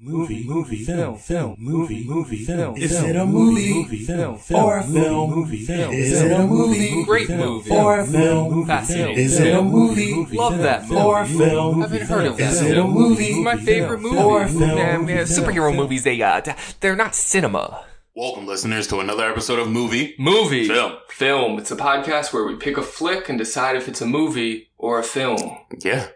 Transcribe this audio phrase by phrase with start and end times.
[0.00, 2.76] Movie, movie, film, film, movie, movie, film.
[2.76, 3.74] Is it a movie?
[3.74, 5.30] Movie, film, film, Or a film?
[5.30, 5.92] movie, film.
[5.92, 7.02] Is it a movie?
[7.04, 7.70] Great movie.
[7.72, 8.52] Or a film?
[8.54, 9.14] Movie, Fascinating.
[9.16, 10.14] film, Is it a movie?
[10.14, 11.78] movie, Love that film, Or a movie, film?
[11.80, 12.52] movie, Haven't heard of that.
[12.52, 13.42] Is it a movie?
[13.42, 14.18] My favorite movie.
[14.18, 14.60] Or a film?
[14.78, 16.42] Yeah, yeah, superhero movies, they uh,
[16.78, 17.84] they're not cinema.
[18.14, 20.14] Welcome, listeners, to another episode of Movie.
[20.16, 20.68] Movie.
[20.68, 20.92] Film.
[21.08, 21.58] Film.
[21.58, 25.00] It's a podcast where we pick a flick and decide if it's a movie or
[25.00, 25.58] a film.
[25.80, 26.06] Yeah.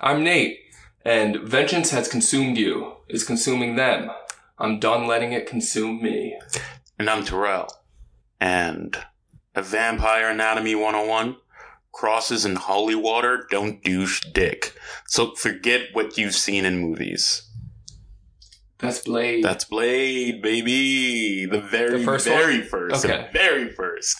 [0.00, 0.58] I'm Nate,
[1.04, 4.10] and vengeance has consumed you, is consuming them.
[4.58, 6.38] I'm done letting it consume me.
[6.98, 7.68] And I'm Terrell.
[8.40, 8.96] And
[9.54, 11.36] a Vampire Anatomy 101
[11.92, 14.74] crosses in holy water don't douche dick.
[15.06, 17.48] So forget what you've seen in movies.
[18.78, 19.44] That's Blade.
[19.44, 21.46] That's Blade, baby.
[21.46, 22.68] The very, The first very one?
[22.68, 23.04] first.
[23.04, 23.28] Okay.
[23.32, 24.18] The very first.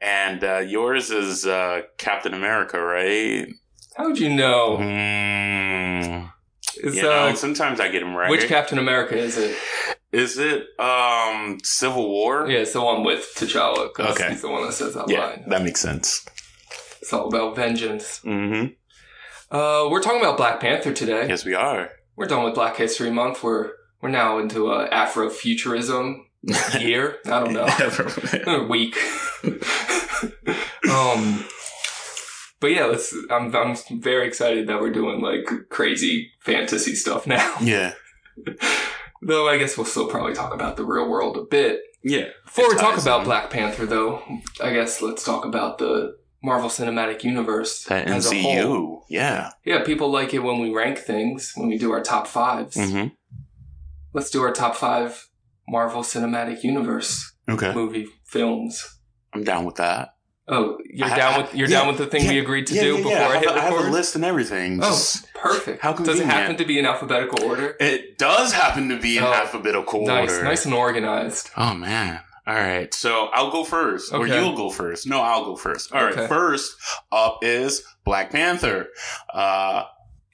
[0.00, 3.48] And uh, yours is uh, Captain America, right?
[3.96, 4.76] How'd you know?
[4.80, 6.32] Mm,
[6.76, 8.30] It's, you know, uh, sometimes I get them right.
[8.30, 9.56] which Captain America is it?
[10.12, 12.48] Is it um Civil War?
[12.48, 14.30] Yeah, it's the one with T'Challa, because Okay.
[14.30, 15.44] he's the one that says that Yeah, line.
[15.48, 16.24] that makes sense.
[17.00, 18.20] It's all about vengeance.
[18.24, 18.74] Mm-hmm.
[19.54, 21.26] Uh, we're talking about Black Panther today.
[21.28, 21.90] Yes, we are.
[22.16, 23.42] We're done with Black History Month.
[23.42, 26.24] We're we're now into uh, Afrofuturism
[26.80, 27.18] year.
[27.26, 27.66] I don't know.
[28.46, 28.96] A week.
[30.90, 31.44] um,
[32.62, 33.14] but yeah, let's.
[33.30, 37.56] I'm I'm very excited that we're doing like crazy fantasy stuff now.
[37.60, 37.92] yeah.
[39.20, 41.80] Though I guess we'll still probably talk about the real world a bit.
[42.02, 42.28] Yeah.
[42.44, 43.24] Before we talk about in.
[43.26, 44.22] Black Panther, though,
[44.62, 49.04] I guess let's talk about the Marvel Cinematic Universe The as a whole.
[49.08, 49.50] Yeah.
[49.64, 53.08] Yeah, people like it when we rank things, when we do our top 5s Mm-hmm.
[54.14, 55.28] Let's do our top five
[55.68, 57.72] Marvel Cinematic Universe Okay.
[57.72, 58.98] movie films.
[59.32, 60.10] I'm down with that.
[60.54, 62.82] Oh, you're I- down with you're yeah, down with the thing we agreed to yeah,
[62.82, 63.26] do yeah, before yeah.
[63.26, 64.78] I, I, hit have, I have a list and everything.
[64.82, 65.82] Oh, Just- perfect.
[65.82, 67.76] How Does it happen to be in alphabetical order?
[67.80, 70.44] it does happen to be in Oh, alphabetical Nice, order.
[70.44, 71.50] nice and organized.
[71.56, 72.20] Oh man.
[72.46, 72.92] All right.
[72.92, 74.12] So I'll go first.
[74.12, 75.06] Or you'll go first.
[75.06, 75.92] No, I'll go first.
[75.92, 76.12] All right.
[76.12, 76.26] Okay.
[76.26, 76.74] First
[77.12, 78.88] up is Black Panther.
[79.32, 79.84] Uh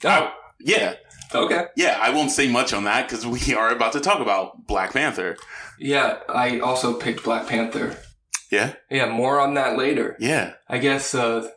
[0.03, 0.95] Oh, yeah.
[1.35, 1.65] okay.
[1.75, 4.93] Yeah, I won't say much on that because we are about to talk about Black
[4.93, 5.37] Panther.
[5.77, 7.97] Yeah, I also picked Black Panther.
[8.49, 8.73] Yeah?
[8.89, 10.15] Yeah, more on that later.
[10.19, 10.53] Yeah.
[10.67, 11.49] I guess uh,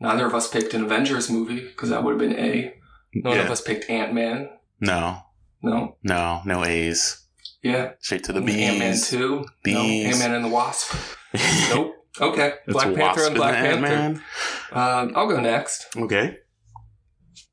[0.00, 2.74] neither of us picked an Avengers movie because that would have been A.
[3.14, 3.42] None yeah.
[3.42, 4.48] of us picked Ant Man.
[4.80, 5.18] No.
[5.62, 5.96] No.
[6.02, 6.40] No.
[6.44, 7.26] No A's.
[7.62, 7.92] Yeah.
[8.00, 9.08] Straight to the Ant Man B's.
[9.08, 9.44] two.
[9.66, 9.80] No.
[9.80, 10.96] Ant Man and the Wasp.
[11.70, 11.94] Nope.
[12.20, 12.52] Okay.
[12.66, 14.22] It's Black Panther and Black the Panther.
[14.72, 15.86] Um, I'll go next.
[15.96, 16.36] Okay.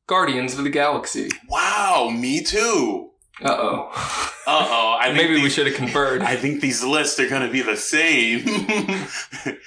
[0.05, 1.29] Guardians of the Galaxy.
[1.47, 3.08] Wow, me too.
[3.41, 4.25] Uh oh.
[4.49, 4.97] Uh oh.
[4.99, 6.23] I think Maybe we should have conferred.
[6.23, 8.43] I think these lists are going to be the same.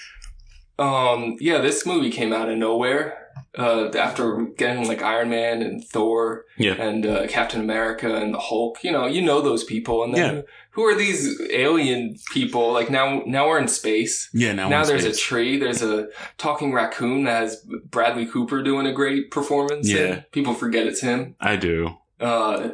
[0.78, 3.18] Um, yeah, this movie came out of nowhere.
[3.56, 6.72] Uh, after getting like Iron Man and Thor yeah.
[6.72, 10.36] and uh, Captain America and the Hulk, you know, you know those people, and then
[10.36, 10.42] Yeah.
[10.70, 12.72] who are these alien people?
[12.72, 14.28] Like now, now we're in space.
[14.32, 14.54] Yeah.
[14.54, 15.58] Now, now in there's a tree.
[15.58, 16.08] There's a
[16.38, 19.88] talking raccoon that has Bradley Cooper doing a great performance.
[19.88, 19.96] in.
[19.96, 20.20] Yeah.
[20.32, 21.36] people forget it's him.
[21.40, 21.90] I do.
[22.20, 22.70] Uh,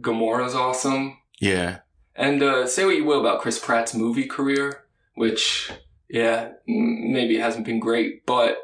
[0.00, 1.18] Gamora's awesome.
[1.40, 1.80] Yeah.
[2.14, 5.70] And uh, say what you will about Chris Pratt's movie career, which,
[6.10, 8.58] yeah, maybe hasn't been great, but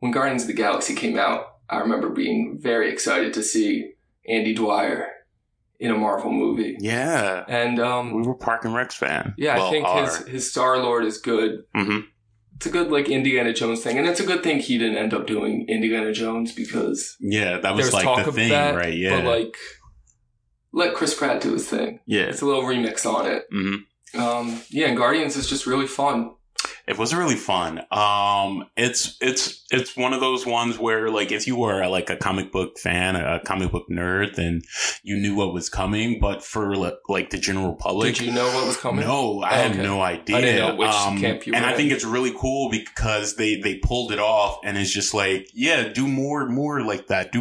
[0.00, 3.92] when Guardians of the Galaxy came out, I remember being very excited to see
[4.28, 5.08] Andy Dwyer
[5.80, 6.76] in a Marvel movie.
[6.78, 7.44] Yeah.
[7.48, 9.34] And, We um, were Parks and Rec fan.
[9.36, 10.04] yeah, Well, I think are.
[10.04, 11.64] his, his Star Lord is good.
[11.74, 12.00] hmm
[12.56, 13.98] It's a good, like, Indiana Jones thing.
[13.98, 17.74] And it's a good thing he didn't end up doing Indiana Jones because Yeah, that
[17.74, 18.74] was like talk the thing, that.
[18.74, 18.94] right?
[18.96, 19.16] Yeah.
[19.16, 19.56] But, like,
[20.76, 21.98] let Chris Pratt do his thing.
[22.06, 22.24] yeah.
[22.30, 23.46] It's a little remix on it.
[23.50, 23.76] hmm
[24.20, 26.32] Um, yeah, and Guardians is just really fun.
[26.88, 27.80] It was really fun.
[27.90, 32.16] Um, it's it's it's one of those ones where like if you were like a
[32.16, 34.62] comic book fan, a comic book nerd, then
[35.02, 36.18] you knew what was coming.
[36.20, 39.04] But for li- like the general public, Did you know what was coming?
[39.04, 39.82] No, I Oh, had okay.
[39.82, 40.36] no idea.
[40.36, 41.76] I didn't know which camp you And were I in.
[41.76, 45.88] think it's really cool because they they pulled it off, and it's just like, yeah,
[45.88, 47.32] do more, more like that.
[47.32, 47.40] Do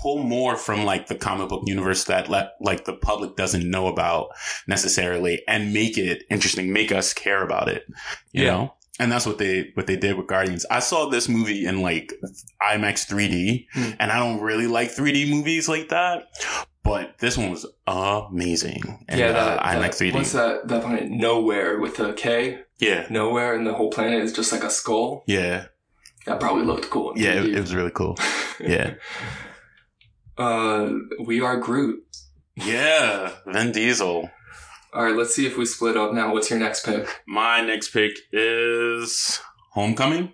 [0.00, 3.86] pull more from like the comic book universe that let like the public doesn't know
[3.86, 4.28] about
[4.66, 7.84] necessarily, and make it interesting, make us care about it.
[8.32, 8.50] You Yeah.
[8.50, 8.74] know.
[8.98, 10.66] And that's what they what they did with Guardians.
[10.70, 12.12] I saw this movie in like
[12.62, 13.90] IMAX 3D, Hmm.
[13.98, 16.24] and I don't really like 3D movies like that.
[16.82, 19.04] But this one was amazing.
[19.08, 20.14] And, yeah, uh, that, IMAX that 3D.
[20.14, 20.68] what's that?
[20.68, 22.60] That planet Nowhere with a K.
[22.78, 25.22] Yeah, Nowhere, and the whole planet is just like a skull.
[25.26, 25.66] yeah,
[26.26, 27.12] That probably looked cool.
[27.16, 27.32] yeah.
[27.34, 28.16] It, it was really cool.
[28.60, 28.94] Yeah,
[30.40, 30.90] uh,
[31.24, 32.02] we are Groot.
[32.56, 33.32] yeah.
[33.46, 34.30] Vin Diesel.
[34.92, 36.32] All right, let's see if we split up now.
[36.32, 37.06] What's your next pick?
[37.26, 39.40] My next pick is
[39.72, 40.32] Homecoming.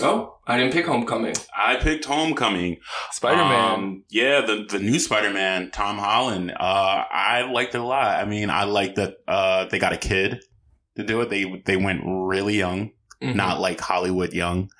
[0.00, 1.34] Oh, I didn't pick Homecoming.
[1.56, 2.76] I picked Homecoming.
[3.12, 3.72] Spider Man.
[3.72, 6.52] Um, yeah, the the new Spider Man, Tom Holland.
[6.52, 8.20] Uh, I liked it a lot.
[8.20, 10.44] I mean, I like that uh, they got a kid
[10.96, 11.30] to do it.
[11.30, 13.34] They they went really young, Mm-hmm.
[13.34, 14.70] not like Hollywood young.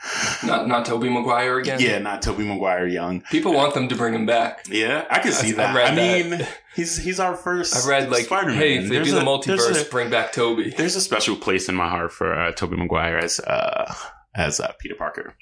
[0.44, 1.80] not not Tobey Maguire again.
[1.80, 3.22] Yeah, not Tobey Maguire young.
[3.30, 4.66] People want them to bring him back.
[4.68, 5.76] Yeah, I can see I- I that.
[5.76, 6.28] I, that.
[6.30, 7.74] mean, he's he's our first.
[7.74, 8.56] I read like, Spider-Man.
[8.58, 10.68] hey, if they There's do the multiverse, a, bring back Toby.
[10.68, 13.94] there's a special place in my heart for uh, Tobey Maguire as uh,
[14.34, 15.34] as uh, Peter Parker.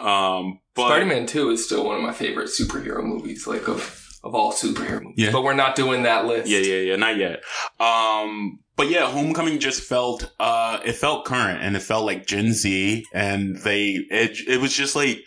[0.00, 3.80] Um, but Spider Man Two is still one of my favorite superhero movies, like of
[4.26, 5.14] of all superhero movies.
[5.16, 5.32] Yeah.
[5.32, 6.48] But we're not doing that list.
[6.48, 7.42] Yeah, yeah, yeah, not yet.
[7.80, 12.52] Um, but yeah, Homecoming just felt, uh, it felt current and it felt like Gen
[12.52, 15.20] Z and they, it, it was just like,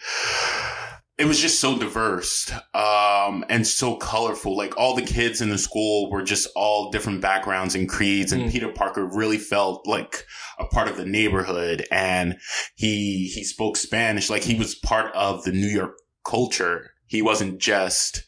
[1.18, 4.56] it was just so diverse, um, and so colorful.
[4.56, 8.44] Like all the kids in the school were just all different backgrounds and creeds and
[8.44, 8.52] Mm.
[8.52, 10.25] Peter Parker really felt like
[10.60, 12.38] a part of the neighborhood and
[12.75, 16.92] he, he spoke Spanish like he was part of the New York culture.
[17.09, 18.23] He wasn't just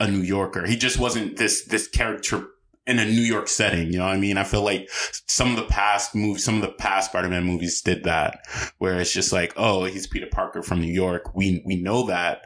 [0.00, 0.66] a New Yorker.
[0.66, 2.48] He just wasn't this this character
[2.84, 3.92] in a New York setting.
[3.92, 4.36] You know what I mean?
[4.36, 4.90] I feel like
[5.28, 8.40] some of the past movies, some of the past Spider-Man movies did that,
[8.78, 11.36] where it's just like, oh, he's Peter Parker from New York.
[11.36, 12.42] We we know that,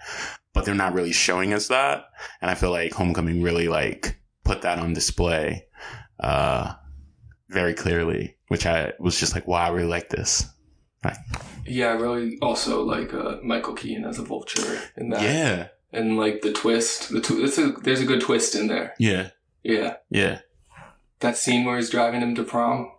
[0.52, 2.04] but they're not really showing us that.
[2.42, 5.64] And I feel like Homecoming really like put that on display,
[6.20, 6.74] uh,
[7.48, 8.36] very clearly.
[8.48, 10.44] Which I was just like, wow, I really like this.
[11.66, 15.22] Yeah, I really also like uh, Michael Keaton as a vulture in that.
[15.22, 17.10] Yeah, And like the twist.
[17.10, 18.94] The tw- it's a, there's a good twist in there.
[18.98, 19.30] yeah,
[19.62, 19.96] Yeah.
[20.10, 20.40] yeah,
[21.20, 22.90] That scene where he's driving him to prom.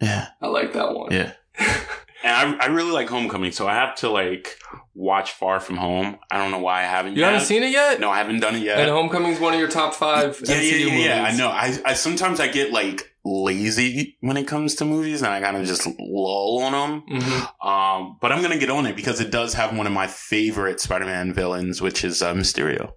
[0.00, 0.28] yeah.
[0.40, 1.12] I like that one.
[1.12, 1.32] Yeah.
[2.24, 4.58] And I, I really like Homecoming, so I have to like
[4.94, 6.18] watch Far From Home.
[6.28, 7.12] I don't know why I haven't.
[7.14, 7.32] You yet.
[7.34, 8.00] haven't seen it yet?
[8.00, 8.80] No, I haven't done it yet.
[8.80, 11.04] And Homecoming's one of your top five yeah, MCU yeah, yeah, movies.
[11.04, 11.22] yeah.
[11.22, 11.48] I know.
[11.50, 15.56] I, I sometimes I get like lazy when it comes to movies, and I kind
[15.56, 17.20] of just lull on them.
[17.20, 20.06] hmm Um, but I'm gonna get on it because it does have one of my
[20.06, 22.92] favorite Spider-Man villains, which is uh, Mysterio.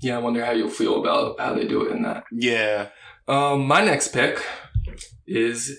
[0.00, 2.24] Yeah, I wonder how you'll feel about how they do it in that.
[2.30, 2.88] Yeah,
[3.26, 4.44] Um, my next pick
[5.26, 5.76] is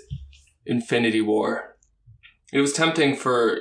[0.66, 1.75] Infinity War.
[2.51, 3.60] It was tempting for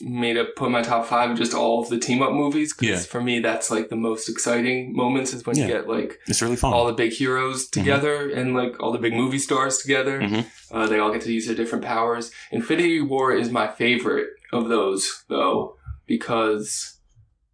[0.00, 3.10] me to put my top five just all of the team up movies because Yeah.
[3.10, 5.66] for me that's like the most exciting moments is when Yeah.
[5.66, 6.72] you get like it's really fun.
[6.72, 10.20] all the big heroes together and like all the big movie stars together.
[10.20, 10.46] Mhm.
[10.70, 12.30] Uh, they all get to use their different powers.
[12.52, 15.76] Infinity War is my favorite of those though
[16.06, 16.98] because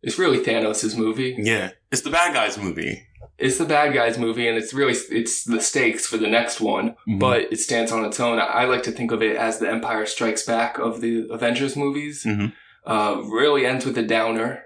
[0.02, 1.36] it's really Thanos' movie.
[1.38, 3.02] yeah, it's the bad guys movie.
[3.38, 6.94] It's the bad guys movie, and it's really it's the stakes for the next one.
[7.08, 7.18] Mhm.
[7.18, 8.38] But it stands on its own.
[8.38, 11.74] I, I like to think of it as the Empire Strikes Back of the Avengers
[11.76, 12.24] movies.
[12.24, 12.52] Mhm.
[12.86, 14.64] Uh, really ends with a downer.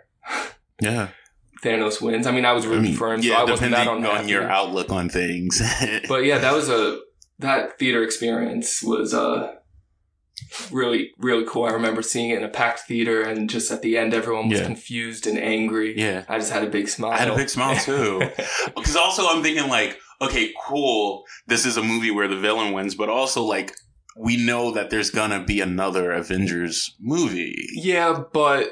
[0.80, 1.08] Yeah,
[1.62, 2.26] Thanos wins.
[2.26, 4.18] I mean, I was I rooting mean, for him, so yeah, I wasn't that unhappy.
[4.18, 5.60] on your outlook on things.
[6.08, 7.00] But yeah, that was a
[7.38, 9.54] that theater experience was uh
[10.70, 11.64] really really cool.
[11.64, 14.60] I remember seeing it in a packed theater, and just at the end, everyone was
[14.60, 14.66] Yeah.
[14.66, 15.98] confused and angry.
[15.98, 16.24] yeah.
[16.28, 17.12] I just had a big smile.
[17.12, 18.22] I had a big smile too.
[18.76, 21.24] Because also I'm thinking like, okay, cool.
[21.46, 23.72] This is a movie where the villain wins, but also like
[24.16, 27.54] we know that there's gonna be another Avengers movie.
[27.74, 28.70] yeah, but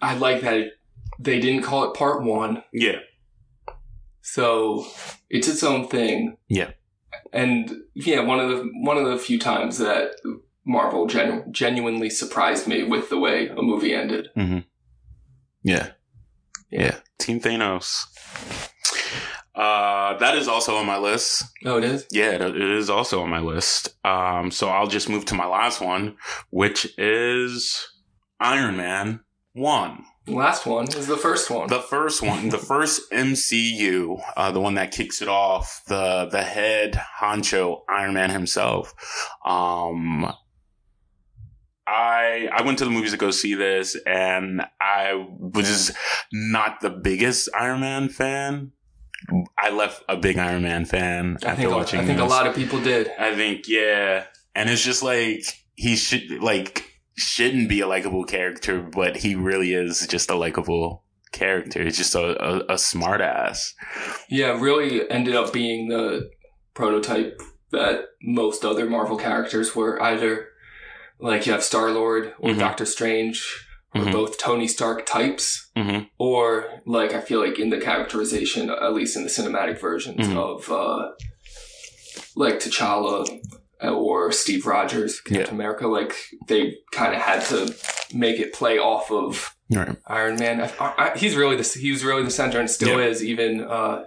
[0.00, 0.68] I like that
[1.18, 2.62] they didn't call it part one.
[2.72, 2.98] Yeah,
[4.22, 4.86] So
[5.30, 6.36] it's its own thing.
[6.48, 6.70] Yeah.
[7.32, 10.12] And yeah, one of the one of the few times that
[10.66, 14.28] Marvel genu- genuinely surprised me with the way a movie ended.
[15.62, 15.90] yeah,
[16.70, 16.96] yeah.
[17.18, 18.06] Team Thanos.
[19.54, 21.44] Uh, that is also on my list.
[21.64, 22.06] Oh, it is.
[22.10, 23.94] Yeah, it it is also on my list.
[24.04, 26.16] Um, so I'll just move to my last one,
[26.50, 27.86] which is
[28.40, 29.20] Iron Man
[29.52, 30.04] One.
[30.26, 31.68] Last one is the first one.
[31.68, 36.42] The first one, the first MCU, uh, the one that kicks it off, the the
[36.42, 38.92] head honcho Iron Man himself.
[39.44, 40.32] Um,
[41.86, 45.92] I I went to the movies to go see this, and I was
[46.32, 48.72] not the biggest Iron Man fan.
[49.58, 52.00] I left a big Iron Man fan I after watching.
[52.00, 53.10] I think a lot of people did.
[53.18, 54.24] I think yeah,
[54.54, 59.72] and it's just like he should like shouldn't be a likable character, but he really
[59.74, 61.82] is just a likable character.
[61.84, 63.74] He's just a, a, a smart ass.
[64.28, 66.30] Yeah, really ended up being the
[66.74, 70.48] prototype that most other Marvel characters were either
[71.20, 72.58] like you have Star Lord or Mhm.
[72.58, 74.12] Doctor Strange or Mhm.
[74.12, 75.70] both Tony Stark types.
[75.76, 76.04] Mm-hmm.
[76.18, 80.36] or like I feel like in the characterization, at least in the cinematic versions Mhm.
[80.36, 81.08] of uh,
[82.36, 83.26] like T'Challa
[83.82, 85.50] or Steve Rogers, Captain Yeah.
[85.50, 86.14] America, like
[86.46, 87.74] they kind of had to
[88.12, 89.96] make it play off of Right.
[90.06, 90.60] Iron Man.
[90.60, 90.70] I,
[91.12, 93.06] I, he's really the he was really the center and still Yeah.
[93.06, 94.04] is even uh,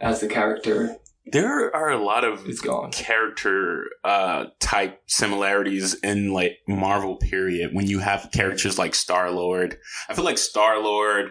[0.00, 2.90] as the character there are a lot of is gone.
[2.90, 9.78] character uh type similarities in like Marvel period when you have characters like Star Lord.
[10.08, 11.30] I feel like Star Lord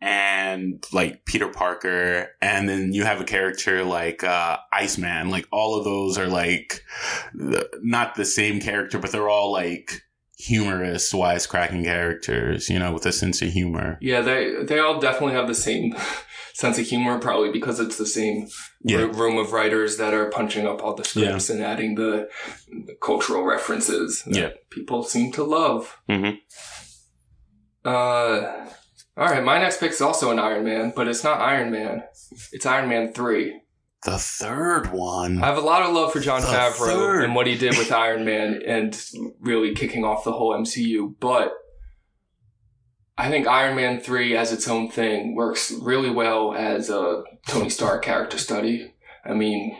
[0.00, 5.30] and like Peter Parker and then you have a character like uh Iceman.
[5.30, 6.84] Like all of those are like
[7.34, 10.02] the, not the same character, but they're all like
[10.38, 13.98] humorous, wisecracking characters, you know, with a sense of humor.
[14.00, 15.94] Yeah, they they all definitely have the same
[16.54, 18.48] sense of humor, probably because it's the same
[18.82, 19.02] Yeah.
[19.02, 22.28] r- room of writers that are punching up all the scripts and adding the,
[22.68, 24.50] the cultural references that Yeah.
[24.70, 25.96] people seem to love.
[26.08, 26.38] Mhm.
[27.84, 28.66] Uh,
[29.16, 32.04] all right, my next pick is also an Iron Man, but it's not Iron Man.
[32.52, 33.60] It's Iron Man three.
[34.04, 35.42] The third one.
[35.42, 37.24] I have a lot of love for John The Favreau third.
[37.24, 39.00] and what he did with Iron Man and
[39.40, 41.52] really kicking off the whole MCU, but
[43.18, 47.68] I think Iron Man 3 as its own thing works really well as a Tony
[47.68, 48.94] Stark character study.
[49.24, 49.76] I mean,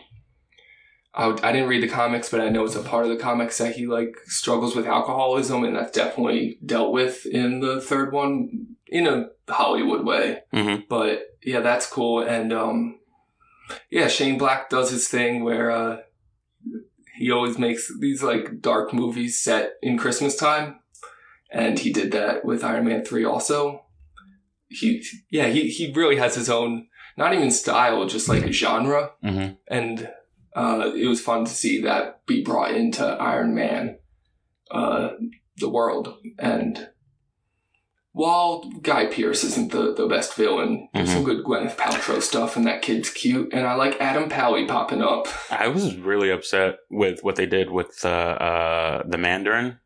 [1.14, 3.58] I, I didn't read the comics, but I know it's a part of the comics
[3.58, 8.76] that he like struggles with alcoholism, and that's definitely dealt with in the third one
[8.86, 12.20] in a Hollywood way hmm but yeah, that's cool.
[12.20, 12.98] And um,
[13.90, 15.98] yeah, Shane Black does his thing where uh,
[17.16, 20.80] he always makes these like dark movies set in Christmas time,
[21.52, 23.84] and he did that with Iron Man three also.
[24.68, 29.10] He yeah he he really has his own not even style, just like a genre,
[29.22, 30.10] hmm and
[30.56, 33.98] uh, it was fun to see that be brought into Iron Man,
[34.70, 35.10] uh,
[35.56, 36.16] the world.
[36.38, 36.88] And
[38.12, 41.12] while Guy Pearce isn't the, the best villain, there's Mhm.
[41.14, 43.52] some good Gwyneth Paltrow stuff, and that kid's cute.
[43.54, 45.26] And I like Adam Pally popping up.
[45.50, 49.78] I was really upset with what they did with uh, uh, the Mandarin.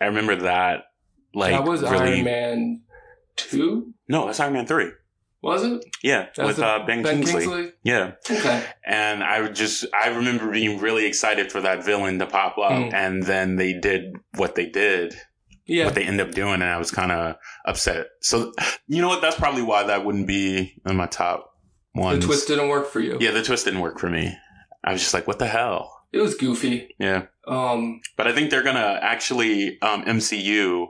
[0.00, 0.84] I remember that.
[1.34, 2.82] Like that was really, Iron Man
[3.36, 4.90] two, no, that's Iron Man three.
[5.42, 5.84] was it?
[6.02, 7.72] Yeah, That was with uh, ben, Kingsley.
[7.82, 8.64] Yeah, Okay.
[8.84, 12.92] and I just I remember being really excited for that villain to pop up, Mm.
[12.94, 15.14] and then they did what they did,
[15.66, 15.86] Yeah.
[15.86, 18.08] what they end up doing, and I was kind of upset.
[18.20, 18.52] So
[18.86, 19.22] you know what?
[19.22, 21.54] That's probably why that wouldn't be in my top
[21.92, 22.20] one.
[22.20, 23.16] the twist didn't work for you.
[23.20, 24.36] Yeah, the twist didn't work for me.
[24.84, 25.96] I was just like, what the hell?
[26.12, 26.94] It was goofy.
[26.98, 27.26] Yeah.
[27.46, 30.88] Um, But I think they're gonna actually um, MCU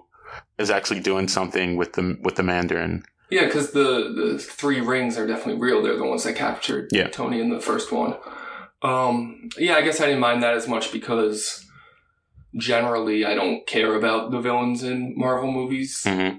[0.59, 3.05] is actually doing something with the with the Mandarin.
[3.31, 5.83] Yeah, because the, the three rings are definitely real.
[5.83, 7.09] They're the ones that captured Yeah.
[7.11, 8.17] Tony in the first one.
[8.83, 11.65] Um, yeah, I guess I didn't mind that as much because
[12.57, 16.39] generally I don't care about the villains in Marvel movies, hmm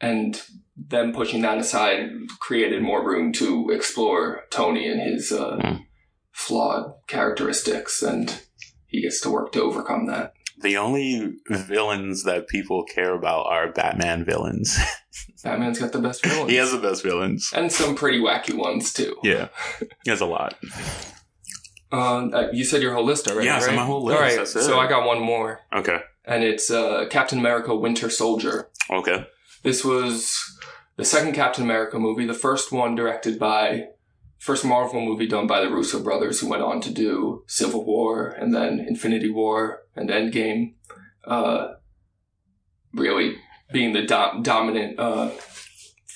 [0.00, 0.42] and
[0.76, 5.86] them pushing that aside created more room to explore Tony and his uh, Mm.
[6.32, 8.42] flawed characteristics, and
[8.86, 10.33] he gets to work to overcome that.
[10.60, 14.78] The only villains that people care about are Batman villains.
[15.44, 16.50] Batman's got the best villains.
[16.50, 17.50] he has the best villains.
[17.54, 19.16] and some pretty wacky ones too.
[19.22, 19.48] Yeah,
[20.04, 20.54] he has a lot.
[21.92, 23.62] Um, uh, you said your whole list already, Yeah, right?
[23.62, 27.06] said my whole list, All right, so I got one more, Okay, and it's uh,
[27.10, 28.68] Captain America: Winter Soldier.
[28.90, 29.26] okay.
[29.62, 30.58] This was
[30.96, 33.86] the second Captain America movie, the first one directed by,
[34.44, 38.28] first Marvel movie done by the Russo brothers, who went on to do Civil War
[38.28, 40.74] and then Infinity War and Endgame.
[41.26, 41.68] Uh,
[42.92, 43.36] really
[43.72, 45.30] being the dom- dominant uh,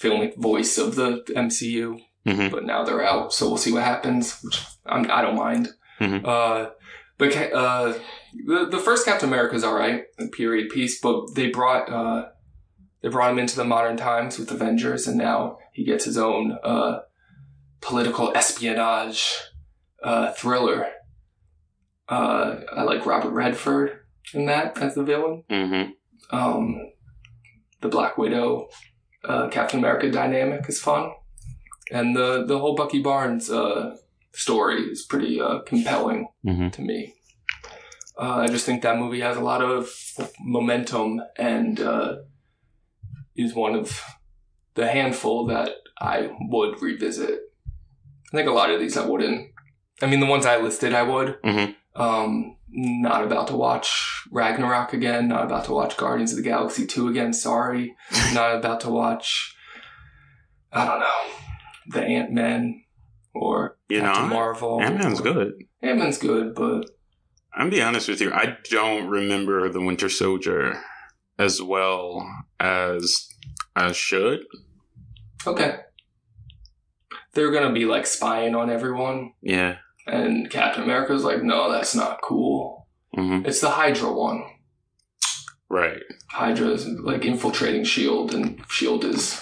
[0.01, 4.39] filmic voice of the MCU hmm but now they're out, so we'll see what happens.
[4.43, 5.69] Which I'm, I don't mind.
[5.99, 6.21] Mhm.
[6.27, 6.71] Uh,
[7.17, 7.95] but uh,
[8.47, 12.27] the the first Captain America is all right, a period piece, but they brought uh,
[13.01, 16.59] they brought him into the modern times with Avengers, and now he gets his own
[16.63, 16.99] uh,
[17.81, 19.27] political espionage
[20.03, 20.87] uh, thriller.
[22.09, 24.01] Uh, I like Robert Redford
[24.35, 25.91] in that as the villain hmm
[26.31, 26.93] um,
[27.81, 28.69] the Black Widow,
[29.25, 31.13] uh, Captain America dynamic is fun,
[31.91, 33.97] and the the whole Bucky Barnes uh,
[34.33, 37.15] story is pretty uh, compelling hmm to me.
[38.19, 39.91] Uh, I just think that movie has a lot of
[40.41, 42.17] momentum and uh,
[43.37, 44.03] is one of
[44.75, 45.71] the handful that
[46.01, 47.48] I would revisit.
[48.33, 49.51] I think a lot of these I wouldn't.
[50.03, 51.41] I mean, the ones I listed, I would.
[51.43, 51.75] Mhm.
[51.97, 55.29] Um, not about to watch Ragnarok again.
[55.29, 57.33] Not about to watch Guardians of the Galaxy 2 again.
[57.33, 57.97] Sorry.
[58.35, 59.57] not about to watch,
[60.73, 61.31] I don't know,
[61.89, 62.85] the Ant Man
[63.35, 64.81] or You Captain know, Marvel.
[64.83, 65.55] Ant Man's good.
[65.83, 66.85] Ant Man's good, but
[67.55, 68.33] I'm be honest with you.
[68.33, 70.81] I don't remember the Winter Soldier
[71.39, 72.29] as well
[72.61, 73.29] as
[73.75, 74.41] I should.
[75.47, 75.79] okay.
[77.35, 79.77] They're gonna be like spying on everyone, Yeah.
[80.07, 82.87] and Captain America's like, no, that's not cool.
[83.15, 84.45] hmm It's the Hydra one.
[85.69, 86.01] Right.
[86.31, 89.41] Hydra is like infiltrating Shield, and Shield is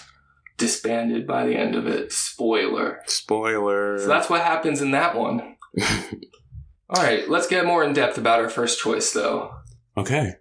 [0.59, 2.13] disbanded by the end of it.
[2.13, 3.01] Spoiler.
[3.07, 3.99] Spoiler.
[3.99, 5.57] So that's what happens in that one.
[6.89, 9.53] All right, let's get more in depth about our first choice, though.
[9.97, 10.35] okay.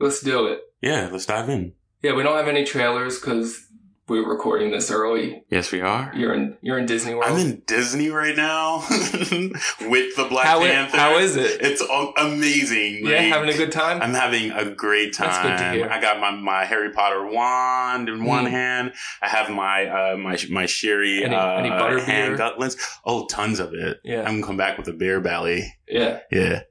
[0.00, 0.60] Let's do it.
[0.80, 1.74] Yeah, let's dive in.
[2.02, 3.66] Yeah, we don't have any trailers because
[4.08, 5.44] we're recording this early.
[5.48, 6.12] Yes, we are.
[6.14, 7.30] You're in you're in Disney World.
[7.30, 10.96] I'm in Disney right now with the Black how, it, Panther.
[10.96, 11.60] how is it?
[11.62, 11.80] It's
[12.18, 13.06] amazing.
[13.06, 14.02] Yeah, Like, having a good time.
[14.02, 15.28] I'm having a great time.
[15.28, 15.88] That's good to hear.
[15.88, 18.50] I got my, my Harry Potter wand in one Mm.
[18.50, 18.92] hand.
[19.22, 22.70] I have my uh, my my Sherry Any- uh, any butter hand beer?
[23.04, 23.98] Oh, tons of it.
[24.04, 24.20] Yeah.
[24.22, 25.74] I'm gonna come back with a beer belly.
[25.88, 26.62] yeah, Yeah.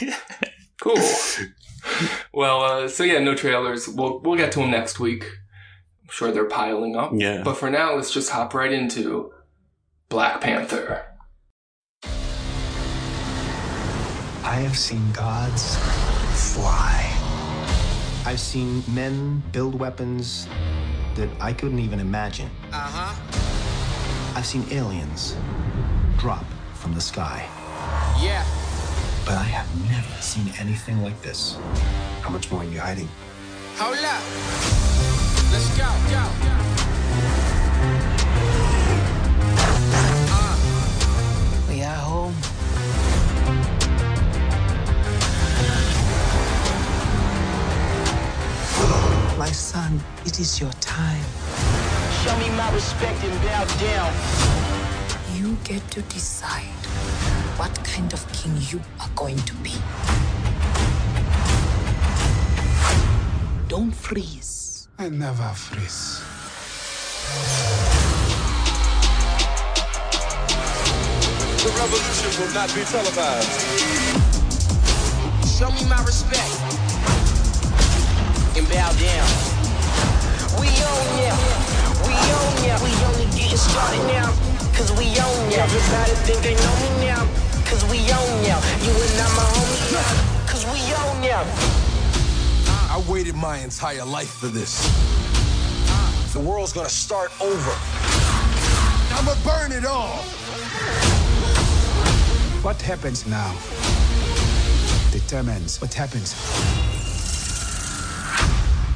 [0.80, 0.96] cool.
[2.32, 3.88] well, uh, so yeah, no trailers.
[3.88, 5.24] We'll we'll get to them next week.
[6.10, 7.12] I'm sure they're piling up.
[7.14, 7.42] Yeah.
[7.44, 9.32] But for now, let's just hop right into
[10.08, 11.06] Black Panther.
[14.42, 15.76] I have seen gods
[16.34, 17.06] fly.
[18.26, 20.48] I've seen men build weapons
[21.14, 22.50] that I couldn't even imagine.
[22.72, 24.34] Uh huh.
[24.36, 25.36] I've seen aliens
[26.18, 27.46] drop from the sky.
[28.20, 28.44] Yeah.
[29.24, 31.56] But I have never seen anything like this.
[32.22, 33.08] How much more are you hiding?
[33.76, 35.29] Hold up.
[35.52, 35.88] Let's go.
[36.10, 36.24] Go.
[41.68, 42.34] We are home.
[49.38, 51.24] My son, it is your time.
[52.22, 54.12] Show me my respect and bow down.
[55.34, 56.74] You get to decide
[57.58, 59.74] what kind of king you are going to be.
[63.68, 64.59] Don't freeze.
[65.00, 66.20] I never freeze.
[71.64, 73.48] The revolution will not be televised.
[75.48, 76.52] Show me my respect
[78.60, 79.28] and bow down.
[80.60, 81.32] We own ya.
[82.04, 82.76] We own ya.
[82.84, 84.28] We only getting started now.
[84.76, 85.64] Cause we own ya.
[85.64, 87.24] Everybody think they know me now.
[87.64, 88.60] Cause we own ya.
[88.84, 90.44] You and I'm a homie now.
[90.44, 91.89] Cause we own ya.
[93.10, 94.86] Waited my entire life for this.
[96.32, 97.72] The world's gonna start over.
[99.16, 100.18] I'ma burn it all.
[102.62, 103.52] What happens now
[105.10, 106.34] determines what happens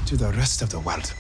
[0.07, 1.13] to the rest of the world.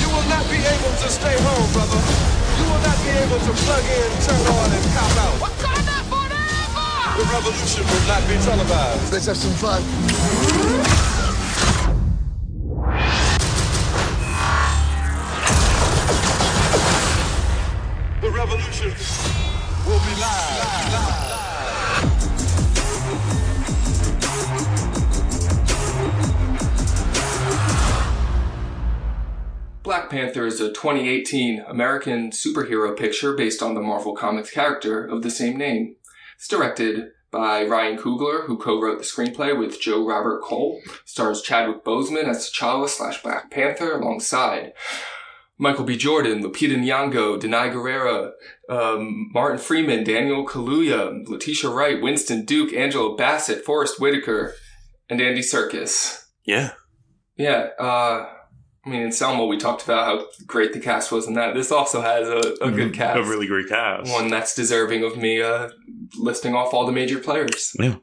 [0.00, 2.37] You will not be able to stay home, brother.
[2.58, 5.36] You will not be able to plug in, turn on, and cop out.
[5.40, 6.90] What's on that forever?
[7.18, 9.12] The revolution will not be televised.
[9.12, 10.87] Let's have some fun.
[30.18, 35.30] Panther is a 2018 American superhero picture based on the Marvel Comics character of the
[35.30, 35.94] same name.
[36.34, 40.80] It's directed by Ryan Coogler, who co-wrote the screenplay with Joe Robert Cole.
[41.04, 44.72] Stars Chadwick Boseman as T'Challa slash Black Panther alongside
[45.56, 45.96] Michael B.
[45.96, 48.32] Jordan, Lupita Nyong'o, Danai Gurira,
[48.68, 54.54] um, Martin Freeman, Daniel Kaluuya, Letitia Wright, Winston Duke, Angela Bassett, Forest Whitaker,
[55.08, 56.24] and Andy Serkis.
[56.44, 56.72] Yeah.
[57.36, 58.26] Yeah, uh,
[58.88, 61.52] I mean, in Selma, we talked about how great the cast was and that.
[61.54, 63.18] This also has a, a good cast.
[63.18, 64.10] A really great cast.
[64.10, 65.68] One that's deserving of me uh,
[66.16, 67.76] listing off all the major players.
[67.78, 67.96] Yeah.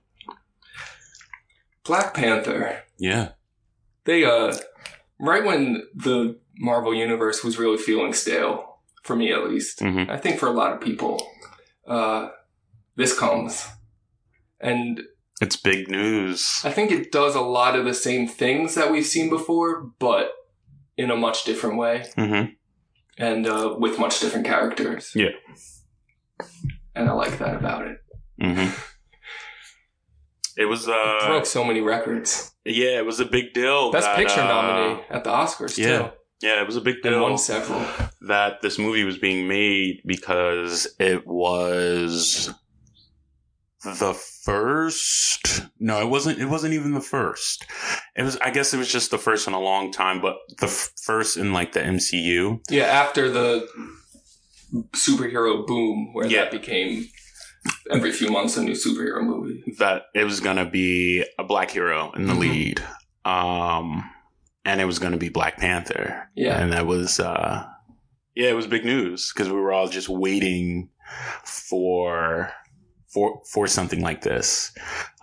[1.83, 2.83] Black Panther.
[2.99, 3.29] Yeah.
[4.03, 4.55] They, uh,
[5.19, 10.07] right when the Marvel Universe was really feeling stale, for me at least, Mhm.
[10.09, 11.25] I think for a lot of people,
[11.87, 12.29] uh,
[12.95, 13.65] this comes.
[14.59, 15.01] And
[15.41, 16.61] It's big news.
[16.63, 20.31] I think it does a lot of the same things that we've seen before, but
[20.97, 22.51] in a much different way Mm-hmm.
[23.17, 25.11] and uh, with much different characters.
[25.15, 25.29] Yeah.
[26.95, 27.97] And I like that about it.
[28.41, 28.69] Mm-hmm.
[30.57, 32.51] It was uh Broke so many records.
[32.63, 33.91] yeah, it was a big deal.
[33.91, 36.09] Best that, Picture uh, nominee at the Oscars yeah, too,
[36.41, 37.83] Yeah, it was a big and deal won several.
[38.27, 42.53] that this movie was being made because it was
[43.83, 47.65] the first no it wasn't it wasn't even the first
[48.15, 50.65] it was i guess it was just the first in a long time but the
[50.65, 53.67] f- first in like the mcu Yeah, after the
[54.93, 56.41] superhero boom, where Yeah.
[56.43, 57.05] that became
[57.91, 59.63] every few months a new superhero movie.
[59.79, 62.39] that it was gonna be a black hero in the Mhm.
[62.39, 62.83] lead
[63.25, 64.09] um
[64.63, 67.63] and it was gonna be black panther Yeah, and that was uh
[68.35, 70.89] yeah it was big news because we were all just waiting
[71.43, 72.51] for
[73.15, 74.71] for for something like this.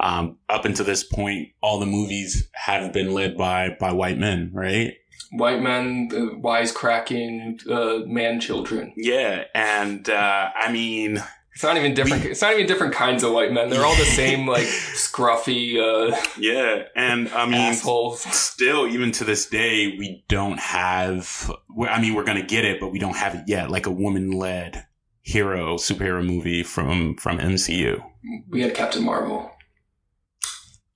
[0.00, 4.50] Um, up until this point, all the movies have been led by by white men,
[4.52, 4.94] right?
[5.30, 8.92] White men, uh, wisecracking, uh, man children.
[8.96, 11.22] Yeah, and uh, I mean,
[11.54, 12.24] It's not even different.
[12.24, 13.68] it's not even different kinds of white men.
[13.70, 14.66] They're all the same, like
[15.06, 18.20] scruffy uh, yeah, and I mean, assholes.
[18.22, 21.50] still, even to this day, we don't have.
[21.88, 23.70] I mean, we're gonna get it, but we don't have it yet.
[23.70, 24.86] Like a woman-led
[25.22, 28.02] hero superhero movie from from MCU.
[28.48, 29.50] We had Captain Marvel.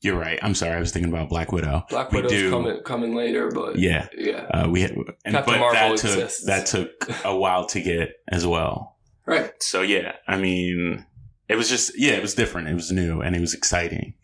[0.01, 0.39] You're right.
[0.43, 0.77] I'm sorry.
[0.77, 1.85] I was thinking about Black Widow.
[1.91, 2.51] Black We Widow's do.
[2.51, 4.07] coming coming later, but Yeah.
[4.17, 6.45] yeah, Uh, we had, and, Captain but Marvel that took exists.
[6.47, 6.91] that took
[7.25, 8.99] a while to get as well.
[9.27, 9.51] right.
[9.63, 11.05] So yeah, I mean,
[11.49, 12.69] it was just yeah, it was different.
[12.69, 14.15] It was new and it was exciting.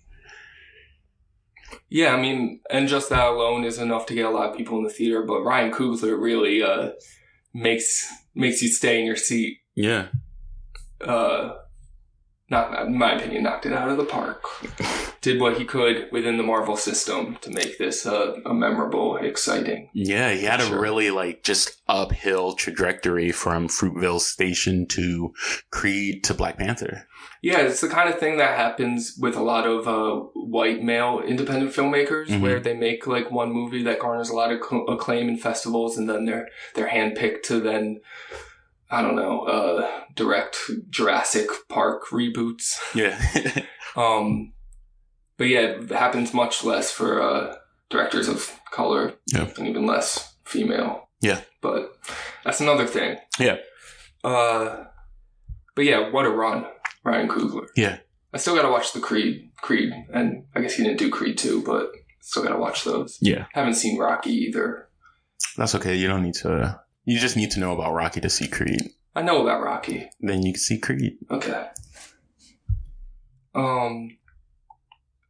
[1.89, 4.79] Yeah, I mean, and just that alone is enough to get a lot of people
[4.79, 5.23] in the theater.
[5.23, 6.91] But Ryan Coogler really uh,
[7.55, 9.59] makes makes you stay in your seat.
[9.75, 10.09] Yeah,
[11.01, 11.55] Uh,
[12.51, 14.45] not in my opinion, knocked it out of the park.
[15.23, 19.89] Did what he could within the Marvel system to make this uh, a memorable, exciting.
[19.95, 20.33] yeah.
[20.33, 25.33] He had a really like just uphill trajectory from Fruitvale Station to
[25.71, 27.07] Creed to Black Panther.
[27.41, 31.21] Yeah, it's the kind of thing that happens with a lot of uh, white male
[31.25, 32.41] independent filmmakers, Mhm.
[32.41, 36.09] where they make like one movie that garners a lot of acclaim in festivals, and
[36.11, 38.01] then they're they're handpicked to then
[38.93, 40.59] I don't know uh, direct
[40.91, 42.79] Jurassic Park reboots.
[42.95, 43.19] Yeah,
[43.97, 44.53] Um,
[45.39, 47.57] but yeah, it happens much less for uh,
[47.91, 49.49] directors of color, Yeah.
[49.59, 51.09] and even less female.
[51.21, 51.41] Yeah.
[51.61, 51.97] but
[52.45, 53.17] that's another thing.
[53.39, 53.57] Yeah.
[54.25, 54.85] Uh,
[55.75, 56.67] but yeah, what a run,
[57.05, 57.67] Ryan Coogler.
[57.77, 57.99] Yeah.
[58.35, 61.63] I still gotta watch the Creed, Creed, and I guess he didn't do Creed two,
[61.65, 63.19] but still gotta watch those.
[63.21, 63.47] yeah.
[63.53, 64.89] Haven't seen Rocky either.
[65.57, 65.97] That's okay.
[65.97, 66.81] You don't need to.
[67.05, 68.91] You just need to know about Rocky to see Creed.
[69.15, 70.09] I know about Rocky.
[70.21, 71.19] Then you can see Creed.
[71.31, 71.67] Okay.
[73.55, 74.17] Um,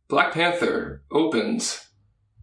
[0.09, 1.89] Black Panther opens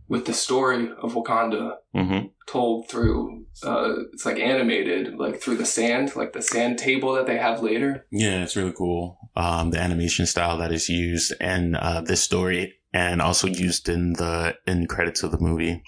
[0.08, 2.28] with the story of Wakanda Mm-hmm.
[2.48, 7.26] told through uh it's like animated like through the sand like the sand table that
[7.26, 9.18] they have later Yeah, it's really cool.
[9.36, 14.14] Um, the animation style that is used in uh, this story and also used in
[14.14, 15.82] the end credits of the movie.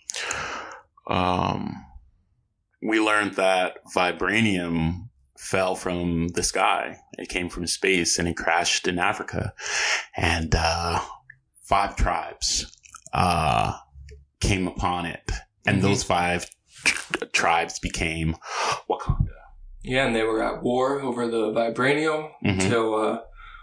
[1.08, 1.76] Um,
[2.82, 6.98] we learned that vibranium fell from the sky.
[7.18, 9.54] It came from space and it crashed in Africa.
[10.16, 11.00] And uh,
[11.64, 12.66] five tribes
[13.14, 13.74] uh,
[14.40, 15.32] came upon it.
[15.66, 15.82] And Mhm.
[15.82, 16.46] those five
[16.84, 18.36] tr- tribes became
[18.90, 19.28] Wakanda.
[19.84, 22.54] yeah and they were at war over the vibranium Mhm.
[22.64, 23.20] until uh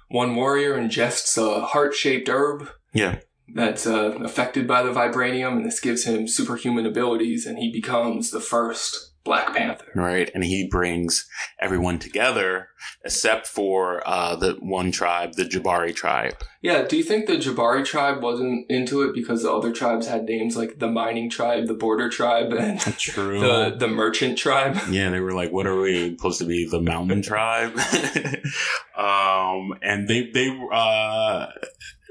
[0.09, 3.16] one warrior ingests a heart-shaped herb Yeah.
[3.54, 8.30] That's uh, affected by the vibranium and this gives him superhuman abilities and he becomes
[8.30, 10.30] the first black panther right?
[10.34, 11.26] And he brings
[11.61, 12.68] everyone together
[13.04, 16.34] except for uh, the one tribe, the Jabari tribe.
[16.62, 20.24] yeah do you think the jabari tribe wasn't into it because the other tribes had
[20.24, 23.40] names like the mining tribe the border tribe and True.
[23.40, 26.66] the the merchant tribe yeah, they were like, "What are we supposed to be?
[26.66, 27.72] The mountain tribe?"
[28.96, 31.46] um, and they they uh,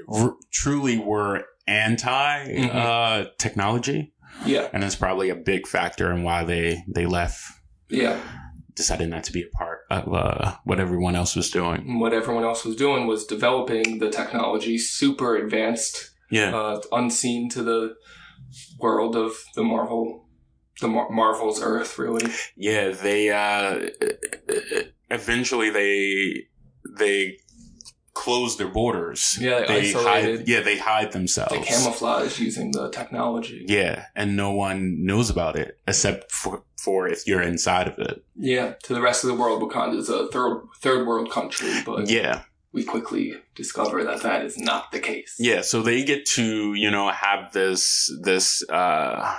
[0.08, 2.74] r- truly were anti Mhm.
[2.74, 4.12] uh, technology,
[4.46, 7.40] yeah and that's probably a big factor in why they they left.
[7.90, 8.18] yeah
[8.74, 11.98] Decided not to be a part of uh, what everyone else was doing.
[11.98, 17.62] What everyone else was doing was developing the technology super advanced, Yeah, uh, unseen to
[17.64, 17.96] the
[18.78, 20.28] world of the Marvel,
[20.80, 22.30] the Mar- Marvel's Earth, really.
[22.56, 23.88] Yeah, they uh
[25.10, 26.44] eventually they
[26.98, 27.38] they
[28.24, 29.38] close their borders.
[29.40, 30.38] Yeah, they isolated.
[30.40, 31.52] hide yeah, they hide themselves.
[31.52, 33.64] They camouflage using the technology.
[33.68, 38.24] Yeah, and no one knows about it except for for if you're inside of it.
[38.36, 42.08] Yeah, to the rest of the world, Wakanda is a third third world country, but
[42.10, 42.42] Yeah.
[42.72, 45.32] we quickly discover that that is not the case.
[45.38, 49.36] Yeah, so they get to, you know, have this this uh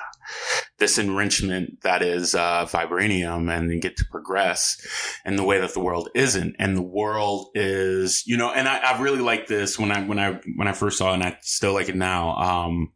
[0.78, 4.78] this enrichment that is uh vibranium and get to progress
[5.26, 6.56] in the way that the world isn't.
[6.58, 10.20] And the world is, you know, and I, I really like this when I when
[10.20, 12.92] I when I first saw it and I still like it now, um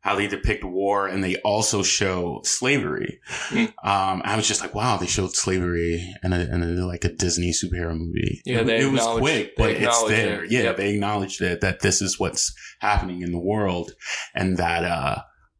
[0.00, 3.20] how they depict war and they also show slavery.
[3.28, 3.64] Hmm.
[3.82, 7.12] Um I was just like, wow, they showed slavery in a, in a like a
[7.12, 8.40] Disney superhero movie.
[8.46, 10.44] Yeah, it, they it was quick, but it's there.
[10.44, 10.50] it.
[10.50, 10.76] Yeah, Yep.
[10.78, 13.92] they acknowledged it that this is what's happening in the world
[14.34, 15.16] and that uh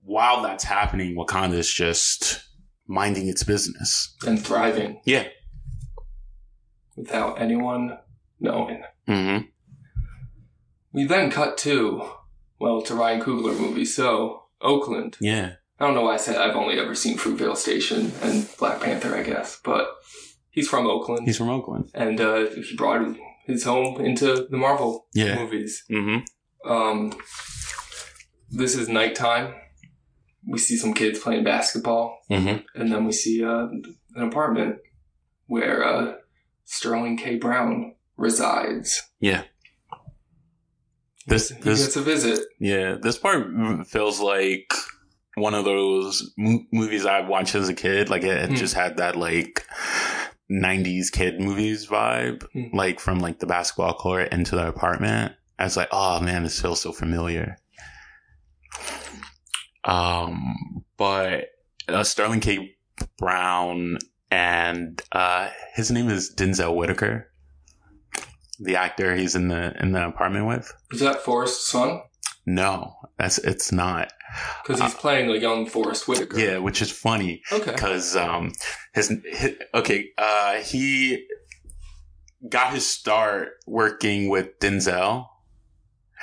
[0.07, 2.43] while that's happening wakanda is just
[2.87, 5.25] minding its business And thriving yeah
[6.97, 7.99] without anyone
[8.41, 8.83] knowing.
[9.09, 9.47] mm-hmm.
[10.93, 12.09] We then cut to,
[12.59, 15.17] well, a Ryan Coogler movie, so Oakland.
[15.21, 18.81] yeah I don't know why I said I've only ever seen Fruitvale Station and Black
[18.81, 19.89] Panther, I guess, but
[20.51, 23.15] he's from Oakland, he's from oakland and uh, he brought
[23.45, 25.35] his home into the Marvel Yeah.
[25.35, 25.85] movies.
[25.91, 26.71] Mm-hmm.
[26.73, 27.13] Um,
[28.51, 29.55] this is nighttime.
[30.47, 32.81] We see some kids playing basketball, Mm-hmm.
[32.81, 33.67] and then we see uh,
[34.15, 34.77] an apartment
[35.47, 36.15] where uh,
[36.65, 37.37] Sterling K.
[37.37, 39.03] Brown resides.
[39.21, 39.43] Yeah.
[41.27, 42.41] This He this gets a visit.
[42.61, 43.47] yeah this part
[43.89, 44.73] feels like
[45.35, 48.09] one of those mo- movies I watched as a kid.
[48.09, 48.55] Like it, it Hmm.
[48.55, 49.65] just had that like.
[50.49, 52.67] 90s kid movies vibe Hmm.
[52.73, 56.61] like from like the basketball court into the apartment i was like oh man this
[56.61, 57.57] feels so familiar
[59.87, 61.47] um but
[61.89, 62.77] uh, sterling k
[63.19, 63.99] brown
[64.31, 67.31] and uh his name is denzel whitaker
[68.59, 72.01] the actor he's in the in the apartment with Is that Forest's son?
[72.47, 74.13] no that's it's not
[74.63, 76.37] Because he's playing a young Forest Whitaker.
[76.37, 77.73] Uh, yeah which is funny Okay.
[77.73, 78.53] because um
[78.95, 81.27] his, his okay uh he
[82.49, 85.27] got his start working with denzel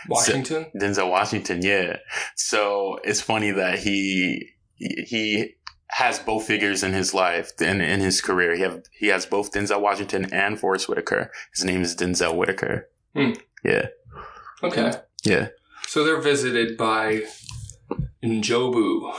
[0.09, 0.65] Washington.
[0.79, 1.97] denzel washington yeah
[2.35, 5.53] so it's funny that he he
[5.89, 9.51] has both figures in his life in, in his career he have he has both
[9.51, 13.33] denzel washington and forest whitaker his name is denzel whitaker Hmm.
[13.63, 13.87] yeah
[14.63, 14.91] okay.
[15.23, 15.49] yeah
[15.87, 17.23] So they're visited by
[18.23, 19.13] N'Jobu.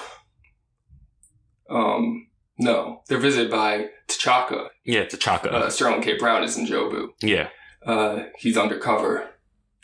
[1.71, 2.27] Um,
[2.59, 4.69] no, they're visited by T'Chaka.
[4.85, 6.17] yeah t'chaka Uh, Sterling K.
[6.19, 7.09] Brown is N'Jobu.
[7.23, 7.49] yeah
[7.87, 9.29] Uh, he's undercover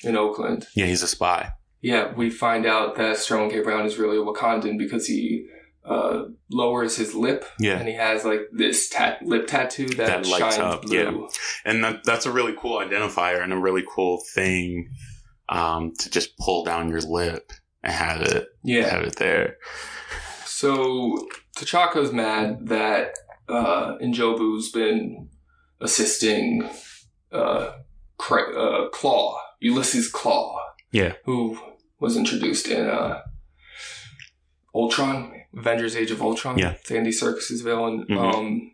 [0.05, 0.67] in Oakland.
[0.75, 1.51] yeah he's a spy
[1.83, 3.61] Yeah, we find out that Sterling K.
[3.63, 5.47] Brown is really a Wakandan because he
[5.85, 10.27] uh, lowers his lip yeah and he has like this tat- lip tattoo that, That
[10.27, 10.97] lights shines up, blue.
[10.99, 11.27] yeah.
[11.65, 14.91] and that, that's a really cool identifier and a really cool thing
[15.49, 17.51] um, to just pull down your lip
[17.83, 18.89] and have it Yeah.
[18.91, 19.57] have it there.
[20.45, 23.15] So T'Chaka's mad that
[23.49, 25.29] uh, N'Jobu's been
[25.81, 26.69] assisting
[27.33, 27.73] uh,
[28.19, 30.59] Cra- uh, Klaue, Ulysses Klaue,
[30.93, 31.59] Yeah, who
[32.01, 33.21] was introduced in uh,
[34.75, 36.59] Ultron, Avengers: Age of Ultron.
[36.59, 36.75] Yeah.
[36.91, 38.07] Andy Serkis's villain.
[38.09, 38.35] Mhm.
[38.35, 38.73] Um,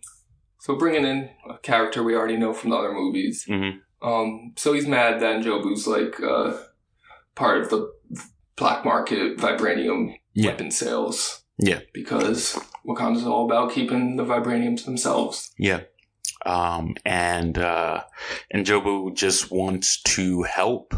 [0.61, 3.45] so bringing in a character we already know from the other movies.
[3.45, 3.71] hmm
[4.03, 6.53] Um, so he's mad that N'Jobu's like uh,
[7.35, 7.91] part of the
[8.57, 10.51] black market vibranium Yeah.
[10.51, 15.51] weapon sales yeah, because Wakanda's all about keeping the vibraniums themselves.
[15.59, 15.81] yeah.
[16.47, 18.05] Um, and uh,
[18.53, 20.95] and Jobu just wants to help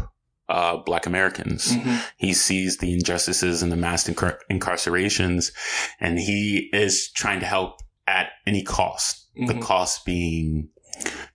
[0.47, 1.73] uh, Black Americans.
[2.17, 5.51] He sees the injustices and the mass incar- incarcerations,
[5.99, 9.25] and he is trying to help at any cost.
[9.35, 9.61] The Mhm.
[9.61, 10.69] cost being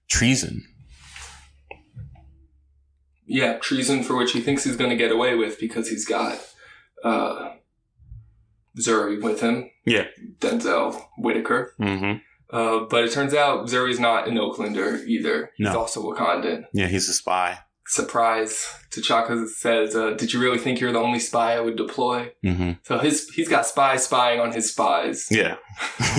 [0.09, 0.63] treason.
[3.27, 6.39] Yeah, treason for which he thinks he's going to get away with because he's got
[7.03, 7.53] uh,
[8.79, 10.07] Zuri with him, Yeah.
[10.41, 11.73] Denzel Whitaker.
[11.79, 12.15] hmm
[12.55, 15.51] Uh, but it turns out Zuri's not an Oaklander either.
[15.57, 15.81] He's No.
[15.81, 16.65] also Wakandan.
[16.73, 17.59] Yeah, he's a spy.
[17.87, 18.67] Surprise!
[18.91, 22.73] T'Chaka says, uh, "Did you really think you're the only spy I would deploy?" hmm
[22.83, 25.29] So his he's got spies spying on his spies.
[25.31, 25.57] Yeah.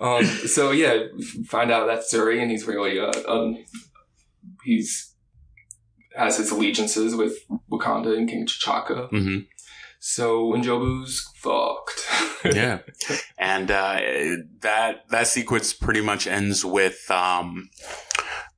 [0.00, 1.04] um, so yeah,
[1.46, 3.64] find out that's Zuri, and he's really uh, um,
[4.64, 5.14] he's
[6.16, 7.34] has his allegiances with
[7.70, 9.08] Wakanda and King T'Chaka.
[9.10, 9.38] hmm
[10.04, 12.06] So N'Jobu's fucked.
[12.44, 12.80] Yeah.
[13.38, 14.00] And uh,
[14.62, 17.70] that that sequence pretty much ends with um,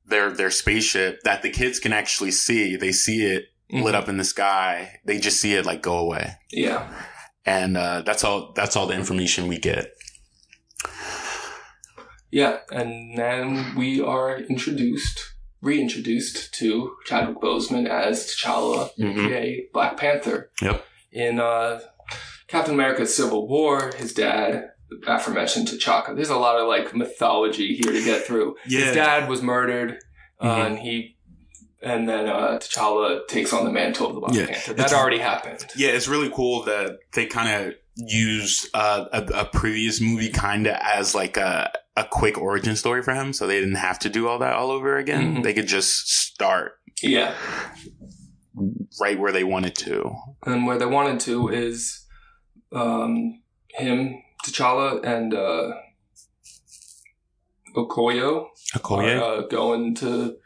[0.07, 2.75] their their spaceship that the kids can actually see.
[2.75, 4.99] They see it lit up in the sky.
[5.05, 6.91] They just see it like go away, Yeah.
[7.45, 8.53] and uh, that's all.
[8.55, 9.91] That's all the information we get.
[12.31, 19.27] Yeah, and then we are introduced, reintroduced to Chadwick Boseman as T'Challa, Mhm.
[19.27, 20.49] aka Black Panther.
[20.59, 20.83] Yep.
[21.15, 21.79] In uh,
[22.47, 26.13] Captain America's Civil War, his dad, the aforementioned T'Chaka.
[26.15, 28.55] There's a lot of like mythology here to get through.
[28.67, 28.81] Yeah.
[28.85, 29.97] His dad was murdered,
[30.41, 30.65] uh, Mhm.
[30.67, 31.17] and he,
[31.81, 34.45] and then uh, T'Challa takes on the mantle of the Black Yeah.
[34.47, 34.73] Panther.
[34.73, 35.65] That It's- already happened.
[35.77, 40.67] Yeah, it's really cool that they kind of used uh, a, a previous movie kind
[40.67, 44.09] of as like a a quick origin story for him, so they didn't have to
[44.09, 45.37] do all that all over again.
[45.37, 45.43] Mhm.
[45.43, 47.33] They could just start Yeah.
[48.99, 50.11] Right where they wanted to.
[50.45, 52.05] And where they wanted to is
[52.71, 55.73] um, him, T'Challa, and uh,
[57.75, 60.37] Okoyo Okoye, are uh, going to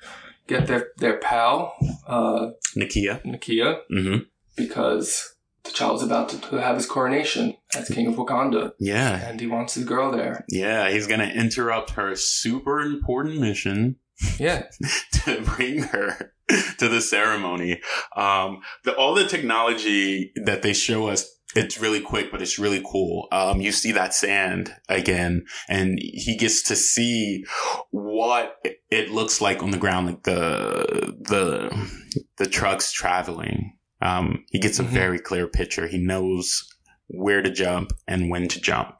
[0.47, 1.75] get their, their pal,
[2.07, 3.23] uh, Nakia.
[3.25, 4.17] Nakia, hmm
[4.55, 9.47] because T'Challa's about to, to have his coronation as King of Wakanda, Yeah, and he
[9.47, 10.43] wants his girl there.
[10.49, 10.89] yeah.
[10.89, 13.95] He's gonna interrupt her super important mission
[14.37, 14.63] Yeah.
[15.25, 16.33] to bring her
[16.77, 17.81] to the ceremony.
[18.15, 22.79] Um, the, all the technology that they show us it's really quick, but it's really
[22.85, 23.27] cool.
[23.31, 27.43] Um, you see that sand again, and he gets to see
[27.89, 28.55] what
[28.91, 31.89] it looks like on the ground, like the the
[32.37, 33.73] the trucks traveling.
[33.99, 34.89] Um, he gets a Mhm.
[34.89, 35.87] very clear picture.
[35.87, 36.67] He knows
[37.07, 38.95] where to jump and when to jump.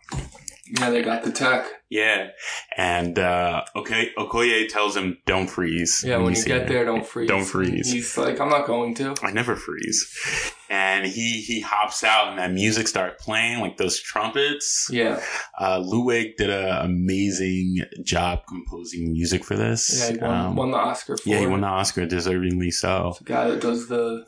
[0.79, 1.65] Yeah, they got the tech.
[1.91, 2.27] Yeah,
[2.77, 7.03] and uh, okay, Okoye tells him, "Don't freeze." Yeah, when you see get there, don't
[7.05, 7.27] freeze.
[7.27, 7.91] Don't freeze.
[7.91, 9.15] He's like, I'm not going to.
[9.23, 10.53] I never freeze.
[10.69, 14.87] And he he hops out, and that music starts playing, like those trumpets.
[14.91, 15.19] Yeah,
[15.57, 15.79] Uh,
[16.37, 19.99] did an amazing job composing music for this.
[19.99, 20.11] yeah.
[20.11, 23.15] He won, Um, won the Oscar for yeah, he won the Oscar, deservingly so.
[23.17, 24.25] the guy that does the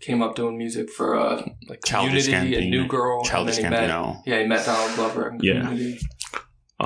[0.00, 2.70] came up doing music for uh like Childish Unity and Gambino.
[2.70, 3.24] New Girl.
[3.24, 4.20] Childish met- Gambino.
[4.26, 5.62] yeah, he met Donald Glover Yeah.
[5.62, 5.98] Community.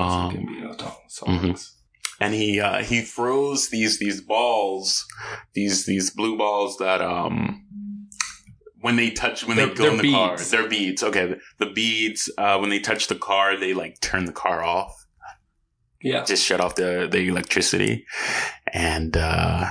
[0.01, 0.75] Um,
[1.07, 1.75] songs.
[2.19, 5.05] and he uh, he throws these these balls,
[5.53, 7.65] these these blue balls that um
[8.79, 10.49] when they touch when They're- they go in the car, beads.
[10.51, 11.03] they're beads.
[11.03, 14.93] Okay, the beads uh, when they touch the car, they like turn the car off.
[16.03, 18.05] Yeah, just shut off the, the electricity
[18.73, 19.67] and uh,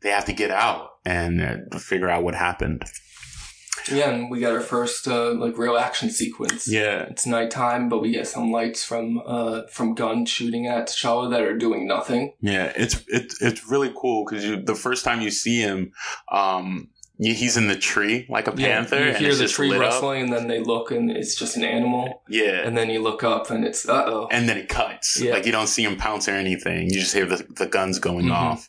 [0.00, 2.84] they have to get out and uh, figure out what happened.
[3.90, 6.66] Yeah, and we got our first uh, like real action sequence.
[6.68, 7.02] Yeah.
[7.10, 11.42] It's nighttime, but we get some lights from uh from guns shooting at T'Challa that
[11.42, 12.34] are doing nothing.
[12.40, 15.92] Yeah, it's it's it's really cool because the first time you see him,
[16.32, 19.92] um, he's in the tree like a panther, Yeah, you hear the tree lit up.
[19.92, 22.22] rustling, and then they look, and it's just an animal.
[22.28, 24.28] Yeah, And then you look up, and it's uh oh.
[24.30, 25.20] and then it cuts.
[25.20, 25.32] Yeah.
[25.34, 26.90] Like you don't see him pounce or anything.
[26.90, 28.32] You just hear the the guns going Mhm.
[28.34, 28.68] off.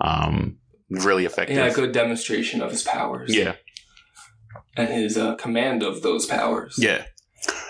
[0.00, 0.58] Um,
[0.90, 1.56] really effective.
[1.56, 3.34] Yeah, a good demonstration of his powers.
[3.34, 3.54] Yeah,
[4.76, 6.76] and his uh, command of those powers.
[6.78, 7.04] yeah.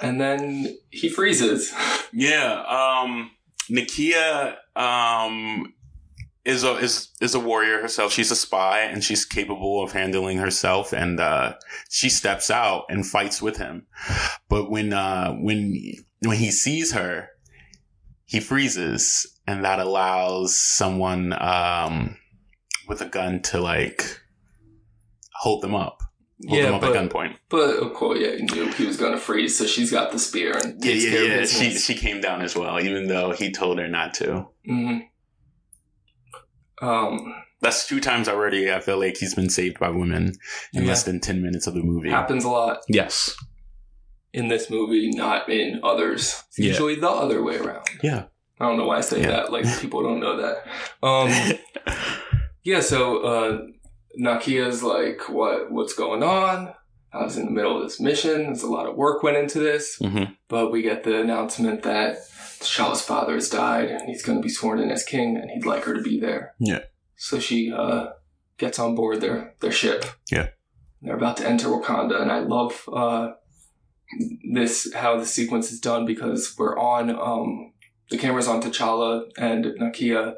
[0.03, 1.73] and then he freezes.
[2.11, 3.31] Yeah, um,
[3.71, 5.75] Nakia um,
[6.47, 8.13] is a is is a warrior herself.
[8.13, 10.95] She's a spy, and she's capable of handling herself.
[10.95, 11.57] And uh,
[11.91, 13.87] she steps out and fights with him.
[14.49, 15.77] But when uh, when
[16.21, 17.29] when he sees her,
[18.25, 22.17] he freezes, and that allows someone um,
[22.89, 24.19] with a gun to like
[25.41, 26.03] hold them up,
[26.47, 27.37] hold them Yeah, up but- at gunpoint.
[27.49, 30.93] But Okoye knew he was going to freeze, so she's got the spear and Yeah,
[30.93, 31.35] yeah, yeah.
[31.43, 34.47] of She she came down as well, even though he told her not to.
[34.67, 34.99] hmm
[36.81, 38.71] Um, That's two times already.
[38.73, 40.35] I feel like he's been saved by women
[40.73, 40.89] in Yeah.
[40.89, 42.11] less than ten minutes of the movie.
[42.11, 43.35] happens a lot Yes.
[44.33, 46.45] in this movie, not in others.
[46.51, 46.67] It's Yeah.
[46.67, 47.85] usually the other way around.
[48.03, 48.25] Yeah.
[48.61, 49.29] I don't know why I say Yeah.
[49.29, 49.53] that.
[49.53, 50.67] Like people don't know that.
[51.03, 51.33] Um,
[52.65, 52.81] yeah.
[52.81, 53.59] So uh,
[54.19, 55.71] Nakia's like, "What?
[55.71, 56.75] What's going on?"
[57.13, 58.45] I was in the middle of this mission.
[58.45, 62.19] There's a lot of work went into this, hmm but we get the announcement that
[62.61, 65.65] T'Challa's father has died and he's going to be sworn in as king, and he'd
[65.67, 66.55] like her to be there.
[66.59, 66.81] Yeah.
[67.17, 68.09] So she uh,
[68.59, 70.05] gets on board their their ship.
[70.31, 70.49] Yeah.
[71.01, 73.33] They're about to enter Wakanda, and I love uh,
[74.53, 77.73] this how the sequence is done because we're on um,
[78.11, 80.35] the camera's on T'Challa and Nakia.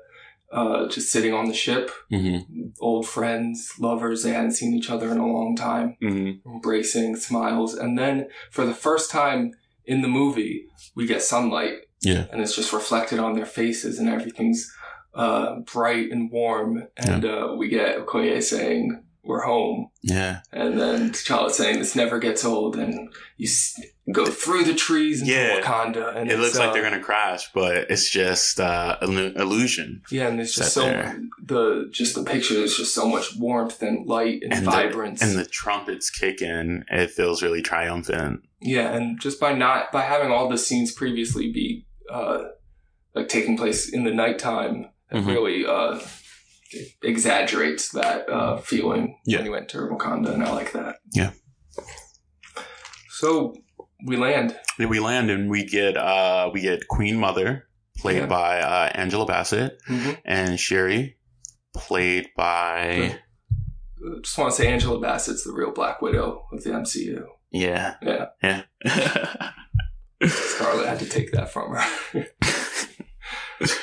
[0.52, 2.38] Uh, just sitting on the ship, hmm
[2.80, 5.96] old friends, lovers, they hadn't seen each other in a long time.
[6.02, 7.74] Hmm embracing smiles.
[7.74, 9.52] And then for the first time
[9.84, 11.74] in the movie we get sunlight.
[12.02, 12.24] Yeah.
[12.32, 14.72] and it's just reflected on their faces and everything's
[15.14, 16.84] uh, bright and warm.
[16.96, 20.40] And uh, we get okoye saying we're home Yeah.
[20.52, 23.78] and then T'Challa saying this never gets old and you s-
[24.12, 25.60] go through the trees into Yeah.
[25.60, 30.02] Wakanda and It looks like uh, they're gonna crash, but it's just uh, illu- illusion.
[30.10, 31.20] yeah and it's just so there.
[31.44, 35.26] the just the picture there's just so much warmth and light and, And vibrance the,
[35.26, 36.84] and the trumpets kick in.
[36.90, 38.40] It feels really triumphant.
[38.62, 42.44] Yeah, and just by not by having all the scenes previously be uh
[43.14, 45.26] like taking place in the nighttime, it Mhm.
[45.26, 45.98] really uh
[47.02, 49.38] exaggerates that uh feeling Yeah.
[49.38, 50.96] when you to Wakanda, and I like that.
[51.12, 51.30] Yeah.
[53.10, 53.54] So
[54.06, 54.56] we land.
[54.78, 58.26] Then we land and we get uh, we get Queen Mother played Yeah.
[58.26, 60.10] by uh, Angela Bassett Mm-hmm.
[60.24, 61.16] and Shuri
[61.74, 63.18] played by
[64.22, 67.24] Just want to say Angela Bassett's the real Black Widow of the MCU.
[67.50, 68.62] yeah Yeah, yeah.
[70.26, 72.26] Scarlett had to take that from her.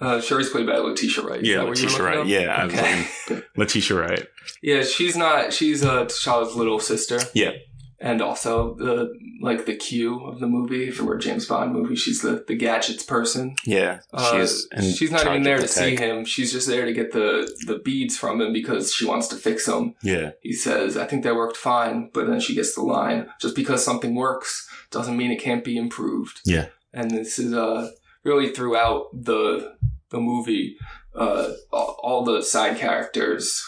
[0.00, 1.40] Uh, Shuri's played by Letitia Wright.
[1.42, 2.26] Is Yeah, that what you were Letitia Wright.
[2.26, 3.42] Yeah, I was.
[3.56, 4.26] Letitia Wright.
[4.62, 5.52] Yeah, she's not.
[5.52, 7.20] She's uh, T'Challa's little sister.
[7.34, 7.52] Yeah.
[8.00, 9.08] and also the
[9.40, 10.88] like the Q of the movie.
[10.88, 13.54] If it were a James Bond movie, she's the the gadgets person.
[13.64, 16.24] Yeah, Uh, she's in she's not even there the to see him.
[16.24, 19.64] She's just there to get the the beads from him because she wants to fix
[19.66, 19.94] them.
[20.02, 23.54] Yeah, He says, "I think that worked fine," but then she gets the line, "Just
[23.54, 26.66] because something works doesn't mean it can't be improved." Yeah.
[26.92, 27.90] and this is uh
[28.24, 29.76] really throughout the
[30.10, 30.76] the movie,
[31.14, 33.62] uh, all, the side characters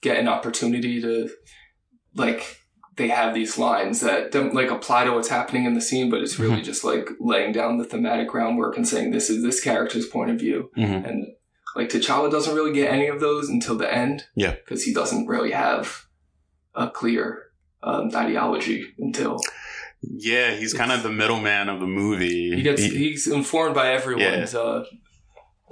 [0.00, 1.28] get an opportunity to
[2.14, 2.58] like
[2.96, 6.20] they have these lines that don't like apply to what's happening in the scene, but
[6.20, 10.06] it's really just like laying down the thematic groundwork and saying this is this character's
[10.06, 10.70] point of view.
[10.76, 11.08] Mhm.
[11.08, 11.26] And
[11.74, 14.24] like T'Challa doesn't really get any of those until the end.
[14.36, 14.52] Yeah.
[14.52, 16.06] Because he doesn't really have
[16.74, 17.46] a clear
[17.82, 19.40] um, ideology until
[20.16, 22.54] Yeah, he's kind of the middleman of the movie.
[22.56, 24.84] he gets He- he's informed by everyone's uh,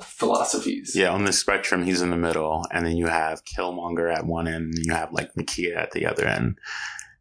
[0.03, 0.95] philosophies.
[0.97, 4.47] yeah, on the spectrum, he's in the middle, and then you have Killmonger at one
[4.49, 6.59] end, and you have like Nakia at the other end,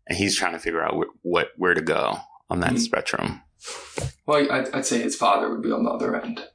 [0.08, 2.18] and he's trying to figure out wh- what where to go
[2.50, 2.80] on that Mhm.
[2.80, 3.42] spectrum.
[4.26, 6.48] Well, I'd, I'd say his father would be on the other end.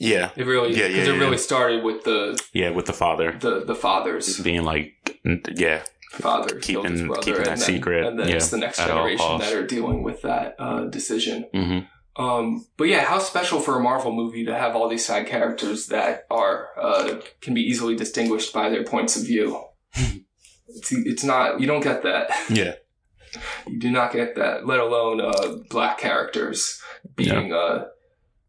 [0.00, 1.20] Yeah, It really, Yeah, because yeah, it yeah.
[1.24, 4.38] really started with the yeah, with the father the the fathers.
[4.40, 5.18] being like,
[5.56, 8.50] yeah, Father killed his Keeping- brother, keeping that and then, secret, and then yeah, it's
[8.50, 11.44] the next generation that are dealing with that uh, decision.
[11.52, 11.78] hmm
[12.16, 15.86] Um, but yeah, how special for a Marvel movie to have all these side characters
[15.88, 19.62] that are uh, can be easily distinguished by their points of view.
[19.94, 22.30] it's, it's not you don't get that.
[22.50, 22.74] yeah,
[23.66, 26.80] You do not get that, let alone uh, black characters
[27.14, 27.84] being uh,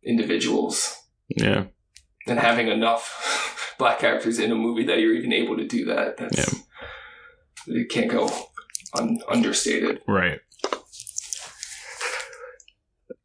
[0.04, 0.96] individuals
[1.28, 1.66] yeah,
[2.28, 6.18] and having enough black characters in a movie that you're even able to do that.
[6.18, 6.56] That's
[7.70, 8.30] it can't go
[8.98, 10.02] un- understated.
[10.08, 10.40] right.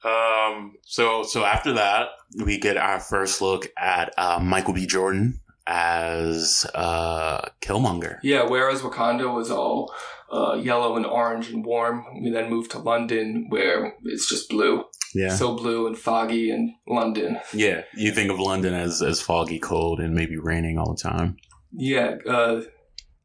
[0.05, 0.75] Um.
[0.83, 2.09] So so after that,
[2.45, 4.87] we get our first look at uh, Michael B.
[4.87, 8.19] Jordan as uh, Killmonger.
[8.23, 9.95] Yeah, whereas Wakanda was all
[10.31, 14.85] uh, yellow and orange and warm, we then moved to London where it's just blue.
[15.15, 15.35] Yeah.
[15.35, 17.39] So blue and foggy in London.
[17.53, 21.37] Yeah, you think of London as as foggy, cold, and maybe raining all the time.
[21.73, 22.63] Yeah, uh,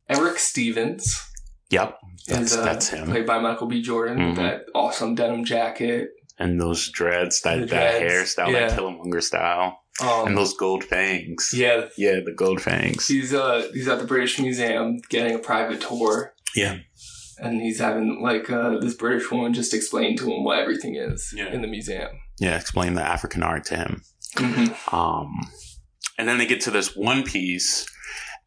[0.10, 1.26] Erik Stevens
[1.72, 1.98] Yep,
[2.28, 3.08] that's is uh, that's him.
[3.08, 3.82] played by Michael B.
[3.82, 4.42] Jordan with Mhm.
[4.42, 6.10] that awesome denim jacket.
[6.40, 8.70] And those dreads, that The that hairstyle, yeah.
[8.70, 11.52] that Killmonger style, Um, and those gold fangs.
[11.54, 13.08] yeah, yeah, the gold fangs.
[13.08, 16.34] he's uh he's at the British Museum getting a private tour.
[16.56, 16.78] Yeah.
[17.42, 21.32] And he's having like uh, this British woman just explain to him what everything is
[21.36, 21.54] Yeah.
[21.54, 22.10] in the museum.
[22.40, 24.02] Yeah, explain the African art to him.
[24.36, 24.96] Mm-hmm.
[24.96, 25.32] Um,
[26.18, 27.86] and then they get to this one piece,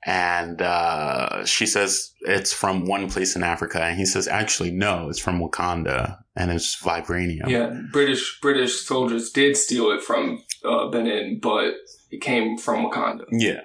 [0.04, 5.08] and uh, she says it's from one place in Africa, and he says actually no,
[5.08, 7.48] it's from Wakanda, and it's vibranium.
[7.48, 11.74] Yeah, British British soldiers did steal it from uh, Benin, but
[12.10, 13.24] it came from Wakanda.
[13.30, 13.60] Yeah.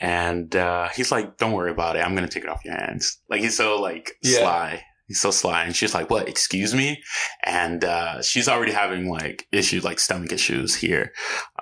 [0.00, 2.00] And uh, he's like, "Don't worry about it.
[2.00, 4.40] I'm gonna take it off your hands." Like he's so like Yeah.
[4.40, 4.82] sly.
[5.06, 6.28] He's so sly, and she's like, "What?
[6.28, 7.02] Excuse me?"
[7.44, 11.12] And uh, she's already having like issues, like stomach issues here.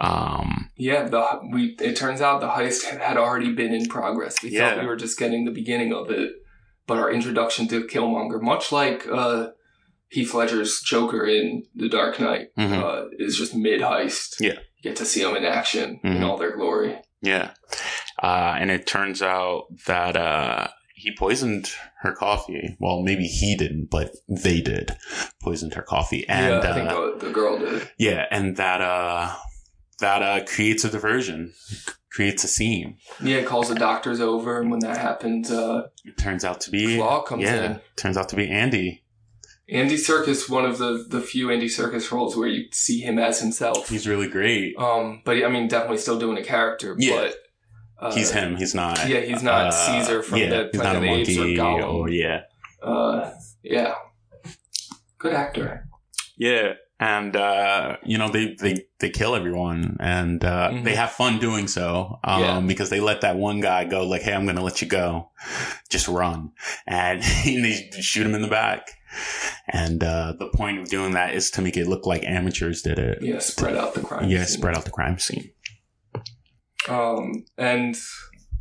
[0.01, 4.43] Um, Yeah, the we it turns out the heist had already been in progress.
[4.43, 4.71] We Yeah.
[4.75, 6.31] thought we were just getting the beginning of it,
[6.87, 9.49] but our introduction to Killmonger, much like uh,
[10.09, 12.83] Heath Ledger's Joker in The Dark Knight, Mhm.
[12.83, 14.37] uh, is just mid heist.
[14.41, 14.59] Yeah.
[14.77, 16.17] you get to see them in action Mhm.
[16.17, 16.99] in all their glory.
[17.23, 17.51] yeah,
[18.23, 20.69] uh, and it turns out that uh,
[21.03, 22.77] he poisoned her coffee.
[22.81, 24.97] Well, maybe he didn't, but they did
[25.43, 27.89] poisoned her coffee, and yeah, I think uh, the, girl did.
[27.99, 29.35] yeah, and that uh,
[29.99, 31.53] that uh, creates a diversion,
[32.11, 32.99] creates a scene.
[33.23, 36.97] Yeah, calls the doctors over, and when that happens, uh, It turns out to be
[36.97, 37.81] Klaue comes yeah, in.
[37.97, 39.01] turns out to be Andy.
[39.69, 43.41] Andy Serkis, one of the the few Andy Serkis roles where you see him as
[43.41, 43.89] himself.
[43.89, 44.77] He's really great.
[44.77, 46.95] Um, but I mean, definitely still doing a character.
[46.99, 47.17] Yeah.
[47.23, 47.37] but
[48.03, 48.57] uh, he's him.
[48.57, 49.09] He's not.
[49.09, 51.39] yeah, he's not uh, Caesar from yeah, the he's Planet not a of the Apes
[51.39, 51.95] or monkey Gollum.
[51.95, 52.41] or yeah,
[52.83, 53.31] Uh,
[53.63, 53.95] yeah,
[55.19, 55.89] good actor.
[56.37, 56.75] yeah.
[57.01, 60.85] And uh, you know they, they they kill everyone, and uh, Mhm.
[60.85, 62.21] they have fun doing so.
[62.23, 62.61] Um, Yeah.
[62.61, 65.33] because they let that one guy go, like, "Hey, I'm going to let you go,
[65.91, 66.53] just run,"
[66.87, 68.87] and they shoot him in the back.
[69.69, 73.01] And uh, the point of doing that is to make it look like amateurs did
[73.01, 73.19] it.
[73.21, 74.29] Yeah, spread out the crime.
[74.31, 74.59] Yeah, scene.
[74.59, 75.51] spread out the crime scene.
[76.89, 77.97] Um, and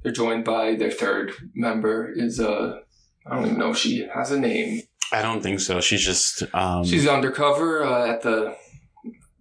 [0.04, 2.12] they're joined by their third member.
[2.16, 2.80] Is uh,
[3.26, 4.82] I don't even know if she has a name.
[5.14, 5.82] I don't think so.
[5.82, 8.56] She's just um, She's undercover uh, at the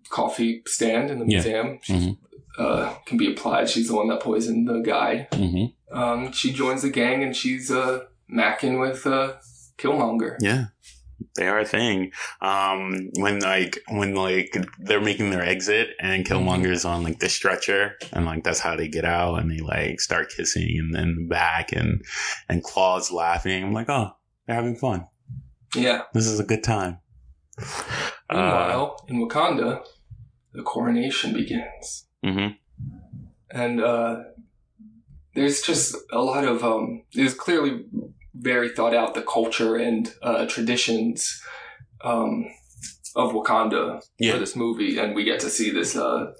[0.08, 1.36] coffee stand in the Yeah.
[1.38, 1.78] museum.
[1.82, 2.16] She Mhm.
[2.58, 3.68] uh, can be applied.
[3.70, 5.28] She's the one that poisoned the guy.
[5.32, 5.72] mhm.
[5.92, 9.34] Um, she joins the gang and she's uh, macking with uh,
[9.78, 10.36] Killmonger.
[10.40, 10.66] Yeah.
[11.36, 12.12] They are a thing.
[12.40, 17.96] Um, when like when like they're making their exit and Killmonger's on like the stretcher
[18.12, 21.72] and like that's how they get out and they like start kissing and then back
[21.72, 22.02] and
[22.48, 23.62] and Klaue's laughing.
[23.64, 24.10] I'm like, oh,
[24.46, 25.06] they're having fun.
[25.74, 26.02] Yeah.
[26.12, 26.98] This is a good time.
[27.58, 29.84] Uh, Meanwhile, in Wakanda,
[30.52, 32.06] the coronation begins.
[32.24, 32.54] mm-hmm.
[33.50, 34.22] and uh,
[35.34, 37.84] there's just a lot of um, there's clearly
[38.34, 41.40] very thought out the culture and uh, traditions
[42.04, 42.46] um,
[43.16, 44.32] of Wakanda Yeah.
[44.34, 46.32] for this movie, and we get to see this uh,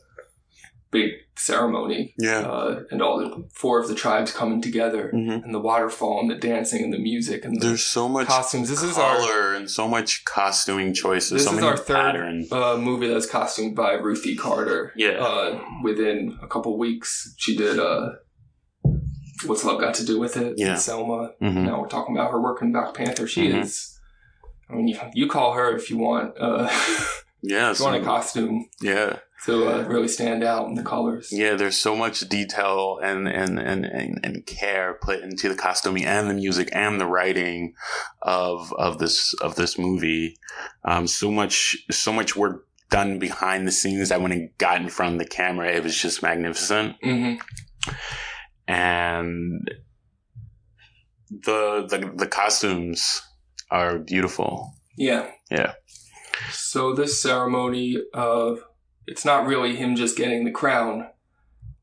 [0.91, 2.15] big ceremony.
[2.19, 2.41] Yeah.
[2.41, 5.45] Uh, and all the four of the tribes coming together, Mhm.
[5.45, 8.69] and the waterfall, and the dancing, and the music, and the There's so much costumes.
[8.69, 11.31] This is our color and so much costuming choices.
[11.31, 14.93] this so is many our third uh, movie that's costumed by Ruthie Carter.
[14.97, 15.19] Yeah.
[15.25, 17.79] Uh, within a couple weeks, she did.
[17.79, 18.11] Uh,
[19.47, 20.55] What's love got to do with it?
[20.57, 20.75] Yeah.
[20.77, 21.33] Selma.
[21.41, 21.65] Mhm.
[21.65, 23.27] Now we're talking about her work in Black Panther.
[23.27, 23.63] She Mhm.
[23.63, 23.99] is.
[24.69, 26.35] I mean, you, you call her if you want.
[26.39, 26.69] Uh,
[27.43, 27.71] Yeah.
[27.71, 29.17] if you want a costume yeah.
[29.47, 31.33] to uh, really stand out in the colors.
[31.33, 36.05] Yeah, there's so much detail and, and, and, and, and care put into the costuming
[36.05, 37.73] and the music and the writing
[38.21, 40.37] of of this of this movie.
[40.85, 44.91] Um, so much so much work done behind the scenes that when it got in
[44.91, 46.97] front of the camera, it was just magnificent.
[47.03, 47.37] hmm
[48.71, 49.71] And
[51.29, 53.23] the the the costumes
[53.71, 54.75] are beautiful.
[54.97, 55.31] Yeah.
[55.51, 55.75] Yeah.
[56.51, 58.65] So this ceremony of
[59.07, 61.09] it's not really him just getting the crown.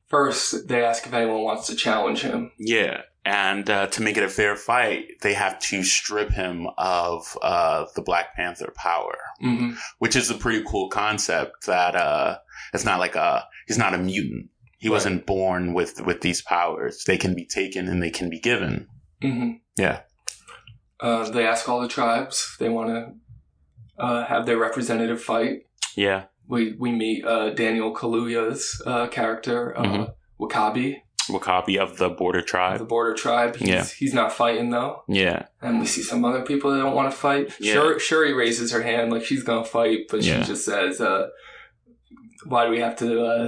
[0.08, 2.52] First, they ask if anyone wants to challenge him.
[2.58, 3.02] Yeah.
[3.26, 7.86] And uh, to make it a fair fight, they have to strip him of uh,
[7.94, 9.18] the Black Panther power.
[9.42, 12.38] hmm which is a pretty cool concept that uh
[12.74, 14.50] it's not like a he's not a mutant
[14.88, 14.96] he Right.
[14.98, 18.88] wasn't born with with these powers they can be taken and they can be given
[19.22, 19.98] hmm yeah
[21.00, 23.00] Uh, they ask all the tribes they want to
[24.06, 25.58] uh, have their representative fight.
[25.96, 26.22] yeah
[26.54, 30.06] We we meet uh, Daniel Kaluuya's uh, character, uh, Mhm.
[30.40, 30.88] W'Kabi,
[31.54, 33.52] copy of the border of the border tribe.
[33.60, 33.86] He's, Yeah.
[34.02, 34.94] he's not fighting though.
[35.24, 37.46] yeah And we see some other people that don't want to fight.
[37.60, 37.74] Yeah.
[37.74, 40.30] Shuri, Shuri raises her hand like she's gonna fight, but Yeah.
[40.42, 41.24] she just says, uh,
[42.52, 43.48] "Why do we have to uh,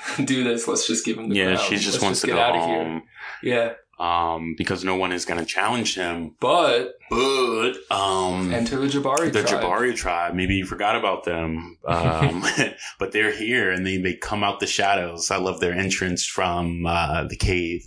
[0.24, 0.66] do this?
[0.68, 1.68] Let's just give him the yeah crown.
[1.68, 3.02] she just Let's wants to get go outta home
[3.42, 8.86] Yeah, um because no one is going to challenge him but but um enter the
[8.86, 9.62] Jabari the tribe.
[9.62, 10.34] Jabari tribe.
[10.34, 12.42] Maybe you forgot about them, um,
[12.98, 15.30] but they're here and they, they come out the shadows.
[15.30, 17.84] I love their entrance from uh, the cave,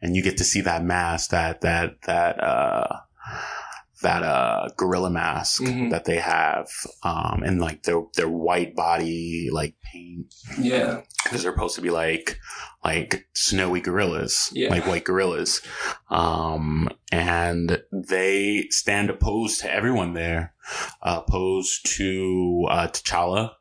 [0.00, 2.96] and you get to see that mask, that that that uh,
[4.02, 5.90] that uh, gorilla mask Mhm.
[5.90, 6.68] that they have,
[7.02, 11.90] um, and like their their white body like paint Yeah, because they're supposed to be
[11.90, 12.38] like
[12.84, 14.70] like snowy gorillas, Yeah.
[14.70, 15.62] like white gorillas.
[16.10, 20.54] Um, and they stand opposed to everyone there,
[21.02, 23.52] uh, opposed to uh, T'Challa,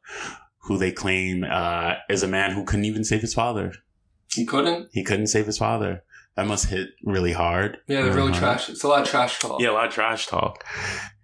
[0.64, 3.74] who they claim uh, is a man who couldn't even save his father.
[4.34, 4.88] he couldn't.
[4.94, 6.04] He couldn't save his father.
[6.38, 7.80] That must hit really hard.
[7.88, 8.42] Yeah, they're really hard.
[8.60, 8.70] trash.
[8.70, 9.60] It's a lot of trash talk.
[9.62, 10.64] Yeah, a lot of trash talk.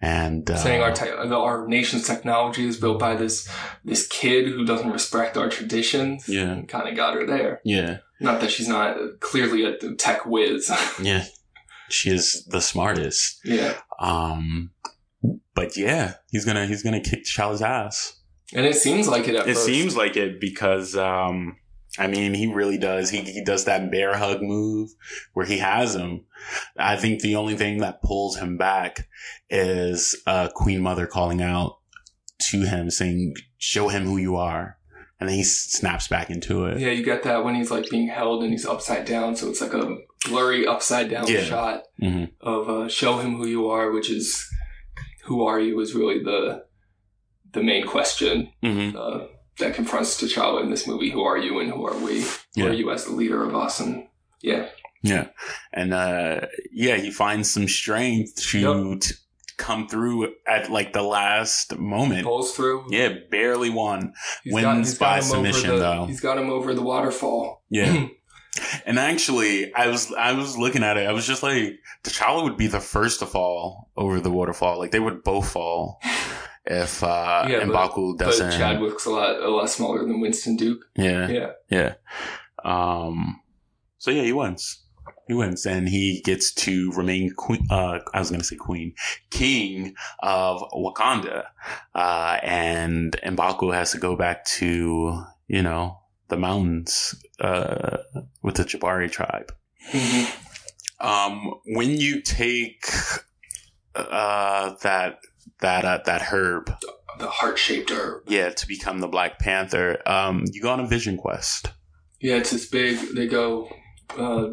[0.01, 3.49] And uh, saying our te- our nation's technology is built by this
[3.85, 6.27] this kid who doesn't respect our traditions.
[6.27, 6.61] Yeah.
[6.67, 7.61] kind of got her there.
[7.63, 10.69] yeah, Not that she's not clearly a tech whiz.
[11.01, 11.25] yeah,
[11.89, 13.39] she is the smartest.
[13.45, 14.71] yeah, Um,
[15.55, 18.19] but yeah, he's gonna he's gonna kick T'Challa's ass.
[18.53, 19.65] and it seems like it at It first.
[19.65, 21.55] seems like it because um,
[21.99, 23.09] I mean he really does.
[23.09, 24.91] He he does that bear hug move
[25.33, 26.25] where he has him.
[26.77, 29.07] I think the only thing that pulls him back
[29.49, 31.77] is uh, Queen Mother calling out
[32.49, 34.77] to him saying, "Show him who you are,"
[35.19, 36.79] and then he snaps back into it.
[36.79, 39.61] Yeah, you get that when he's like being held and he's upside down, so it's
[39.61, 39.97] like a
[40.29, 41.41] blurry upside down Yeah.
[41.43, 44.47] shot hmm of uh, "Show him who you are," which is
[45.25, 46.65] "Who are you?" is really the
[47.53, 49.25] the main question hmm uh,
[49.59, 51.09] that confronts T'Challa in this movie.
[51.09, 52.25] Who are you and who are we?
[52.55, 53.79] Who are you as the leader of us?
[53.79, 54.07] And
[54.41, 54.67] yeah,
[55.03, 55.27] Yeah.
[55.73, 56.41] And, uh,
[56.71, 58.99] yeah, he finds some strength to, Yep.
[59.01, 59.13] to
[59.57, 62.23] come through at like the last moment.
[62.23, 62.85] pulls through.
[62.91, 64.13] Yeah, barely won.
[64.43, 66.05] He's Wins by him over submission, the- though.
[66.05, 67.63] He's got him over the waterfall.
[67.69, 68.07] Yeah.
[68.85, 71.07] and actually, I was, I was looking at it.
[71.07, 74.77] I was just like, T'Challa would be the first to fall over the waterfall.
[74.77, 75.99] Like they would both fall
[76.67, 78.51] if, uh, Yeah, but- M'Baku But doesn't.
[78.51, 80.83] Chadwick's a lot a lot smaller than Winston Duke.
[80.95, 81.27] yeah.
[81.29, 81.51] Yeah.
[81.69, 81.93] Yeah.
[82.63, 83.41] Um,
[83.97, 84.83] so yeah, he wins.
[85.27, 88.93] He wins and he gets to remain queen, uh, I was going to say queen,
[89.29, 91.45] king of Wakanda.
[91.93, 95.99] Uh, and M'Baku has to go back to, you know,
[96.29, 97.97] the mountains, uh,
[98.41, 99.51] with the Jabari tribe.
[100.99, 102.85] Um, when you take,
[103.95, 105.19] uh, that,
[105.61, 106.71] that, uh, that herb,
[107.19, 108.23] The heart shaped herb.
[108.27, 111.71] yeah, to become the Black Panther, um, you go on a vision quest.
[112.19, 112.97] Yeah, it's this big.
[113.15, 113.69] They go.
[114.17, 114.49] Uh,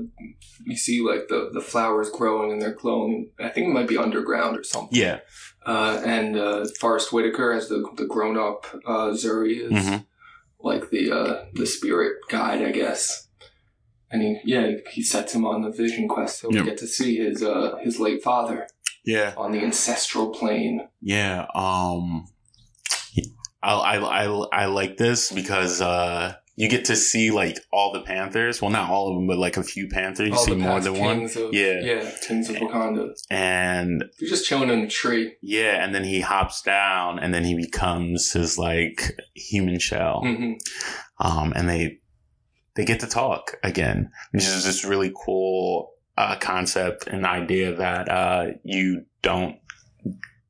[0.67, 3.31] you see like the the flowers growing and they're glowing.
[3.41, 4.99] I think it might be underground or something.
[4.99, 5.21] Yeah.
[5.65, 10.05] Uh, and uh, Forest Whitaker as the the grown up uh, Zuri is Mhm.
[10.61, 13.29] like the uh, the spirit guide, I guess.
[14.11, 16.65] And he yeah he sets him on the vision quest so we Yep.
[16.67, 18.67] get to see his uh his late father
[19.05, 19.35] Yeah.
[19.37, 20.89] on the ancestral plane.
[21.01, 21.47] Yeah.
[21.55, 22.27] Um,
[23.63, 28.03] I, I, I, I like this because, uh, you get to see like all the
[28.03, 28.63] Panthers.
[28.63, 30.29] Well, not all of them, but like a few Panthers.
[30.29, 31.25] You All see more than one.
[31.25, 31.81] Of, Yeah.
[31.83, 33.11] yeah, kings of Wakanda.
[33.29, 35.35] And You're just chilling in the tree.
[35.43, 40.21] yeah, and then he hops down, and then he becomes his like human shell.
[40.25, 40.53] hmm
[41.19, 41.99] um, and they
[42.77, 48.09] they get to talk again, which is this really cool uh, concept and idea that
[48.09, 49.57] uh, you don't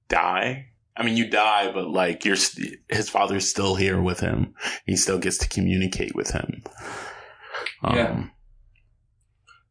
[0.09, 0.67] die.
[0.97, 4.55] I mean, you die, but like you're st- his father's still here with him.
[4.87, 6.63] He still gets to communicate with him.
[7.83, 8.25] Um, Yeah.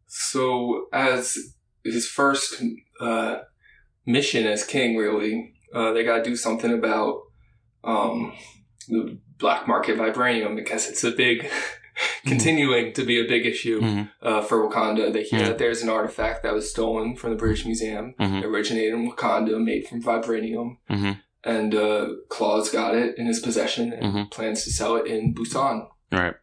[0.08, 1.38] So, as
[1.84, 2.62] his first
[3.00, 3.38] uh,
[4.06, 7.22] mission as king, really, uh, they got to do something about
[7.84, 8.34] um,
[8.88, 11.50] the black market vibranium because it's a big,
[12.26, 14.10] continuing to be a big issue Mhm.
[14.22, 15.12] uh, for Wakanda.
[15.12, 15.48] They hear Yeah.
[15.50, 18.44] that there's an artifact that was stolen from the British Museum, Mhm.
[18.44, 20.78] originated in Wakanda, made from vibranium.
[20.90, 21.20] Mhm.
[21.44, 24.32] And uh, Klaue's got it in his possession and Mhm.
[24.32, 25.88] plans to sell it in Busan.
[26.12, 26.36] Right.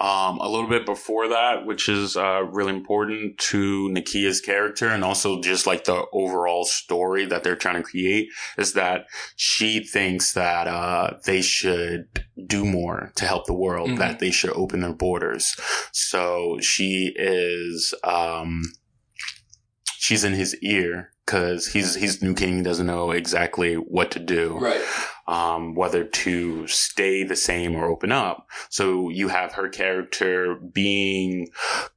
[0.00, 5.04] Um, a little bit before that, which is uh, really important to Nakia's character and
[5.04, 9.04] also just like the overall story that they're trying to create, is that
[9.36, 13.98] she thinks that uh, they should do more to help the world, Mhm.
[13.98, 15.54] that they should open their borders.
[15.92, 18.62] So she is, um,
[19.98, 22.56] she's in his ear because he's he's new king.
[22.56, 24.80] He doesn't know exactly what to do Right.
[25.28, 28.48] um, whether to stay the same or open up.
[28.68, 31.48] So you have her character being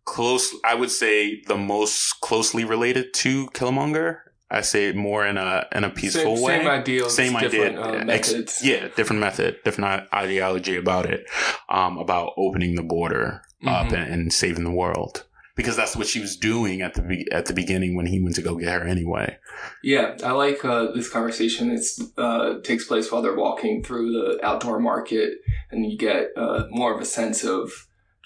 [0.06, 4.18] close, I would say the most closely related to Killmonger.
[4.52, 6.58] I say more in a in a peaceful same, way.
[6.60, 7.50] Same ideals, Same idea.
[7.72, 11.26] different, uh, Ex- yeah, different method, different ideology about it,
[11.70, 13.94] um, about opening the border up Mhm.
[13.94, 15.26] and, and saving the world.
[15.56, 18.36] Because that's what she was doing at the be- at the beginning when he went
[18.36, 19.38] to go get her anyway.
[19.84, 21.70] Yeah, I like uh, this conversation.
[21.70, 25.36] It's uh, takes place while they're walking through the outdoor market,
[25.70, 27.72] and you get uh, more of a sense of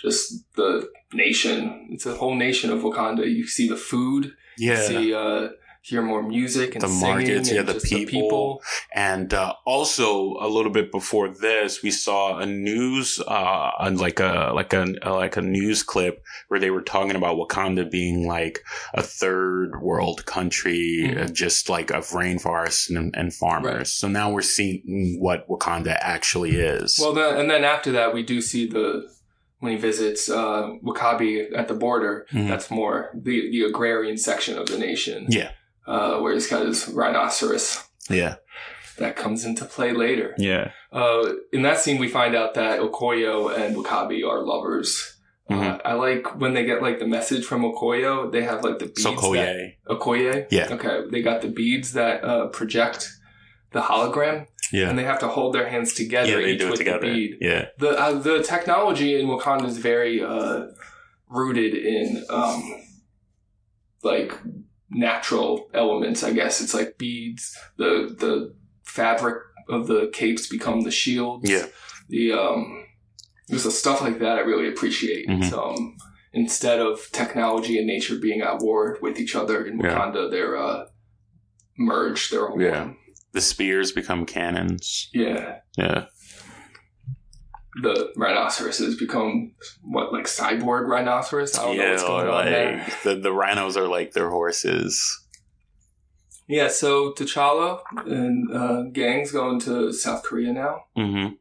[0.02, 1.90] just the nation.
[1.92, 3.30] It's a whole nation of Wakanda.
[3.30, 4.34] You see the food.
[4.58, 4.82] Yeah.
[4.82, 5.50] You see, uh,
[5.88, 8.62] hear more music and The singing markets, yeah, and the just people.
[8.94, 14.52] And uh, also a little bit before this, we saw a news, uh, like a
[14.54, 18.64] like a like a news clip where they were talking about Wakanda being like
[18.94, 21.24] a third world country, Mhm.
[21.24, 23.74] uh, just like of rainforests and, and farmers.
[23.78, 23.88] Right.
[23.88, 26.98] So now we're seeing what Wakanda actually is.
[27.00, 29.08] Well, then, and then after that, we do see the
[29.60, 32.28] when he visits uh, W'Kabi at the border.
[32.32, 32.48] Mhm.
[32.48, 35.26] That's more the the agrarian section of the nation.
[35.30, 35.52] yeah,
[35.88, 37.84] Uh, where he's got his rhinoceros.
[38.10, 38.36] yeah,
[38.98, 40.36] That comes into play later.
[40.38, 40.72] yeah.
[40.92, 44.90] Uh, in that scene, we find out that Okoyo and W'Kabi are lovers.
[45.50, 45.82] Uh, Mhm.
[45.86, 48.30] I like when they get like the message from Okoyo.
[48.34, 49.04] They have like the beads.
[49.04, 50.46] So that- Okoye.
[50.52, 50.68] Yeah.
[50.76, 50.98] Okay.
[51.12, 53.08] They got the beads that uh, project
[53.72, 56.30] the hologram, yeah, and they have to hold their hands together.
[56.32, 56.46] yeah.
[56.46, 57.00] They each do it with together.
[57.08, 57.38] The bead.
[57.40, 60.68] Yeah, The uh, the technology in Wakanda is very uh,
[61.30, 62.62] rooted in um,
[64.04, 64.32] like
[64.90, 66.24] natural elements.
[66.24, 67.58] I guess it's like beads.
[67.78, 71.50] The the fabric of the capes become the shields.
[71.50, 71.66] Yeah.
[72.10, 72.86] The um,
[73.48, 75.28] there's a stuff like that I really appreciate.
[75.28, 75.44] Mhm.
[75.44, 75.98] It's, um,
[76.34, 79.98] instead of technology and nature being at war with each other in Yeah.
[79.98, 80.86] Wakanda, they're uh,
[81.78, 82.32] merged.
[82.32, 82.84] They're all Yeah.
[82.86, 82.98] one.
[83.34, 85.10] the spears become cannons.
[85.14, 85.60] Yeah.
[85.78, 86.06] Yeah,
[87.82, 91.58] the rhinoceroses become what like cyborg rhinoceros.
[91.58, 92.08] I don't know what's yeah.
[92.08, 92.78] going Or on there.
[92.78, 95.24] like the the rhinos are like their horses.
[96.48, 100.86] Yeah, so T'Challa and uh, gangs going to South Korea now.
[100.98, 101.34] Mm-hmm.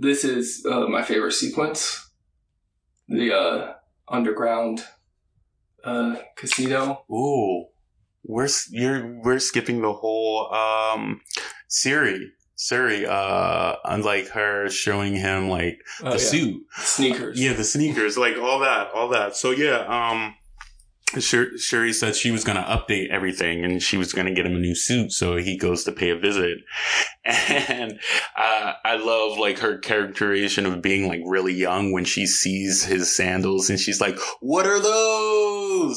[0.00, 2.10] This is uh, my favorite sequence.
[3.08, 3.72] The uh,
[4.08, 4.84] underground
[5.84, 7.04] uh, casino.
[7.10, 7.66] Ooh,
[8.24, 11.20] we're you're we're skipping the whole um
[11.70, 12.32] Shuri.
[12.58, 16.22] Shuri, uh, unlike her showing him like Oh, the yeah.
[16.30, 17.40] suit, Sneakers.
[17.40, 19.36] yeah, the sneakers, like all that, all that.
[19.36, 20.34] So yeah, um,
[21.18, 24.58] Shur- Shuri said she was gonna update everything and she was gonna get him a
[24.58, 26.58] new suit, so he goes to pay a visit,
[27.24, 27.98] and
[28.36, 33.14] uh, I love like her characterization of being like really young when she sees his
[33.14, 35.47] sandals and she's like, "What are those?"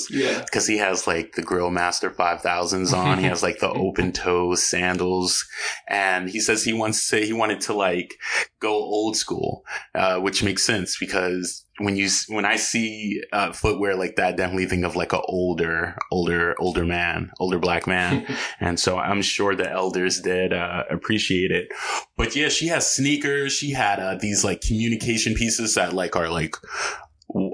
[0.09, 0.41] Yeah.
[0.41, 3.19] because he has like the Grill Master 5000s on.
[3.19, 5.45] he has like the open toe sandals.
[5.87, 8.15] And he says he wants to, he wanted to like
[8.59, 9.63] go old school,
[9.95, 14.31] uh, which makes sense because when you, when I see, uh, footwear like that, I
[14.33, 18.25] definitely think of like a older, older, older man, older black man.
[18.59, 21.69] and so I'm sure the elders did, uh, appreciate it.
[22.17, 23.53] But yeah, she has sneakers.
[23.53, 26.55] She had, uh, these like communication pieces that like are like,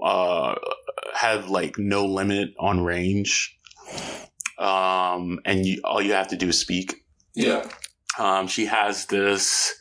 [0.04, 0.56] uh,
[1.18, 3.58] have like no limit on range.
[4.60, 7.04] Um, and you, all you have to do is speak.
[7.36, 7.68] Yeah.
[8.20, 9.76] Um, she has this,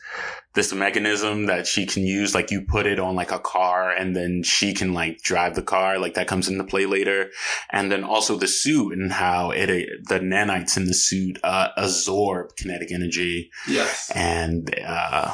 [0.53, 2.35] this mechanism that she can use.
[2.35, 5.63] Like you put it on like a car and then she can like drive the
[5.63, 5.97] car.
[5.97, 7.31] Like that comes into play later.
[7.71, 9.67] And then also the suit and how it,
[10.07, 14.11] the nanites in the suit, uh, absorb kinetic energy Yes.
[14.13, 15.33] and, uh,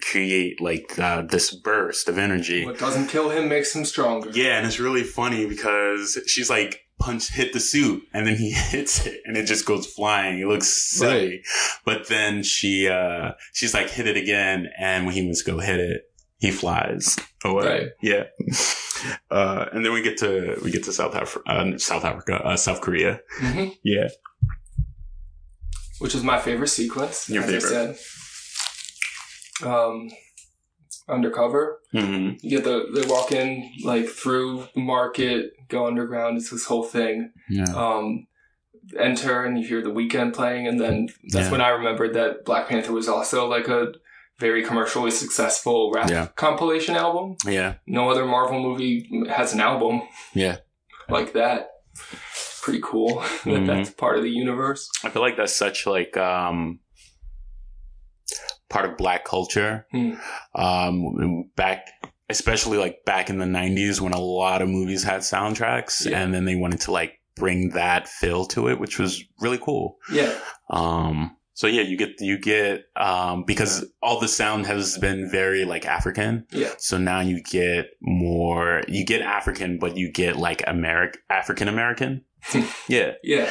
[0.00, 2.64] create like, uh, this burst of energy.
[2.64, 4.30] What doesn't kill him makes him stronger.
[4.30, 8.50] Yeah, and it's really funny because she's like punch hit the suit and then he
[8.72, 10.38] hits it and it just goes flying.
[10.40, 11.42] It looks silly.
[11.84, 15.58] But then she uh she's like hit it again and when he wants to go
[15.58, 16.02] hit it,
[16.38, 17.66] he flies away.
[17.66, 17.88] Right.
[18.02, 18.24] Yeah.
[19.30, 22.56] Uh and then we get to we get to South Africa uh, South Africa, uh,
[22.56, 23.20] South Korea.
[23.30, 24.08] hmm Yeah.
[25.98, 27.28] Which is my favorite sequence.
[27.28, 27.98] Your favorite.
[29.60, 29.68] I said.
[29.68, 30.10] Um,
[31.08, 31.80] undercover.
[31.92, 36.36] hmm You get the they walk in like through the market, go underground.
[36.36, 37.32] It's this whole thing.
[37.48, 37.64] Yeah.
[37.74, 38.26] Um,
[38.98, 41.52] enter and you hear the Weeknd playing, and then that's Yeah.
[41.52, 43.92] when I remembered that Black Panther was also like a
[44.38, 46.26] very commercially successful rap Yeah.
[46.36, 47.36] compilation album.
[47.46, 47.74] Yeah.
[47.86, 50.02] No other Marvel movie has an album
[50.34, 50.56] Yeah.
[51.08, 51.70] like that.
[52.62, 53.66] Pretty cool that Mhm.
[53.66, 54.90] that's part of the universe.
[55.04, 56.80] I feel like that's such like um
[58.68, 59.86] part of black culture.
[59.92, 60.14] Hmm.
[60.54, 61.86] Um back
[62.28, 66.20] especially like back in the 90s when a lot of movies had soundtracks Yeah.
[66.20, 69.98] and then they wanted to like bring that feel to it which was really cool.
[70.12, 70.36] Yeah,
[70.70, 75.64] Um so yeah, you get you get um because all the sound has been very
[75.64, 76.46] like African.
[76.50, 81.68] yeah, So now you get more you get African but you get like American African
[81.68, 82.24] American.
[82.88, 83.12] yeah.
[83.22, 83.48] yeah.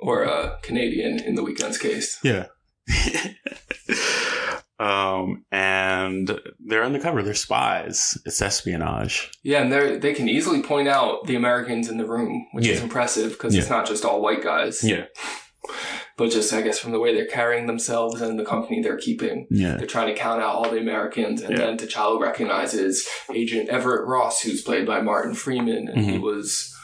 [0.00, 2.18] Or uh, Canadian in the Weeknd's case.
[2.22, 2.46] Yeah.
[4.78, 7.22] um, and they're undercover.
[7.22, 8.16] They're spies.
[8.24, 9.30] It's espionage.
[9.42, 12.80] Yeah, and they they can easily point out the Americans in the room, which is
[12.82, 14.82] impressive because it's not just all white guys.
[14.84, 15.06] Yeah.
[16.16, 19.46] But just I guess from the way they're carrying themselves and the company they're keeping,
[19.50, 19.76] Yeah.
[19.76, 21.66] they're trying to count out all the Americans, and Yeah.
[21.66, 26.22] then T'Challa recognizes Agent Everett Ross, who's played by Martin Freeman, and he Mhm.
[26.22, 26.74] was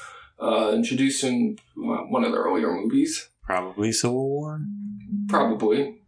[0.41, 4.61] uh, introduced in uh, one of the earlier movies, Probably Civil War.
[5.29, 6.01] Probably.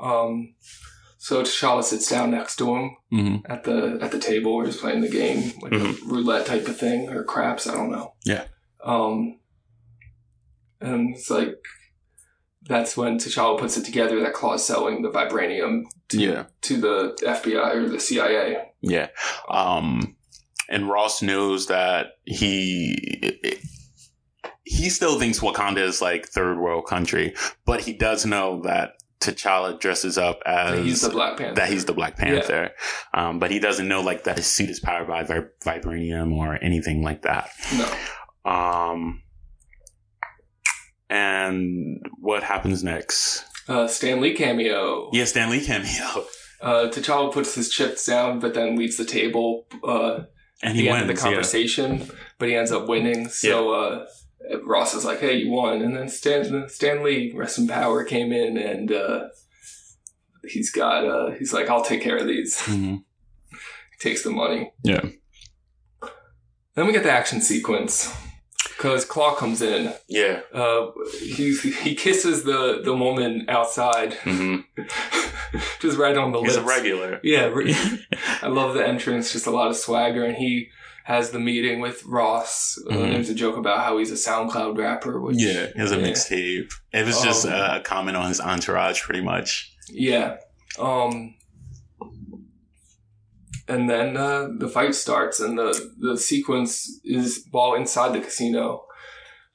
[0.00, 0.54] Um,
[1.18, 3.52] so T'Challa sits down next to him Mm-hmm.
[3.52, 6.02] at the at the table where he's playing the game, like Mhm.
[6.02, 7.66] a roulette type of thing or craps.
[7.68, 8.14] I don't know.
[8.24, 8.44] Yeah.
[8.84, 9.38] Um,
[10.80, 11.56] and it's like
[12.64, 16.44] that's when T'Challa puts it together that Klaue's selling the vibranium to, Yeah.
[16.62, 18.70] to the FBI or the CIA.
[18.80, 19.08] Yeah.
[19.50, 20.16] Um,
[20.68, 22.96] and Ross knows that he
[24.64, 27.34] he still thinks Wakanda is like third world country,
[27.66, 31.54] but he does know that T'Challa dresses up as That he's the Black Panther.
[31.54, 32.70] that he's the Black Panther.
[33.14, 36.58] Um, but he doesn't know like that his suit is powered by vi- vibranium or
[36.62, 37.50] anything like that.
[37.76, 38.50] no.
[38.50, 39.22] Um,
[41.08, 43.44] and what happens next?
[43.68, 45.10] Uh, Stan Lee cameo.
[45.12, 46.24] Yeah, Stan Lee cameo,
[46.60, 49.66] Uh, T'Challa puts his chips down, but then leaves the table.
[49.84, 50.24] Uh,
[50.62, 51.02] and at he the wins.
[51.02, 51.28] end of the yeah.
[51.34, 52.08] conversation,
[52.38, 53.28] but he ends up winning.
[53.28, 54.06] So uh,
[54.64, 58.32] Ross is like, "Hey, you won!" And then Stan Stan Lee, rest in power, came
[58.32, 59.28] in and uh,
[60.48, 61.04] he's got.
[61.04, 63.04] Uh, he's like, "I'll take care of these." Mhm.
[63.50, 64.72] He takes the money.
[64.82, 65.04] Yeah.
[66.74, 68.12] Then we get the action sequence
[68.76, 69.92] because Klaue comes in.
[70.08, 70.40] Yeah.
[70.52, 70.90] Uh,
[71.20, 74.60] he he kisses the the woman outside, hmm
[75.80, 76.64] just right on the He's lips.
[76.64, 77.20] a regular.
[77.22, 77.76] Yeah, re-
[78.42, 79.32] I love the entrance.
[79.32, 80.70] Just a lot of swagger, and he
[81.04, 82.78] has the meeting with Ross.
[82.88, 83.12] Uh, Mhm.
[83.12, 85.20] there's a joke about how he's a SoundCloud rapper.
[85.20, 86.06] Which, Yeah, he has a yeah.
[86.06, 86.70] mixtape.
[86.92, 89.72] It was just Um, a comment on his entourage, pretty much.
[89.88, 90.36] Yeah.
[90.78, 91.34] Um.
[93.68, 98.84] And then uh, the fight starts, and the the sequence is while inside the casino.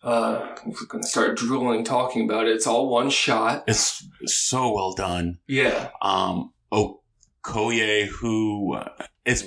[0.04, 2.56] Uh, I'm gonna start drooling talking about it.
[2.56, 3.64] It's all one shot.
[3.68, 5.40] It's so well done.
[5.48, 8.90] Yeah, Um, Okoye, who uh,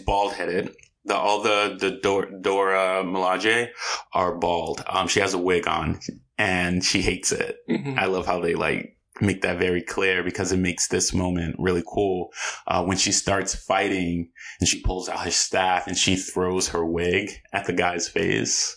[0.04, 0.74] bald headed.
[1.10, 3.70] The all the the Dor- Dora Milaje
[4.12, 4.84] are bald.
[4.86, 5.98] Um, she has a wig on,
[6.38, 7.56] and she hates it.
[7.68, 7.98] Mhm.
[7.98, 11.82] I love how they like make that very clear because it makes this moment really
[11.92, 12.30] cool.
[12.68, 14.30] Uh, when she starts fighting
[14.60, 18.76] and she pulls out her staff and she throws her wig at the guy's face.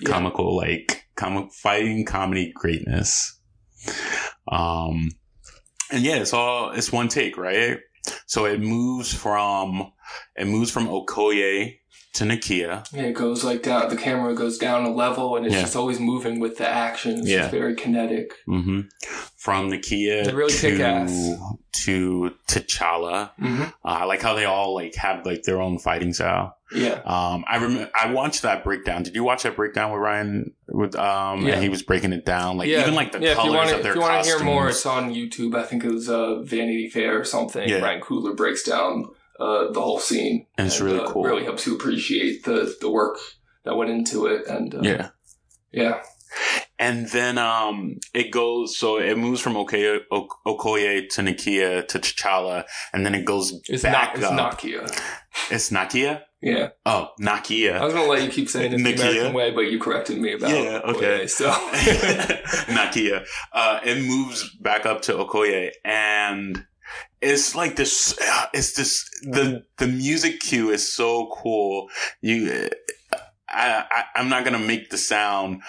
[0.00, 0.08] Yeah.
[0.10, 3.38] Comical, like comic fighting comedy greatness.
[4.50, 5.10] Um,
[5.92, 7.78] and yeah, it's all, it's one take, right?
[8.26, 9.92] So it moves from,
[10.36, 11.78] it moves from Okoye
[12.14, 12.86] to Nakia.
[12.92, 13.88] Yeah, it goes like down.
[13.88, 15.62] The camera goes down a level, and it's Yeah.
[15.62, 17.20] just always moving with the action.
[17.20, 17.48] It's Yeah.
[17.48, 18.32] very kinetic.
[18.46, 18.80] hmm
[19.36, 23.30] From Nakia They really to to T'Challa.
[23.40, 23.62] Mm-hmm.
[23.62, 26.56] Uh, I like how they all like have like their own fighting style.
[26.74, 27.00] Yeah.
[27.04, 29.02] Um, I remember I watched that breakdown.
[29.02, 30.54] Did you watch that breakdown with Ryan?
[30.68, 31.54] With um, Yeah.
[31.54, 32.80] and he was breaking it down, like yeah.
[32.80, 34.16] even like the yeah, if you colors want of to, their if you want to
[34.18, 34.40] costumes.
[34.42, 35.54] hear more, it's on YouTube.
[35.54, 37.68] I think it was uh, Vanity Fair or something.
[37.68, 37.78] Yeah.
[37.78, 39.06] Ryan Coogler breaks down
[39.38, 41.24] uh, the whole scene, And it's really uh, cool.
[41.24, 43.18] Really helps you appreciate the the work
[43.64, 45.08] that went into it, and uh, yeah.
[45.72, 46.02] yeah,
[46.82, 52.64] And then um, it goes so it moves from Okoye, Okoye to Nakia to T'Challa,
[52.92, 54.64] and then it goes it's back not it's.
[54.64, 55.02] Nakia.
[55.52, 56.22] It's Nakia.
[56.40, 57.74] Yeah, Oh, Nakia.
[57.80, 59.10] I was gonna let you keep saying it the Nakia?
[59.10, 61.20] American way, but you corrected me about Yeah, okay.
[61.20, 61.50] Okoye, so
[62.74, 63.24] Nakia.
[63.52, 66.66] Uh, it moves back up to Okoye and
[67.20, 68.18] it's like this,
[68.52, 71.88] it's this, the, the music cue is so cool.
[72.20, 72.68] You,
[73.52, 75.62] I, I, I'm not to make the sound,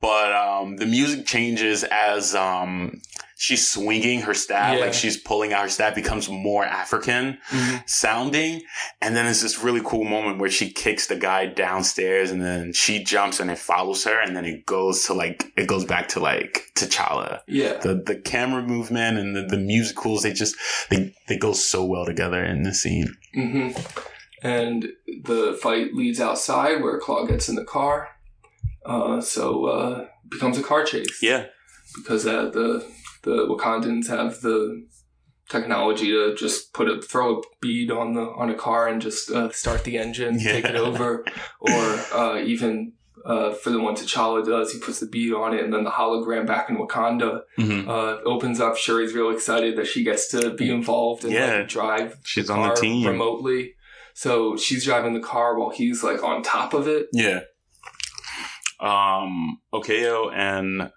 [0.00, 3.00] but, um, the music changes as, um,
[3.36, 4.84] she's swinging her staff, Yeah.
[4.84, 7.88] like she's pulling out her staff, becomes more African Mhm.
[7.88, 8.60] sounding.
[9.00, 12.74] And then it's this really cool moment where she kicks the guy downstairs and then
[12.74, 14.20] she jumps and it follows her.
[14.20, 17.40] And then it goes to like, it goes back to like T'Challa.
[17.48, 20.54] yeah, The, the camera movement and the, the musicals, they just,
[20.90, 23.16] they, they go so well together in the scene.
[23.32, 23.70] hmm
[24.42, 24.88] and
[25.24, 28.08] the fight leads outside where Klaue gets in the car.
[28.86, 31.22] Uh, so uh, becomes a car chase.
[31.22, 31.46] Yeah.
[31.96, 32.86] because uh, the
[33.22, 34.86] the Wakandans have the
[35.48, 39.30] technology to just put a throw a bead on the on a car and just
[39.30, 41.24] uh, start the engine, take it over,
[41.60, 41.82] or
[42.14, 42.92] uh, even.
[43.22, 45.90] Uh, for the one T'Challa does, he puts the bead on it, and then the
[45.90, 48.78] hologram back in Wakanda hmm uh, opens up.
[48.78, 51.58] Shuri's real excited that she gets to be involved and Yeah.
[51.58, 53.06] like, drive She's the on the team.
[53.06, 53.74] remotely.
[54.20, 57.08] So she's driving the car while he's like on top of it.
[57.10, 57.40] Yeah.
[58.78, 60.90] Um, Okeo and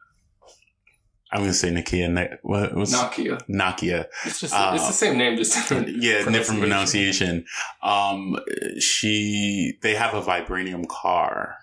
[1.32, 2.11] I'm to say Nakia.
[2.11, 3.39] Na- what was Nakia.
[3.49, 4.07] Nakia?
[4.26, 5.88] It's just Uh, it's the same name, just different.
[6.03, 7.45] yeah, different pronunciation.
[7.82, 8.36] Um,
[8.82, 11.55] she, they have a vibranium car.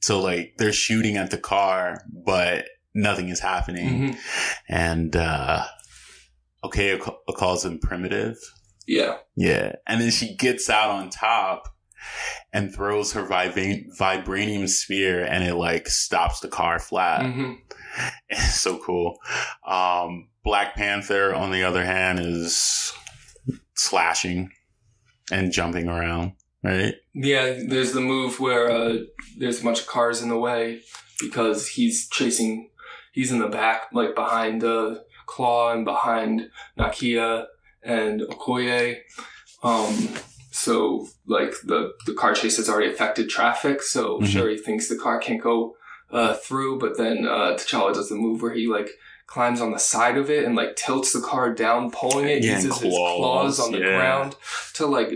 [0.00, 2.64] So like they're shooting at the car, but
[2.96, 4.14] nothing is happening.
[4.14, 4.18] Mhm.
[4.68, 5.66] And, uh,
[6.64, 8.38] okay, ca- calls him primitive.
[8.92, 9.76] Yeah, Yeah.
[9.86, 11.68] And then she gets out on top
[12.52, 17.24] and throws her vibra- vibranium sphere and it like stops the car flat.
[17.24, 17.52] hmm
[18.28, 19.18] It's so cool.
[19.66, 22.92] Um, Black Panther, on the other hand, is
[23.74, 24.50] slashing
[25.30, 26.32] and jumping around,
[26.64, 26.94] right?
[27.14, 27.58] yeah.
[27.66, 28.96] There's the move where uh,
[29.38, 30.80] there's a bunch of cars in the way
[31.20, 32.70] because he's chasing.
[33.12, 34.96] He's in the back, like behind uh,
[35.28, 37.46] Klaue and behind Nakia
[37.82, 38.98] and Okoye.
[39.62, 40.08] Um,
[40.50, 44.26] so like the the car chase has already affected traffic, so Mhm.
[44.26, 45.76] Shuri thinks the car can't go
[46.10, 48.90] uh, through, but then uh, T'Challa does the move where he like
[49.28, 52.56] climbs on the side of it and like tilts the car down, pulling it, Yeah,
[52.56, 53.96] uses his claws, claws on the yeah.
[53.96, 54.34] ground
[54.74, 55.12] to like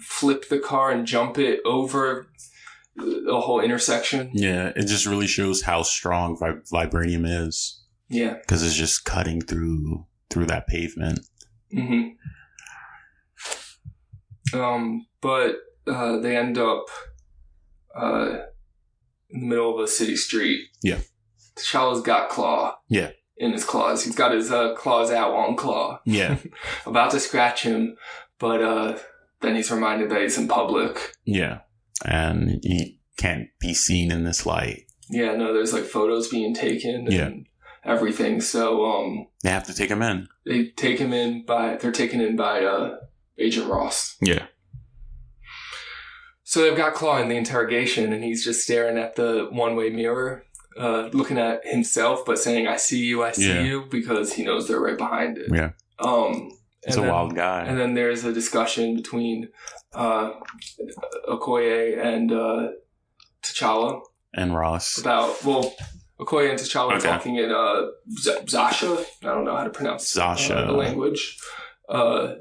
[0.00, 2.26] flip the car and jump it over
[2.96, 4.30] the whole intersection.
[4.34, 8.34] Yeah, it just really shows how strong vib- vibranium is Yeah.
[8.34, 11.20] because it's just cutting through through that pavement.
[11.72, 12.08] Hmm
[14.52, 15.56] Um, but
[15.86, 16.86] uh, they end up
[17.94, 18.38] uh,
[19.30, 20.68] in the middle of a city street.
[20.82, 20.98] Yeah.
[21.56, 22.72] T'Challa's got Klaue.
[22.88, 23.10] Yeah.
[23.36, 24.04] In his claws.
[24.04, 25.98] He's got his uh, claws out on Klaue.
[26.04, 26.36] Yeah,
[26.86, 27.96] About to scratch him,
[28.38, 28.98] but uh,
[29.40, 31.16] then he's reminded that he's in public.
[31.24, 31.60] yeah,
[32.04, 34.84] and he can't be seen in this light.
[35.10, 37.30] Yeah, no, there's like photos being taken and Yeah.
[37.86, 38.40] Everything.
[38.40, 40.28] So um, They have to take him in.
[40.46, 42.96] they take him in by, they're taken in by uh,
[43.38, 44.16] Agent Ross.
[44.22, 44.46] Yeah,
[46.44, 50.44] So they've got Klaue in the interrogation, and he's just staring at the one-way mirror,
[50.78, 53.62] uh, looking at himself, but saying, "I see you, I see Yeah.
[53.62, 55.48] you," because he knows they're right behind it.
[55.52, 55.70] yeah.
[55.98, 56.50] Um,
[56.86, 57.64] He's a then- wild guy.
[57.66, 59.48] And then there's a discussion between
[59.94, 60.32] uh,
[61.28, 62.68] Okoye and uh,
[63.42, 64.00] T'Challa
[64.34, 64.98] and Ross.
[64.98, 65.72] about well,
[66.20, 67.08] Okoye and T'Challa Okay.
[67.08, 67.86] talking in uh,
[68.18, 69.04] Z- Zasha.
[69.22, 70.56] I don't know how to pronounce Zasha.
[70.56, 71.38] uh, the language.
[71.88, 72.34] Uh,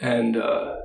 [0.00, 0.76] and uh,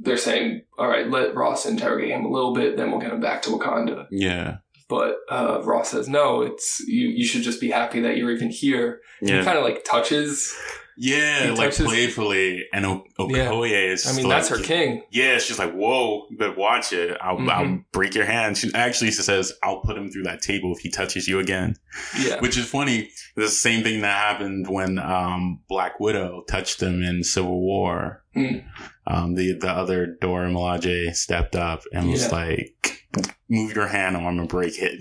[0.00, 3.20] they're saying, "All right, let Ross interrogate him a little bit, then we'll get him
[3.20, 7.08] back to Wakanda." Yeah, But uh, Ross says, "No, it's you.
[7.08, 10.54] You should just be happy that you're even here." He yeah, kind of like touches.
[10.96, 11.54] Yeah.
[11.56, 14.06] Like touches- playfully, and o- Okoye is.
[14.06, 15.02] I mean, like, that's her king.
[15.10, 17.16] Yeah, she's like, "Whoa, but watch it.
[17.20, 17.50] I'll, Mhm.
[17.50, 20.90] I'll break your hand." She actually says, "I'll put him through that table if he
[20.90, 21.76] touches you again."
[22.20, 23.10] Yeah, Which is funny.
[23.36, 28.22] The same thing that happened when um, Black Widow touched him in Civil War.
[28.36, 28.64] Mm.
[29.06, 32.28] Um, the the other Dora Milaje stepped up and was Yeah.
[32.32, 33.06] like,
[33.48, 35.00] "Move your hand, or I'm gonna break it."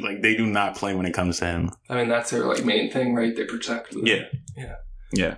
[0.02, 1.70] like they do not play when it comes to him.
[1.88, 3.34] I mean that's their like main thing, right?
[3.34, 3.92] They protect.
[3.92, 4.22] The, Yeah.
[4.56, 4.74] yeah.
[5.12, 5.36] Yeah.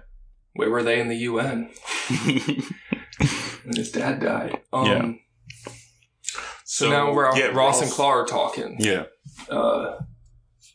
[0.54, 1.70] Where were they in the UN?
[3.64, 4.58] when his dad died.
[4.72, 5.12] Um, Yeah.
[6.64, 8.76] So, now we're yeah, Ross, and Klaue are talking.
[8.78, 9.04] Yeah.
[9.48, 9.98] Uh,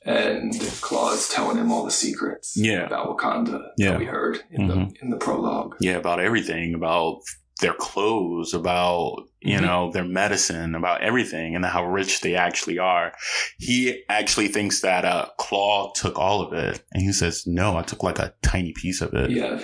[0.06, 2.86] and Klaue's telling him all the secrets Yeah.
[2.86, 3.92] about Wakanda Yeah.
[3.92, 4.94] that we heard in the Mhm.
[5.02, 5.76] in the prologue.
[5.80, 7.20] Yeah, about everything, about
[7.62, 9.62] their clothes, about you Mhm.
[9.62, 13.14] know their medicine, about everything, and how rich they actually are.
[13.58, 17.84] He actually thinks that uh, Klaue took all of it, and he says, "No, I
[17.84, 19.60] took like a tiny piece of it." Yeah,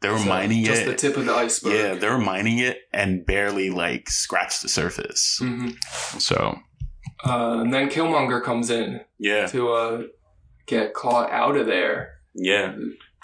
[0.00, 0.86] They're So, mining just it.
[0.86, 1.72] the tip of the iceberg.
[1.72, 5.38] yeah, they're mining it and barely like scratch the surface.
[5.40, 5.70] hmm
[6.18, 6.58] So
[7.24, 10.02] Uh, and then Killmonger comes in yeah, to uh,
[10.66, 12.20] get Klaue out of there.
[12.34, 12.74] yeah,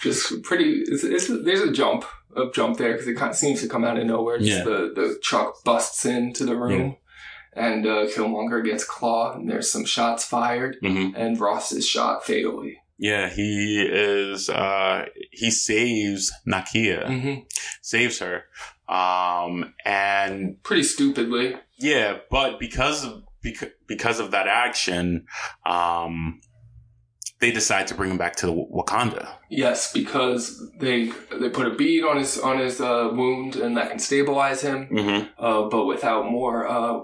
[0.01, 0.83] Just pretty.
[0.87, 3.83] It's, it's, there's a jump, a jump there because it kind of seems to come
[3.85, 4.37] out of nowhere.
[4.39, 4.63] Just Yeah.
[4.63, 6.97] the the truck busts into the room,
[7.53, 12.25] and uh, Killmonger gets Klaue, and there's some shots fired, hmm and Ross is shot
[12.25, 12.77] fatally.
[12.97, 13.29] yeah.
[13.29, 14.49] He is.
[14.49, 17.41] uh He saves Nakia, hmm
[17.81, 18.43] saves her,
[18.89, 21.55] um, and Pretty stupidly.
[21.77, 25.25] Yeah, but because of because, because of that action,
[25.65, 26.41] um,
[27.45, 29.35] they decide to bring him back to Wakanda.
[29.49, 33.89] Yes, because they they put a bead on his on his uh, wound, and that
[33.91, 34.87] can stabilize him.
[34.89, 35.27] Mm-hmm.
[35.37, 37.01] Uh, but without more uh,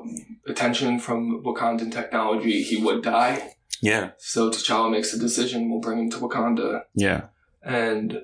[0.47, 3.53] attention from Wakandan technology, he would die.
[3.83, 7.21] Yeah, So T'Challa makes a decision: we'll bring him to Wakanda, yeah,
[7.63, 8.19] and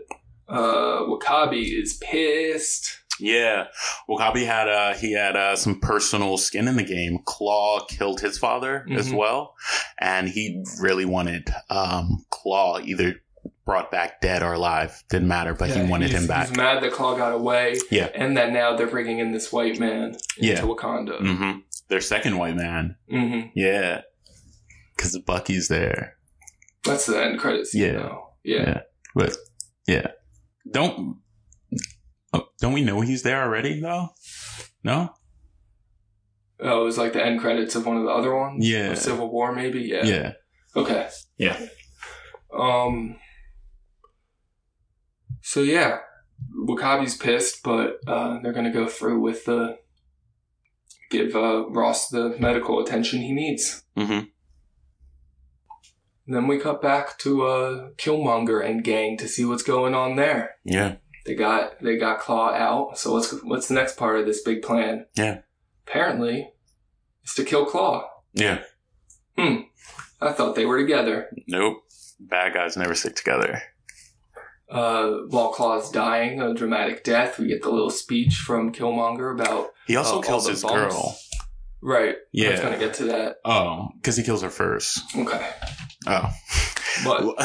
[0.49, 2.99] uh, W'Kabi is pissed.
[3.19, 3.65] Yeah.
[4.09, 7.19] W'Kabi had uh he had uh, some personal skin in the game.
[7.25, 9.17] Klaue killed his father as Mhm.
[9.17, 9.55] well,
[9.99, 13.15] and he really wanted um Klaue either
[13.65, 15.03] brought back dead or alive.
[15.09, 16.47] Didn't matter, but Yeah, he wanted him back.
[16.49, 18.09] He's mad that Klaue got away, Yeah.
[18.15, 20.61] and that now they're bringing in this white man into Yeah.
[20.61, 21.19] Wakanda.
[21.19, 21.59] hmm
[21.89, 22.95] Their second white man.
[23.09, 24.01] hmm Yeah,
[24.95, 26.15] because Bucky's there.
[26.83, 27.73] That's the end credits.
[27.75, 28.09] Yeah.
[28.43, 28.59] yeah.
[28.59, 28.81] Yeah.
[29.15, 29.35] But
[29.87, 30.11] yeah,
[30.71, 31.17] don't
[32.37, 34.09] oh, don't we know he's there already though?
[34.83, 35.13] No.
[36.59, 38.67] Oh, it was like the end credits of one of the other ones.
[38.67, 38.91] Yeah.
[38.91, 39.81] Of Civil War, maybe.
[39.81, 40.05] Yeah.
[40.05, 40.31] Yeah.
[40.75, 41.09] Okay.
[41.37, 41.59] Yeah.
[42.51, 43.17] Um.
[45.41, 45.99] So yeah,
[46.67, 49.77] W'Kabi's pissed, but uh, they're gonna go through with the
[51.09, 53.83] give uh, Ross the medical attention he needs.
[53.95, 54.25] Mm-hmm.
[56.27, 60.55] then we cut back to uh, Killmonger and gang to see what's going on there.
[60.65, 60.95] Yeah.
[61.27, 62.97] They got they got Klaue out.
[62.97, 65.05] So what's what's the next part of this big plan?
[65.15, 65.41] Yeah.
[65.85, 66.51] Apparently,
[67.23, 68.03] it's to kill Klaue.
[68.33, 68.63] Yeah.
[69.37, 69.57] Hmm.
[70.21, 71.29] I thought they were together.
[71.47, 71.83] Nope.
[72.19, 73.61] Bad guys never stick together.
[74.69, 79.69] Uh, while Klaue's dying a dramatic death, we get the little speech from Killmonger about
[79.85, 80.93] He also Uh, kills his bumps.
[80.95, 81.17] girl.
[81.81, 82.15] right.
[82.33, 82.47] Yeah.
[82.49, 83.37] I was gonna get to that.
[83.45, 84.99] Oh, because he kills her first.
[85.15, 85.49] Okay,
[86.07, 86.29] Oh.
[87.03, 87.35] but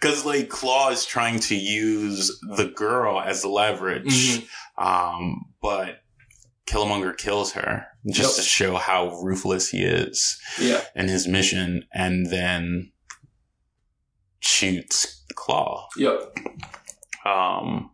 [0.00, 4.48] Because like Klaue is trying to use the girl as leverage, Mhm.
[4.76, 6.00] um, but
[6.66, 8.44] Killmonger kills her just Yep.
[8.44, 12.92] to show how ruthless he is yeah, in his mission, and then
[14.40, 15.84] shoots Klaue.
[15.96, 16.20] yep,
[17.24, 17.90] Um,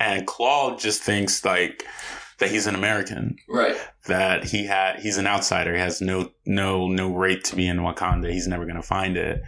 [0.00, 1.84] and Klaue just thinks like
[2.38, 3.76] that he's an American, right,
[4.06, 5.74] that he had he's an outsider.
[5.74, 8.30] He has no no no right to be in Wakanda.
[8.32, 9.42] He's never gonna find it.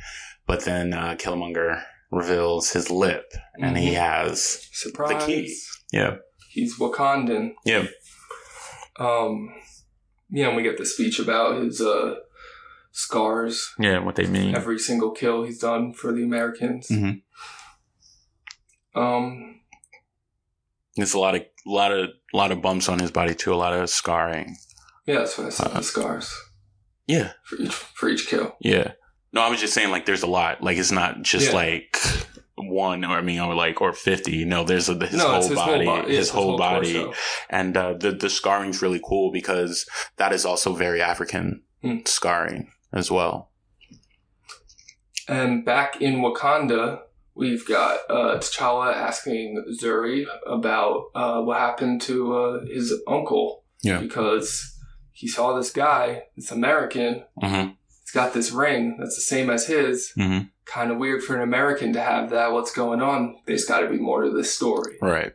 [0.50, 1.80] But then uh, Killmonger
[2.10, 3.26] reveals his lip,
[3.62, 3.98] and he Mhm.
[3.98, 5.24] has surprise.
[5.26, 5.56] key.
[5.92, 6.16] yeah
[6.48, 7.54] He's Wakandan.
[7.64, 7.86] yeah
[8.98, 9.54] Um,
[10.28, 12.16] you know, we get the speech about his uh
[12.90, 13.72] scars.
[13.78, 14.56] yeah what they mean.
[14.56, 16.88] Every single kill he's done for the Americans.
[16.88, 17.22] Mhm.
[18.94, 19.60] Um,
[20.96, 23.54] There's a lot of lot of lot of bumps on his body too.
[23.54, 24.56] A lot of scarring.
[25.06, 25.66] yeah, that's what I said.
[25.68, 26.28] Uh, the scars
[27.06, 28.56] Yeah for each for each kill.
[28.60, 28.92] yeah.
[29.32, 30.62] No, I was just saying like there's a lot.
[30.62, 31.54] Like it's not just Yeah.
[31.56, 31.96] like
[32.56, 34.44] one or I mean or like or fifty.
[34.44, 36.16] No, there's a, his, no, whole his body, whole body.
[36.16, 36.92] his, Yeah, whole body.
[36.94, 37.12] torso.
[37.48, 41.98] and uh, the the scarring's really cool because that is also very African Hmm.
[42.04, 43.50] scarring as well.
[45.28, 47.00] And back in Wakanda,
[47.34, 53.64] we've got uh, T'Challa asking Zuri about uh, what happened to uh, his uncle.
[53.82, 54.00] Yeah.
[54.00, 54.76] Because
[55.12, 57.70] he saw this guy, this American, Mm-hmm.
[58.10, 60.12] He's got this ring that's the same as his.
[60.18, 60.46] Mm-hmm.
[60.64, 62.52] Kind of weird for an American to have that.
[62.52, 63.36] What's going on?
[63.46, 64.96] There's got to be more to this story.
[65.00, 65.32] Right.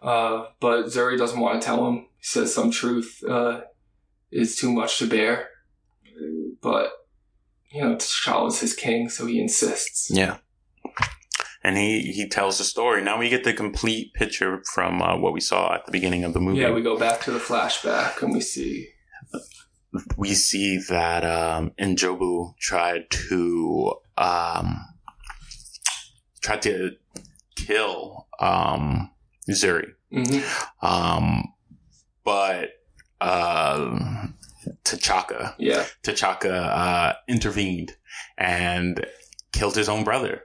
[0.00, 2.06] Uh, but Zuri doesn't want to tell him.
[2.18, 3.62] He says some truth uh,
[4.30, 5.48] is too much to bear.
[6.62, 6.92] But,
[7.70, 10.10] you know, T'Challa's his king, so he insists.
[10.10, 10.38] Yeah.
[11.64, 13.02] And he he tells the story.
[13.02, 16.32] Now we get the complete picture from uh, what we saw at the beginning of
[16.32, 16.58] the movie.
[16.58, 18.88] Yeah, we go back to the flashback and we see.
[20.16, 24.86] We see that um, N'Jobu tried to um,
[26.40, 26.92] tried to
[27.56, 29.10] kill um,
[29.50, 29.92] Zuri.
[30.10, 30.40] hmm
[30.80, 31.52] Um,
[32.24, 32.70] but
[33.20, 34.26] uh,
[34.84, 35.54] T'Chaka.
[35.58, 35.84] Yeah.
[36.02, 37.92] T'Chaka uh, intervened
[38.38, 39.04] and
[39.52, 40.42] killed his own brother.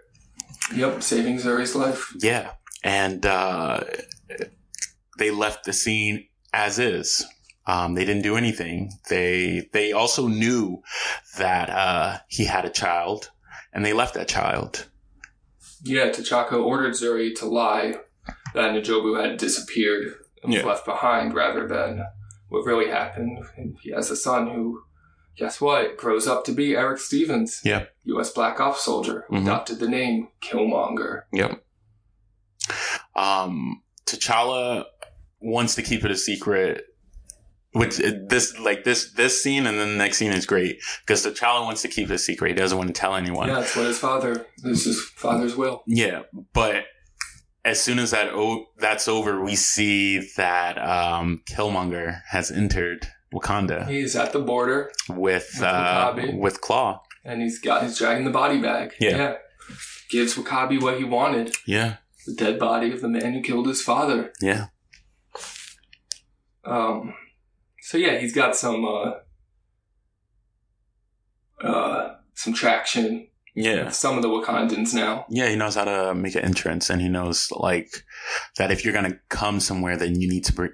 [0.75, 1.01] Yep.
[1.03, 2.13] Saving Zuri's life.
[2.19, 2.51] Yeah,
[2.83, 3.83] and uh,
[5.17, 7.25] they left the scene as is.
[7.67, 8.91] Um, they didn't do anything.
[9.09, 10.81] They they also knew
[11.37, 13.29] that uh, he had a child,
[13.73, 14.87] and they left that child.
[15.83, 16.09] Yeah.
[16.09, 17.95] T'Chaka ordered Zuri to lie
[18.53, 20.13] that N'Jobu had disappeared
[20.43, 20.65] and was Yeah.
[20.67, 22.03] left behind rather than
[22.49, 23.45] what really happened.
[23.57, 24.81] And he has a son who,
[25.37, 27.61] guess what, grows up to be Erik Stevens.
[27.63, 27.85] Yeah.
[28.05, 28.31] U.S.
[28.31, 29.43] Black Ops soldier Mhm.
[29.43, 31.23] adopted the name Killmonger.
[31.31, 31.63] Yep.
[33.15, 34.85] Um, T'Challa
[35.39, 36.85] wants to keep it a secret.
[37.77, 41.31] Which this like this this scene and then the next scene is great because the
[41.31, 42.49] child wants to keep it a secret.
[42.49, 43.47] He doesn't want to tell anyone.
[43.49, 44.45] Yeah, that's what his father.
[44.63, 45.83] This is his father's will.
[45.87, 46.21] Yeah,
[46.53, 46.85] but
[47.65, 53.87] as soon as that o- that's over, we see that um, Killmonger has entered Wakanda
[53.89, 56.99] He's at the border with With uh, with Klaue.
[57.25, 58.93] and he's got he's dragging the body bag.
[58.99, 59.35] Yeah.
[60.09, 61.53] Gives W'Kabi what he wanted.
[61.65, 64.31] Yeah, The dead body of the man who killed his father.
[64.41, 64.67] yeah,
[66.63, 67.13] Um
[67.87, 69.11] so yeah, he's got some uh
[71.63, 75.25] uh some traction yeah, some of the Wakandans now.
[75.31, 75.49] yeah.
[75.49, 77.89] He knows how to make an entrance, and he knows like
[78.59, 80.73] that if you're gonna come somewhere, then you need to bring.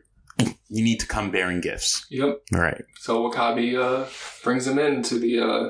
[0.67, 2.39] You need to come bearing gifts, Yep.
[2.51, 2.83] right?
[2.99, 4.09] So W'Kabi uh
[4.43, 5.69] brings him into the uh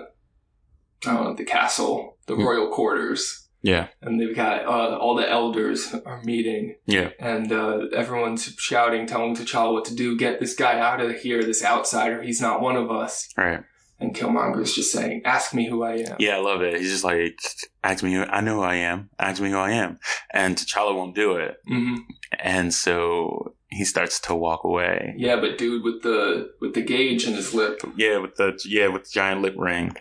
[1.06, 2.42] I don't know, the castle, the Hmm.
[2.48, 3.43] royal quarters.
[3.64, 9.08] Yeah, And they've got uh, all the elders are meeting yeah, and uh, everyone's shouting,
[9.08, 10.18] telling T'Challa what to do.
[10.18, 12.22] Get this guy out of here, this outsider.
[12.22, 13.30] He's not one of us.
[13.38, 13.64] right.
[14.00, 16.78] And Killmonger's just saying, "Ask me who I am." Yeah, I love it.
[16.78, 17.40] He's just like,
[17.86, 19.10] ask me who I know who I am.
[19.18, 19.98] Ask me who I am,
[20.34, 21.96] and T'Challa won't do it, hmm
[22.40, 25.14] and so he starts to walk away.
[25.18, 28.88] Yeah, but dude, with the with the gauge in his lip, Yeah, with the yeah
[28.88, 29.96] with the giant lip ring.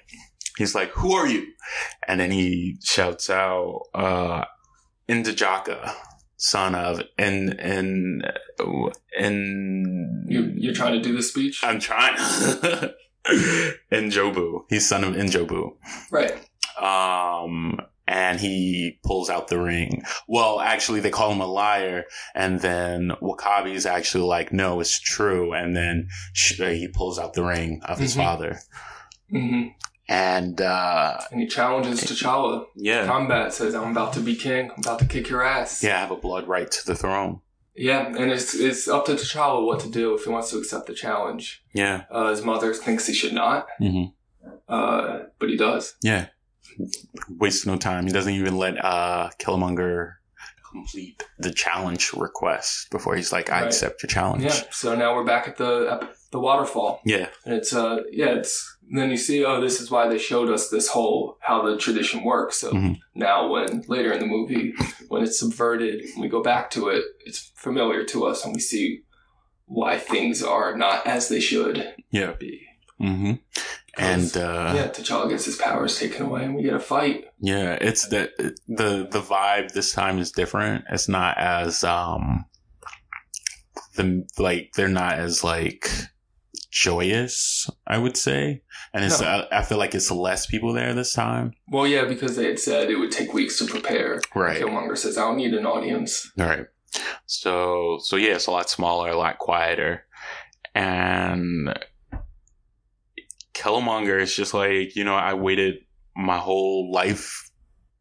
[0.58, 1.46] He's like, "Who are you?"
[2.06, 4.44] And then he shouts out, uh,
[5.08, 5.94] "N'Jadaka,
[6.36, 8.24] son of and and
[9.18, 12.16] and you, you're trying to do the speech, I'm trying.
[13.92, 14.64] N'Jobu.
[14.68, 15.76] He's son of N'Jobu.
[16.10, 16.32] right?
[16.80, 17.78] Um,
[18.08, 20.02] and he pulls out the ring.
[20.26, 25.52] Well, actually, they call him a liar, and then W'Kabi's actually like, "No, it's true."
[25.52, 28.16] And then sh- uh, he pulls out the ring of his Mhm.
[28.16, 28.58] father,
[29.30, 29.62] hmm
[30.12, 32.66] and uh, And he challenges T'Challa.
[32.76, 34.70] yeah, Combat says, "I'm about to be king.
[34.70, 37.40] I'm about to kick your ass." yeah, I have a blood right to the throne.
[37.74, 38.06] yeah.
[38.06, 40.94] And it's it's up to T'Challa what to do if he wants to accept the
[40.94, 41.62] challenge.
[41.74, 44.04] Yeah, Uh, his mother thinks he should not, hmm
[44.68, 45.94] uh, but he does.
[46.02, 46.26] yeah.
[47.28, 48.06] Waste no time.
[48.06, 50.14] He doesn't even let uh, Killmonger
[50.70, 53.66] complete the challenge request before he's like, "I Right.
[53.66, 54.58] accept your challenge." Yeah.
[54.70, 56.00] So now we're back at the at
[56.30, 57.00] the waterfall.
[57.04, 60.18] yeah, And it's uh yeah, it's and then you see, oh, this is why they
[60.18, 62.58] showed us this whole how the tradition works.
[62.58, 62.98] So Mhm.
[63.14, 64.74] now when later in the movie,
[65.08, 69.02] when it's subverted, we go back to it, it's familiar to us and we see
[69.66, 72.32] why things are not as they should yeah.
[72.32, 72.66] be.
[72.98, 73.32] hmm
[73.96, 77.26] And uh, yeah, T'Challa gets his powers taken away and we get a fight.
[77.40, 78.30] Yeah, it's the
[78.68, 80.84] the the vibe this time is different.
[80.90, 82.44] It's not as um
[83.96, 85.90] the like they're not as like
[86.72, 88.62] joyous, I would say.
[88.92, 89.26] And it's No.
[89.52, 91.52] I, I feel like it's less people there this time.
[91.68, 94.20] Well, yeah, because they had said it would take weeks to prepare.
[94.34, 94.60] Right.
[94.60, 96.28] Killmonger says, I don't need an audience.
[96.40, 96.66] All right.
[97.26, 100.04] So so yeah, it's a lot smaller, a lot quieter.
[100.74, 101.78] And
[103.54, 105.84] Killmonger is just like, you know, I waited
[106.16, 107.50] my whole life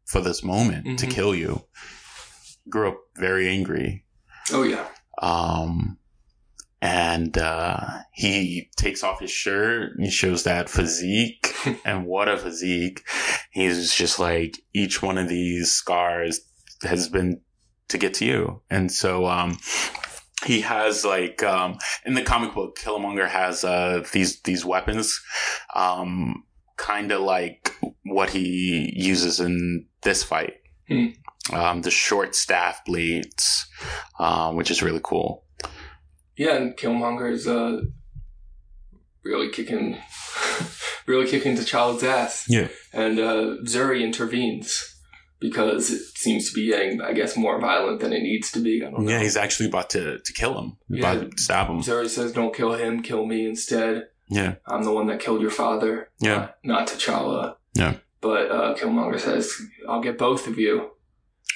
[0.06, 1.10] for this moment to Mhm.
[1.10, 1.64] kill you.
[2.68, 4.04] Grew up very angry.
[4.52, 4.86] Oh, yeah.
[5.20, 5.98] Um,
[6.82, 11.54] and uh, he takes off his shirt and shows that physique.
[11.84, 13.04] and what a physique.
[13.52, 16.40] He's just like, each one of these scars
[16.82, 17.40] has been
[17.86, 18.62] to get to you.
[18.68, 19.58] And so, um,
[20.44, 25.22] he has like, um, in the comic book, Killmonger has, uh, these, these weapons,
[25.76, 26.42] um,
[26.78, 30.54] kind of like what he uses in this fight.
[30.88, 31.06] Hmm.
[31.52, 33.66] Um, the short staff blades,
[34.18, 35.44] um, which is really cool.
[36.36, 37.82] Yeah, and Killmonger is uh,
[39.22, 39.98] really kicking,
[41.06, 42.46] really kicking the child's ass.
[42.48, 42.68] Yeah.
[42.92, 44.92] And uh, Zuri intervenes
[45.40, 48.82] because it seems to be getting, I guess, more violent than it needs to be.
[48.82, 49.10] I don't know.
[49.10, 50.76] Yeah, he's actually about to, to kill him.
[50.88, 51.12] Yeah.
[51.12, 51.80] About to stab him.
[51.80, 53.02] Zuri says, "Don't kill him.
[53.02, 54.06] Kill me instead.
[54.30, 54.54] Yeah.
[54.66, 56.08] I'm the one that killed your father.
[56.20, 56.52] Yeah.
[56.64, 57.96] not, not T'Challa." Yeah.
[58.20, 59.52] But uh, Killmonger says,
[59.88, 60.92] "I'll get both of you."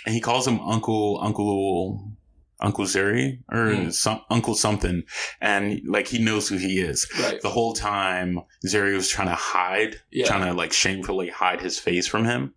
[0.05, 2.13] And he calls him Uncle, Uncle,
[2.61, 3.93] Uncle Zuri or Mm.
[3.93, 5.03] some Uncle something,
[5.41, 7.07] and like he knows who he is.
[7.21, 7.41] Right.
[7.41, 10.27] The whole time, Zuri was trying to hide, Yeah.
[10.27, 12.55] trying to like shamefully hide his face from him,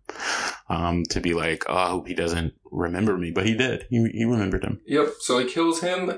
[0.68, 3.86] um, to be like, oh, I hope he doesn't remember me, but he did.
[3.90, 4.80] He he remembered him.
[4.86, 5.08] Yep.
[5.20, 6.12] So he kills him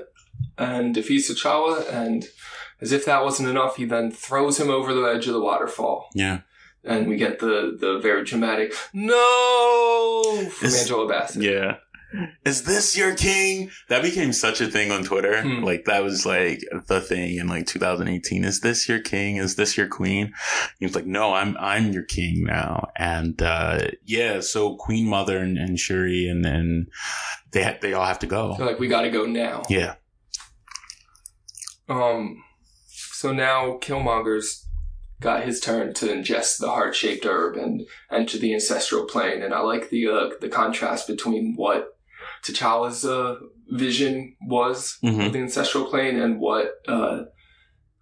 [0.57, 2.25] and defeats T'Challa, and
[2.81, 6.09] as if that wasn't enough, he then throws him over the edge of the waterfall,
[6.15, 6.39] Yeah.
[6.83, 11.43] and we get the the very dramatic "No" from Is- Angela Bassett.
[11.43, 11.77] Yeah.
[12.45, 13.71] Is this your king?
[13.89, 15.41] That became such a thing on Twitter.
[15.41, 15.63] Hmm.
[15.63, 18.43] Like that was like the thing in like 2018.
[18.43, 19.37] Is this your king?
[19.37, 20.33] Is this your queen?
[20.79, 22.89] He was like, no, I'm I'm your king now.
[22.95, 26.87] And uh yeah, so Queen Mother and, and Shuri and then
[27.51, 28.55] they ha- they all have to go.
[28.59, 29.63] like, we got to go now.
[29.69, 29.95] Yeah.
[31.87, 32.43] Um.
[32.89, 34.67] So now Killmonger's
[35.21, 39.61] got his turn to ingest the heart-shaped herb and enter the ancestral plane, and I
[39.61, 41.92] like the uh, the contrast between what
[42.45, 43.35] T'Challa's uh,
[43.69, 45.27] vision was Mhm.
[45.27, 47.23] of the ancestral plane and what uh,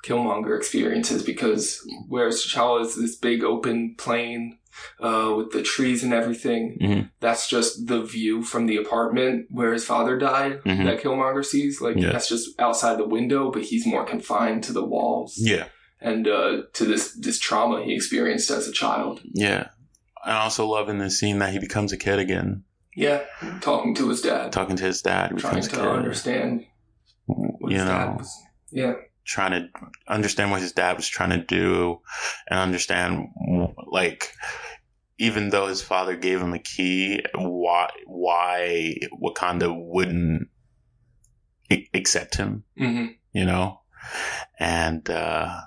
[0.03, 1.23] Killmonger experiences.
[1.23, 4.57] Because whereas T'Challa is this big open plane
[5.01, 7.11] uh, with the trees and everything, Mhm.
[7.19, 10.85] that's just the view from the apartment where his father died Mhm.
[10.85, 11.81] that Killmonger sees.
[11.81, 12.11] Like Yeah.
[12.13, 15.65] that's just outside the window, but he's more confined to the walls Yeah.
[15.99, 19.21] and uh, to this this trauma he experienced as a child.
[19.33, 19.67] Yeah.
[20.23, 22.63] I also love in this scene that he becomes a kid again,
[22.95, 23.23] Yeah,
[23.61, 25.37] talking to his dad, talking to his dad.
[25.37, 26.65] Trying to understand
[27.25, 28.15] what You his dad know.
[28.17, 28.43] was.
[28.71, 28.93] Yeah,
[29.25, 29.69] trying to
[30.07, 31.99] understand what his dad was trying to do
[32.49, 33.27] and understand
[33.91, 34.31] like
[35.19, 40.47] even though his father gave him a key why why wakanda wouldn't
[41.93, 43.79] accept him hmm you know
[44.59, 45.61] and uh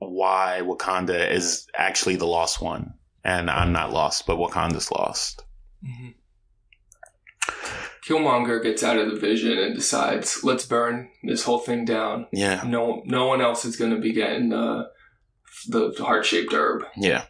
[0.00, 2.92] why wakanda is actually the lost one
[3.24, 5.44] and i'm not lost but wakanda's lost
[5.84, 6.08] hmm
[8.06, 12.26] Killmonger gets out of the vision and decides, let's burn this whole thing down.
[12.32, 14.84] yeah No, no one else is going to be getting uh,
[15.68, 16.84] the heart shaped herb.
[16.96, 17.24] yeah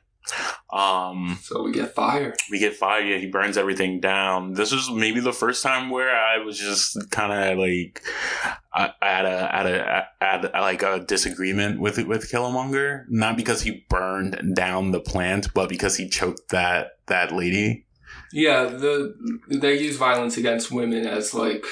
[0.72, 2.34] um So we get fire.
[2.50, 3.00] we get fire.
[3.00, 4.52] Yeah, he burns everything down.
[4.52, 8.02] This was maybe the first time where I was just kind of like
[9.02, 14.54] Had a had a had like a disagreement with with Killmonger, not because he burned
[14.54, 17.86] down the plant, but because he choked that that lady.
[18.32, 19.14] Yeah, the
[19.48, 21.64] they use violence against women as like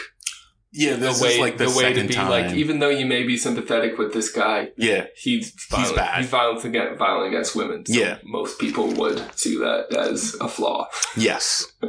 [0.72, 2.30] Yeah, the way is like the, the way to be time.
[2.30, 6.20] like even though you may be sympathetic with this guy, yeah, he's violent, bad.
[6.20, 7.84] He's violent against violent against women.
[7.86, 8.18] So Yeah.
[8.24, 10.88] most people would see that as a flaw.
[11.16, 11.66] Yes.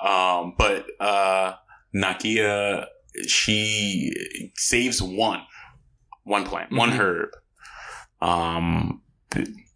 [0.00, 1.54] um, but uh,
[1.94, 2.86] Nakia,
[3.26, 4.12] she
[4.56, 5.42] saves one,
[6.24, 6.98] one plant, one Mhm.
[6.98, 7.28] herb.
[8.20, 9.02] Um,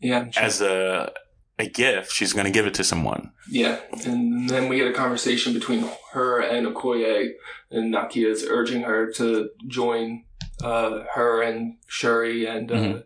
[0.01, 1.13] Yeah, as a
[1.59, 3.33] a gift, she's going to give it to someone.
[3.49, 7.31] yeah, and then we get a conversation between her and Okoye,
[7.71, 10.25] and Nakia's urging her to join
[10.63, 13.05] uh, her and Shuri and uh, Mhm.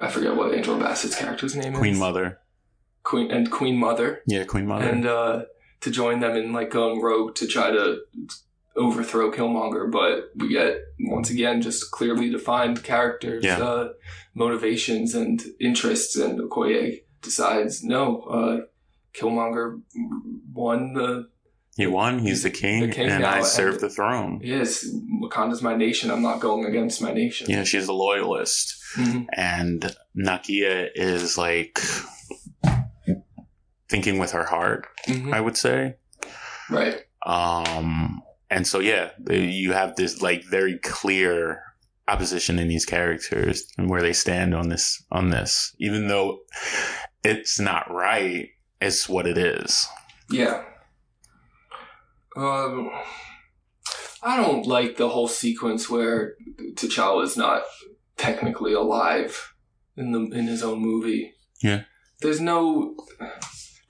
[0.00, 1.80] I forget what Angela Bassett's character's name Queen is.
[1.80, 2.38] Queen Mother.
[3.04, 4.22] Queen and Queen Mother.
[4.26, 4.88] Yeah, Queen Mother.
[4.88, 5.42] and uh,
[5.80, 8.00] to join them in like going rogue to try to
[8.80, 9.90] overthrow Killmonger.
[9.90, 13.58] But we get once again just clearly defined characters, Yeah.
[13.58, 13.88] uh,
[14.34, 16.16] motivations, and interests.
[16.16, 18.56] And Okoye decides no, uh,
[19.14, 19.80] Killmonger
[20.52, 21.28] won the
[21.76, 22.18] he won.
[22.18, 24.40] He's the king, the king and now, I and- serve the throne.
[24.42, 24.84] yes,
[25.22, 26.10] Wakanda's my nation.
[26.10, 27.48] I'm not going against my nation.
[27.48, 28.76] Yeah, she's a loyalist.
[28.96, 29.26] Mhm.
[29.32, 31.78] And Nakia is like
[33.88, 35.32] thinking with her heart, Mhm.
[35.32, 35.94] I would say.
[36.68, 37.00] Right.
[37.24, 41.62] Um, and so yeah, you have this like very clear
[42.08, 46.40] opposition in these characters and where they stand on this on this, even though
[47.22, 48.48] it's not right.
[48.80, 49.86] It's what it is.
[50.30, 50.64] Yeah.
[52.36, 52.90] Um,
[54.22, 56.34] I don't like the whole sequence where
[56.74, 57.62] T'Challa is not
[58.16, 59.54] technically alive
[59.96, 61.34] in the in his own movie.
[61.62, 61.82] Yeah.
[62.20, 62.96] There's no.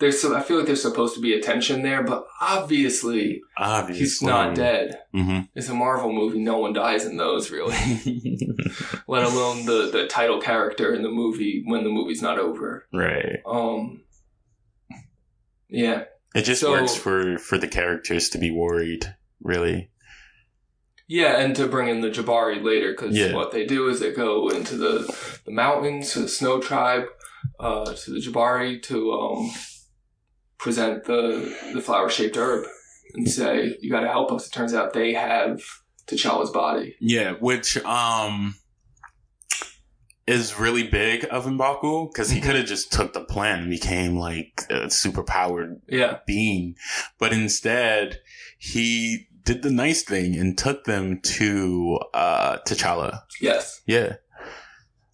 [0.00, 4.00] There's so I feel like there's supposed to be a tension there, but obviously Obviously,
[4.02, 4.98] he's not dead.
[5.12, 7.76] hmm It's a Marvel movie; no one dies in those, really.
[9.06, 12.86] Let alone the the title character in the movie when the movie's not over.
[12.92, 13.40] right.
[13.46, 14.02] Um.
[15.68, 16.04] Yeah.
[16.34, 19.14] It just So- works for for the characters to be worried.
[19.42, 19.90] Really.
[21.08, 23.34] Yeah, and to bring in the Jabari later, because Yeah.
[23.34, 25.12] what they do is they go into the,
[25.44, 27.06] the mountains to the Snow Tribe,
[27.58, 29.50] uh, to the Jabari to um,
[30.60, 32.64] present the the flower shaped herb
[33.14, 35.62] and say, "You got to help us." It turns out they have
[36.06, 36.96] T'Challa's body.
[37.00, 38.54] Yeah, which um
[40.26, 44.16] is really big of Mbaku because he could have just took the plan and became
[44.16, 46.18] like a super powered Yeah.
[46.26, 46.76] being,
[47.18, 48.20] but instead
[48.58, 53.22] he did the nice thing and took them to uh T'Challa.
[53.40, 53.80] Yes.
[53.86, 54.16] Yeah,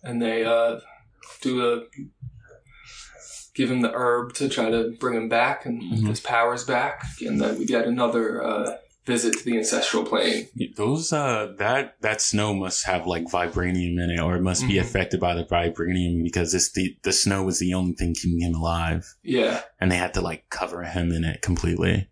[0.03, 0.81] And they uh,
[1.41, 1.83] do a
[3.57, 6.07] give him the herb to try to bring him back and Mhm.
[6.09, 8.77] his powers back, and then we get another uh,
[9.07, 10.49] visit to the ancestral plane.
[10.77, 14.75] those uh that that snow must have like vibranium in it, or it must be
[14.75, 14.81] Mhm.
[14.81, 18.55] affected by the vibranium because it's the the snow was the only thing keeping him
[18.55, 19.63] alive, Yeah.
[19.81, 22.09] and they had to like cover him in it completely.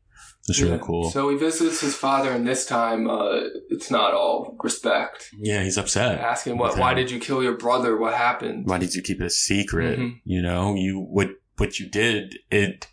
[0.48, 0.78] It's really Yeah.
[0.82, 1.10] cool.
[1.10, 3.40] So he visits his father, and this time uh,
[3.70, 5.30] it's not all respect.
[5.38, 6.18] yeah, he's upset.
[6.20, 6.78] Asking what?
[6.78, 7.96] Why did you kill your brother?
[7.96, 8.66] What happened?
[8.66, 9.98] why did you keep it a secret?
[9.98, 10.20] Mhm.
[10.24, 12.88] You know, you what what you did, it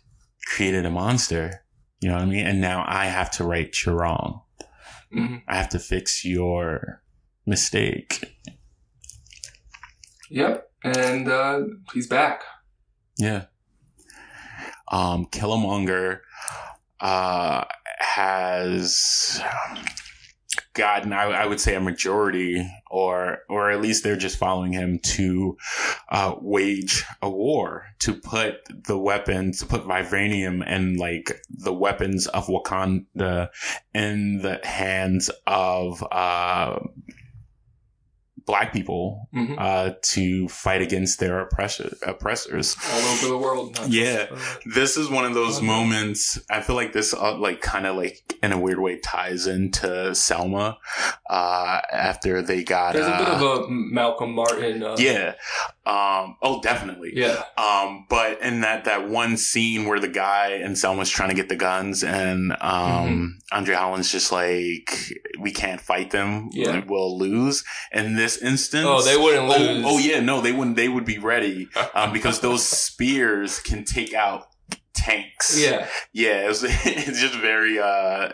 [0.46, 1.64] created a monster.
[2.00, 2.46] You know what I mean?
[2.46, 4.42] And now I have to right your wrong.
[5.12, 7.02] hmm I have to fix your
[7.44, 8.38] mistake.
[10.30, 10.68] Yep.
[10.84, 11.60] And uh,
[11.92, 12.42] he's back.
[13.18, 13.44] Yeah.
[14.90, 16.20] Um, Killmonger
[17.02, 17.64] uh,
[17.98, 19.42] has
[20.74, 24.98] gotten, I, I would say, a majority, or or at least they're just following him
[25.00, 25.56] to
[26.08, 32.26] uh, wage a war to put the weapons, to put vibranium and like the weapons
[32.28, 33.48] of Wakanda
[33.92, 36.78] in the hands of uh,
[38.46, 42.76] black people hmm uh, to fight against their oppressor, oppressors.
[42.92, 43.78] all over the world.
[43.88, 44.26] Yeah.
[44.26, 45.66] just, This is one of those Okay.
[45.66, 46.40] moments.
[46.50, 50.14] I feel like this, uh, like, kind of like in a weird way ties into
[50.14, 50.78] Selma.
[51.28, 54.82] Uh, after they got, there's a bit uh, of a Malcolm Martin.
[54.82, 55.34] Uh, yeah.
[55.84, 56.36] Um.
[56.40, 57.10] Oh, definitely.
[57.14, 57.42] Yeah.
[57.56, 58.06] Um.
[58.08, 61.56] But in that that one scene where the guy and Selma's trying to get the
[61.56, 63.26] guns, and um, Mm-hmm.
[63.58, 66.50] Andre Holland's just like, we can't fight them.
[66.52, 66.82] Yeah.
[66.86, 67.64] We'll lose.
[67.92, 69.84] In this instance, Oh, they wouldn't Oh, lose.
[69.86, 70.76] oh yeah, no, they wouldn't.
[70.76, 74.46] They would be ready um, because those spears can take out
[74.94, 75.60] tanks.
[75.60, 75.86] Yeah.
[76.12, 76.44] yeah.
[76.44, 78.28] It was, it's just very uh,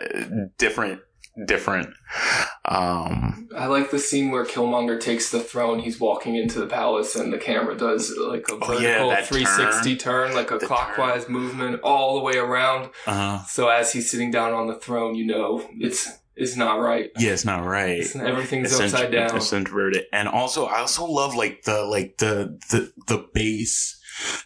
[0.58, 1.00] different.
[1.46, 1.90] Different.
[2.64, 5.78] Um, I like the scene where Killmonger takes the throne.
[5.78, 9.96] He's walking into the palace, and the camera does like a Oh, vertical yeah, 360
[9.96, 12.90] turn, like a clockwise movement all the way around.
[13.06, 17.10] uh, So as he's sitting down on the throne, you know it's it's not right.
[17.18, 17.98] yeah, it's not right.
[18.00, 19.34] It's, everything's It's upside down.
[19.36, 23.97] It's inverted, and also I also love like the like the the the bass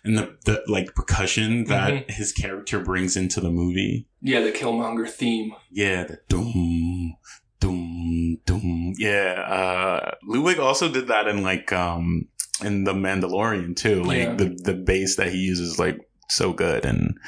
[0.04, 2.12] and the, the like percussion that Mm-hmm.
[2.12, 4.06] his character brings into the movie.
[4.20, 5.52] Yeah, the Killmonger theme.
[5.70, 7.16] Yeah, the doom,
[7.60, 8.94] doom, doom.
[8.98, 12.28] Yeah, uh, Ludwig also did that in like, um,
[12.64, 14.02] in The Mandalorian too.
[14.04, 14.34] Like Yeah.
[14.34, 17.18] the, the bass that he uses, like so good and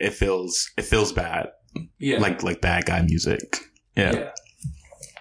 [0.00, 1.48] it feels, it feels bad.
[1.98, 2.18] Yeah.
[2.18, 3.58] Like, like bad guy music.
[3.96, 4.12] Yeah.
[4.14, 4.30] Yeah.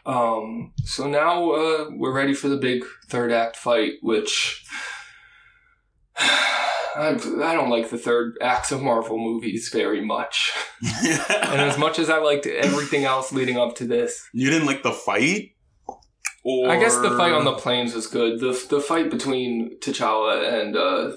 [0.06, 0.74] Um.
[0.84, 4.66] So now uh, we're ready for the big third act fight, which
[6.18, 7.10] I,
[7.44, 10.54] I don't like the third acts of Marvel movies very much.
[10.84, 14.84] And as much as I liked everything else leading up to this, you didn't like
[14.84, 15.52] the fight?
[16.44, 18.40] Or I guess the fight on the plains was good.
[18.40, 21.12] The the fight between T'Challa and uh,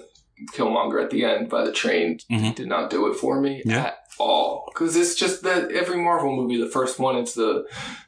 [0.55, 2.55] Killmonger at the end by the train Mhm.
[2.55, 3.87] did not do it for me Yeah.
[3.87, 4.71] at all.
[4.73, 7.67] Because it's just that every Marvel movie, the first one, it's the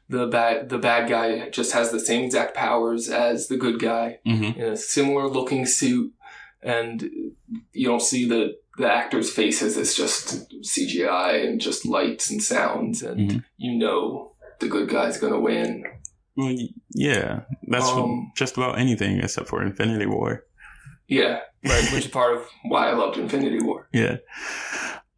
[0.08, 4.18] the bad the bad guy just has the same exact powers as the good guy
[4.26, 4.56] Mhm.
[4.56, 6.12] in a similar looking suit,
[6.62, 7.02] and
[7.72, 9.76] you don't see the the actors' faces.
[9.76, 13.44] It's just CGI and just lights and sounds, and Mhm.
[13.56, 15.84] you know the good guy's gonna win.
[16.36, 16.54] Well,
[16.94, 20.44] yeah, that's Um, just about anything except for Infinity War.
[21.08, 21.84] Yeah, right.
[21.92, 23.88] which is part of why I loved Infinity War.
[23.92, 24.18] Yeah.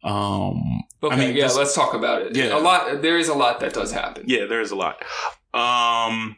[0.03, 2.35] Um, Okay, I mean, yeah, this- let's talk about it.
[2.35, 2.57] Yeah.
[2.57, 3.01] a lot.
[3.01, 4.23] There is a lot that does happen.
[4.27, 5.03] Yeah, there is a lot.
[5.53, 6.37] Um,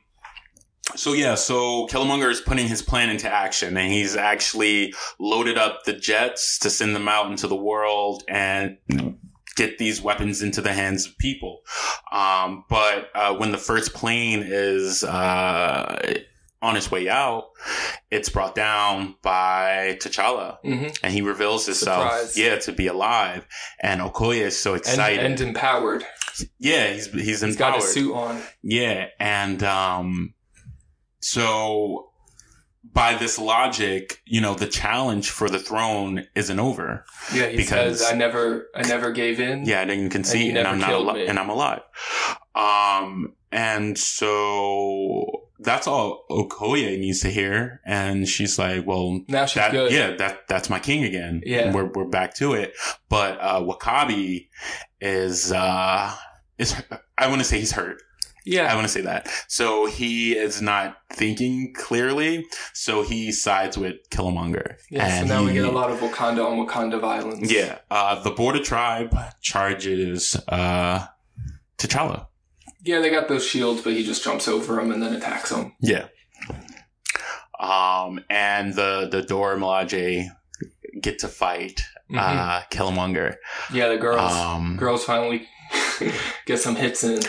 [0.96, 5.84] so yeah, so Killmonger is putting his plan into action, and he's actually loaded up
[5.86, 8.78] the jets to send them out into the world and
[9.56, 11.62] get these weapons into the hands of people.
[12.12, 16.14] Um, but uh, when the first plane is uh,
[16.62, 17.46] on its way out,
[18.12, 22.38] it's brought down by T'Challa, hmm and he reveals himself, Surprise.
[22.38, 23.46] yeah, to be alive.
[23.82, 25.24] And Okoye is so excited.
[25.26, 26.04] and empowered.
[26.60, 27.58] yeah, he's he's He's empowered.
[27.74, 28.42] got his suit on.
[28.64, 30.34] Yeah, and um,
[31.24, 32.10] so
[32.94, 37.06] by this logic, you know, the challenge for the throne isn't over.
[37.34, 40.68] Yeah, Because- says, "I never, I never gave in." Yeah, I didn't concede, you and,
[40.68, 41.26] I'm not me.
[41.26, 41.82] and I'm alive.
[42.56, 49.56] Um, and so that's all Okoye needs to hear, and she's like, "Well, Now she's
[49.56, 49.92] that, good.
[49.92, 51.42] yeah, that that's my king again.
[51.46, 51.60] Yeah.
[51.62, 52.74] And we're we're back to it.
[53.10, 54.50] But uh, W'Kabi
[55.02, 56.12] is uh
[56.58, 56.76] is
[57.18, 58.02] I want to say he's hurt.
[58.46, 58.72] Yeah.
[58.72, 59.30] I want to say that.
[59.48, 62.46] So he is not thinking clearly.
[62.74, 64.76] So he sides with Killmonger.
[64.90, 67.52] Yeah, so And now we get a lot of Wakanda on Wakanda violence.
[67.52, 67.80] Yeah.
[67.90, 71.06] Uh, the Border Tribe charges uh,
[71.78, 72.28] T'Challa.
[72.84, 75.74] Yeah, they got those shields, but he just jumps over them and then attacks them.
[75.80, 76.08] Yeah.
[77.60, 80.28] Um, and the the Dora Milaje
[81.00, 81.82] get to fight
[82.14, 83.36] uh, Killmonger.
[83.72, 84.34] Yeah, the girls.
[84.34, 85.48] Um, girls finally
[86.46, 87.20] get some hits in.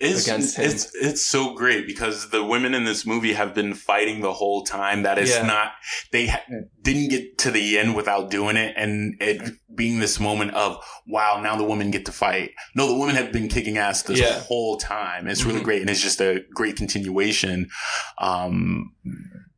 [0.00, 0.64] It's, against him.
[0.68, 4.64] it's it's so great because the women in this movie have been fighting the whole
[4.64, 5.02] time.
[5.04, 5.42] That is Yeah.
[5.46, 5.72] not
[6.10, 6.42] they ha-
[6.82, 11.40] didn't get to the end without doing it, and it being this moment of wow,
[11.40, 12.50] now the women get to fight.
[12.74, 14.40] No, the women have been kicking ass this Yeah.
[14.40, 15.28] whole time.
[15.28, 15.64] It's really Mhm.
[15.64, 17.68] great, and it's just a great continuation.
[18.18, 18.92] Um,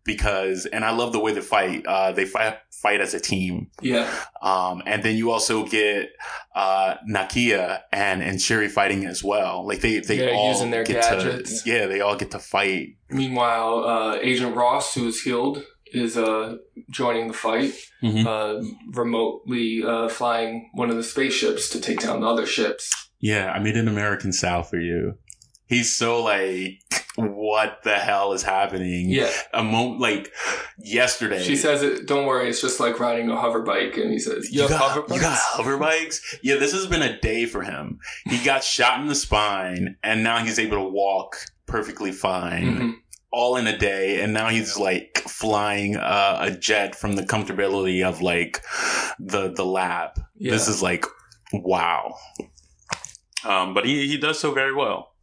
[0.04, 1.84] because and I love the way they fight.
[1.86, 3.70] Uh, they fight fight as a team.
[3.80, 4.12] Yeah.
[4.42, 6.10] Um, and then you also get
[6.54, 9.66] uh, Nakia and and Shuri fighting as well.
[9.66, 11.62] Like they they Yeah, all using their get gadgets.
[11.62, 12.96] to yeah they all get to fight.
[13.10, 16.56] Meanwhile, uh, Agent Ross, who is healed, is uh,
[16.90, 17.72] joining the fight,
[18.02, 18.26] Mhm.
[18.26, 22.90] uh, remotely uh, flying one of the spaceships to take down the other ships.
[23.20, 25.14] Yeah, I made an American South for you.
[25.66, 26.80] He's so like,
[27.16, 29.08] what the hell is happening?
[29.08, 29.30] Yeah.
[29.52, 30.32] a moment like
[30.78, 31.42] yesterday.
[31.42, 34.50] She says, it, "Don't worry, it's just like riding a hover bike." And he says,
[34.50, 36.38] "You, You have got, hover you bikes?" got hover bikes?
[36.42, 37.98] Yeah, this has been a day for him.
[38.26, 41.36] He got shot in the spine, and now he's able to walk
[41.66, 42.64] perfectly fine.
[42.76, 42.94] Mhm.
[43.36, 48.00] all in a day and now he's like flying uh, a jet from the comfortability
[48.06, 48.62] of like
[49.18, 50.52] the the lab Yeah.
[50.52, 51.04] this is like
[51.52, 52.14] wow
[53.44, 55.13] um but he he does so very well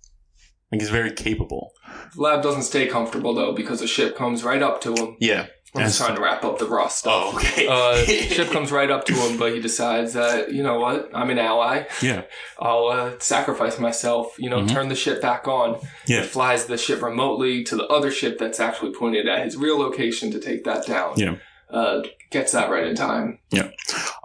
[0.71, 1.73] like he's very capable
[2.15, 5.17] The lab doesn't stay comfortable though because a ship comes right up to him.
[5.19, 7.13] yeah I'm just trying to wrap up the Ross stuff.
[7.15, 7.95] oh okay Uh,
[8.35, 11.39] ship comes right up to him, but he decides that you know what, I'm an
[11.39, 11.85] ally.
[12.01, 12.23] yeah
[12.59, 14.35] I'll uh, sacrifice myself.
[14.37, 14.69] You know, Mhm.
[14.69, 15.79] turn the ship back on.
[16.07, 16.21] Yeah.
[16.23, 19.79] He flies the ship remotely to the other ship that's actually pointed at his real
[19.79, 21.13] location to take that down.
[21.15, 21.35] Yeah.
[21.69, 22.01] Uh,
[22.31, 23.37] gets that right in time.
[23.51, 23.69] Yeah.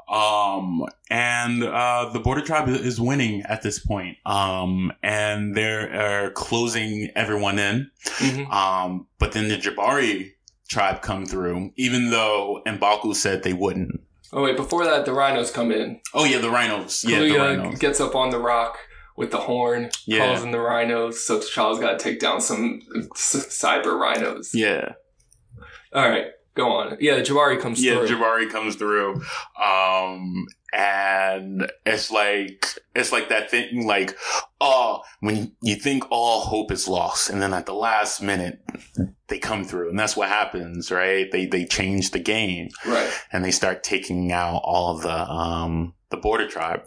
[0.08, 7.10] Um and uh the border tribe is winning at this point um and they're closing
[7.16, 8.50] everyone in Mhm.
[8.52, 10.32] um but then the jabari
[10.68, 14.00] tribe come through even though Mbaku said they wouldn't
[14.32, 16.00] Oh wait, before that, the rhinos come in.
[16.12, 17.04] Oh yeah, the rhinos.
[17.04, 17.78] Yeah, the rhinos.
[17.78, 18.76] gets up on the rock
[19.16, 20.26] with the horn, Yeah.
[20.26, 21.24] calls in the rhinos.
[21.24, 22.82] So T'Challa's got to take down some
[23.14, 24.52] cyber rhinos.
[24.52, 24.92] Yeah,
[25.92, 26.26] All right,
[26.56, 26.96] go on.
[27.00, 27.94] Yeah, Jabari comes yeah.
[27.94, 28.16] through.
[28.16, 29.22] Jabari comes through,
[29.62, 34.16] um, and it's like it's like that thing, like
[34.60, 38.60] oh, when you think all hope is lost, and then at the last minute
[39.28, 41.30] they come through, and that's what happens, right?
[41.30, 43.10] They they change the game, right.
[43.32, 46.82] and they start taking out all of the um the border tribe.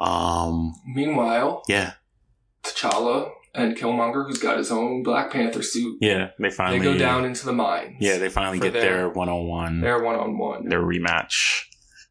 [0.00, 1.92] Um, Meanwhile, yeah,
[2.62, 6.30] T'Challa and Killmonger, who's got his own Black Panther suit, yeah.
[6.38, 7.96] They finally they go down into the mines.
[8.00, 9.80] Yeah, they finally get their- their one on one.
[9.80, 10.68] They're one on one.
[10.68, 11.64] their rematch,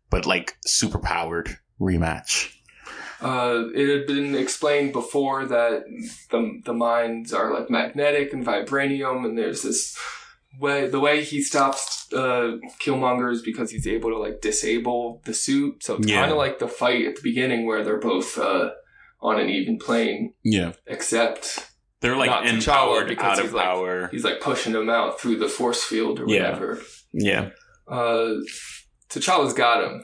[0.10, 2.54] but like super powered rematch.
[3.22, 5.84] Uh, it had been explained before that
[6.32, 9.98] the the mines are like magnetic and vibranium, and there's this
[10.58, 10.88] way.
[10.88, 15.84] The way he stops uh, Killmonger is because he's able to like disable the suit.
[15.84, 16.22] So it's Yeah.
[16.22, 18.72] kind of like the fight at the beginning where they're both uh,
[19.22, 21.72] on an even plane, Yeah, except
[22.02, 24.08] they're like Not T'Challa, empowered because out of he's, like- power.
[24.12, 26.44] he's like pushing him out through the force field or Yeah.
[26.52, 26.82] whatever.
[27.14, 27.50] yeah,
[27.88, 28.36] Uh,
[29.10, 30.04] T'Challa's got him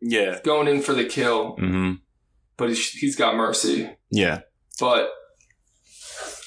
[0.00, 1.94] yeah, going in for the kill, hmm
[2.56, 3.88] but he's, he's got mercy.
[4.10, 4.40] yeah,
[4.80, 5.10] But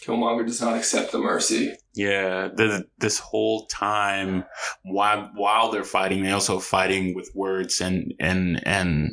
[0.03, 1.73] Killmonger does not accept the mercy.
[1.93, 2.47] yeah.
[2.55, 4.43] The, this whole time,
[4.83, 9.11] while while they're fighting, they also fighting with words and and and.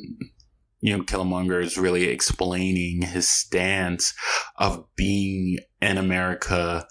[0.80, 4.14] You know, Killmonger is really explaining his stance
[4.56, 6.86] of being in America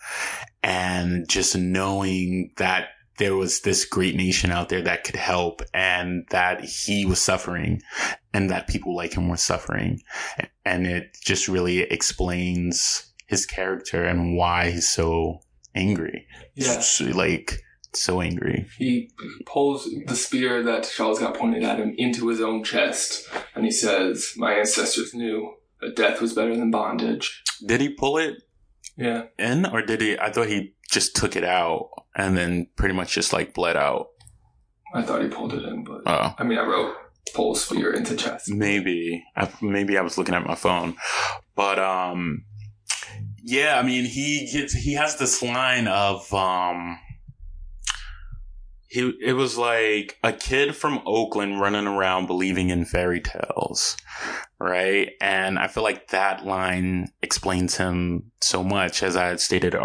[0.61, 6.25] and just knowing that there was this great nation out there that could help and
[6.29, 7.81] that he was suffering
[8.33, 9.99] and that people like him were suffering.
[10.65, 15.39] And it just really explains his character and why he's so
[15.73, 16.27] angry.
[16.55, 16.83] Yeah.
[17.13, 17.59] Like,
[17.93, 18.67] so angry.
[18.77, 19.09] He
[19.45, 23.71] pulls the spear that T'Challa's got pointed at him into his own chest, and he
[23.71, 28.35] says, "My ancestors knew that death was better than bondage." Did he pull it
[28.95, 30.17] Yeah, in or did he?
[30.19, 34.07] I thought he just took it out and then pretty much just like bled out.
[34.93, 36.33] I thought he pulled it in, but Oh.
[36.37, 36.95] I mean, I wrote
[37.33, 40.95] "pull spear into chest." Maybe, I, maybe I was looking at my phone,
[41.55, 42.45] but um,
[43.43, 43.79] yeah.
[43.79, 46.99] I mean, he gets he has this line of um,
[48.87, 53.97] he it was like a kid from Oakland running around believing in fairy tales,
[54.59, 55.11] right?
[55.21, 59.75] And I feel like that line explains him so much, as I had stated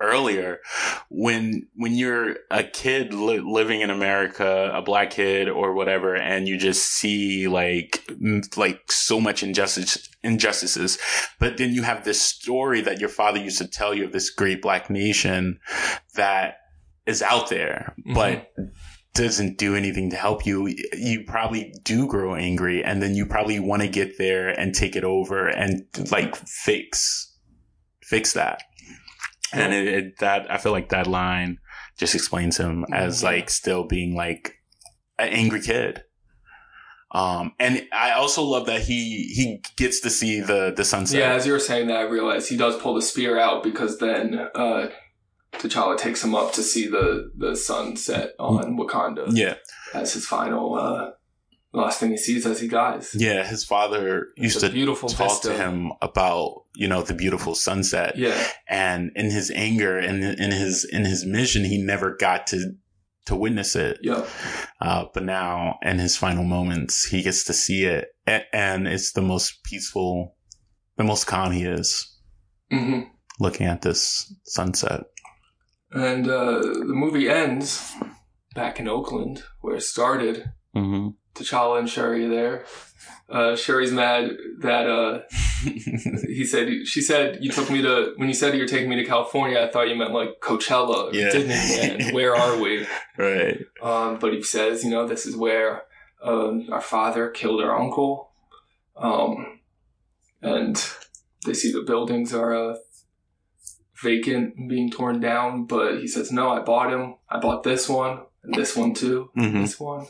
[0.00, 0.60] earlier.
[1.08, 6.48] When when you're a kid li- living in America, a black kid or whatever, and
[6.48, 8.04] you just see like
[8.56, 10.98] like so much injustice injustices,
[11.38, 14.30] but then you have this story that your father used to tell you of this
[14.30, 15.60] great black nation
[16.14, 16.56] that
[17.08, 18.52] is out there, but
[19.14, 23.58] doesn't do anything to help you, you probably do grow angry and then you probably
[23.58, 25.82] want to get there and take it over and
[26.12, 27.34] like fix,
[28.02, 28.62] fix that.
[29.52, 31.58] And it, it, that, I feel like that line
[31.98, 34.54] just explains him as like still being like
[35.18, 36.04] an angry kid.
[37.10, 41.18] Um, and I also love that he, he gets to see the, the sunset.
[41.18, 43.98] Yeah, as you were saying that, I realized he does pull the spear out because
[43.98, 44.88] then uh,
[45.52, 49.54] T'Challa takes him up to see the the sunset on Wakanda Yeah.
[49.94, 51.10] as his final uh,
[51.72, 53.14] last thing he sees as he dies.
[53.18, 53.44] Yeah.
[53.46, 57.54] His father used It's a to beautiful talk to him about, you know, the beautiful
[57.54, 58.16] sunset.
[58.16, 58.36] Yeah,
[58.68, 62.72] and in his anger and in his in his mission he never got to
[63.26, 64.24] to witness it yeah,
[64.80, 68.08] uh, but now in his final moments he gets to see it
[68.54, 70.34] and it's the most peaceful
[70.96, 72.16] the most calm he is
[72.72, 73.00] hmm
[73.38, 75.02] looking at this sunset
[75.92, 77.92] and uh, the movie ends
[78.54, 80.50] back in Oakland where it started.
[80.74, 81.08] mm-hmm.
[81.34, 82.64] T'Challa and Shuri are there.
[83.30, 85.20] Uh, Shuri's mad that uh,
[86.26, 88.96] he said she said you took me to when you said you were taking me
[88.96, 89.62] to California.
[89.62, 91.30] I thought you meant like Coachella, Yeah.
[91.30, 92.12] Disneyland.
[92.18, 92.86] Where are we?
[93.18, 95.82] right Um, but he says, you know, this is where
[96.22, 98.30] um, our father killed our uncle.
[98.96, 99.60] Um,
[100.42, 100.74] and
[101.46, 102.76] they see the buildings are uh,
[104.02, 105.64] vacant and being torn down.
[105.66, 107.14] But he says, no, I bought him.
[107.28, 109.30] I bought this one and this one too.
[109.36, 109.62] Mhm.
[109.62, 110.06] This one.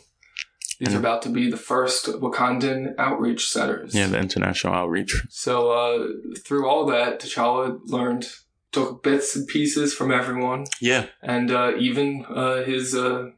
[0.80, 3.94] These are about to be the first Wakandan outreach centers.
[3.96, 6.06] yeah the international outreach So uh,
[6.44, 8.26] through all that, T'Challa learned,
[8.70, 13.30] took bits and pieces from everyone yeah and uh, even uh, his uh,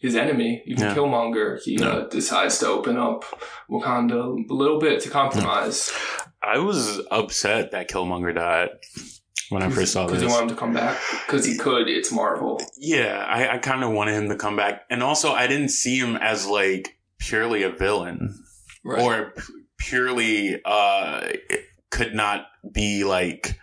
[0.00, 0.94] his enemy, even Yeah.
[0.94, 1.88] Killmonger, he Yeah.
[1.88, 3.24] uh, decides to open up
[3.68, 4.20] Wakanda
[4.50, 5.90] a little bit to compromise
[6.54, 8.70] i was upset that killmonger died
[9.52, 10.20] when i first saw this.
[10.20, 11.88] because he wanted him to come back because he could.
[11.88, 15.46] It's Marvel, Yeah, I, I kind of wanted him to come back, and also I
[15.46, 18.42] didn't see him as like purely a villain
[18.84, 19.00] right?
[19.00, 19.42] or p-
[19.78, 21.28] purely uh
[21.90, 23.58] could not be like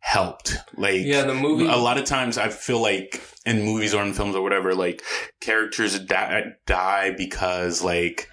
[0.00, 0.56] helped.
[0.76, 1.66] Like yeah, the movie.
[1.66, 5.02] a lot of times I feel like in movies or in films or whatever, like
[5.40, 8.28] characters die, die because like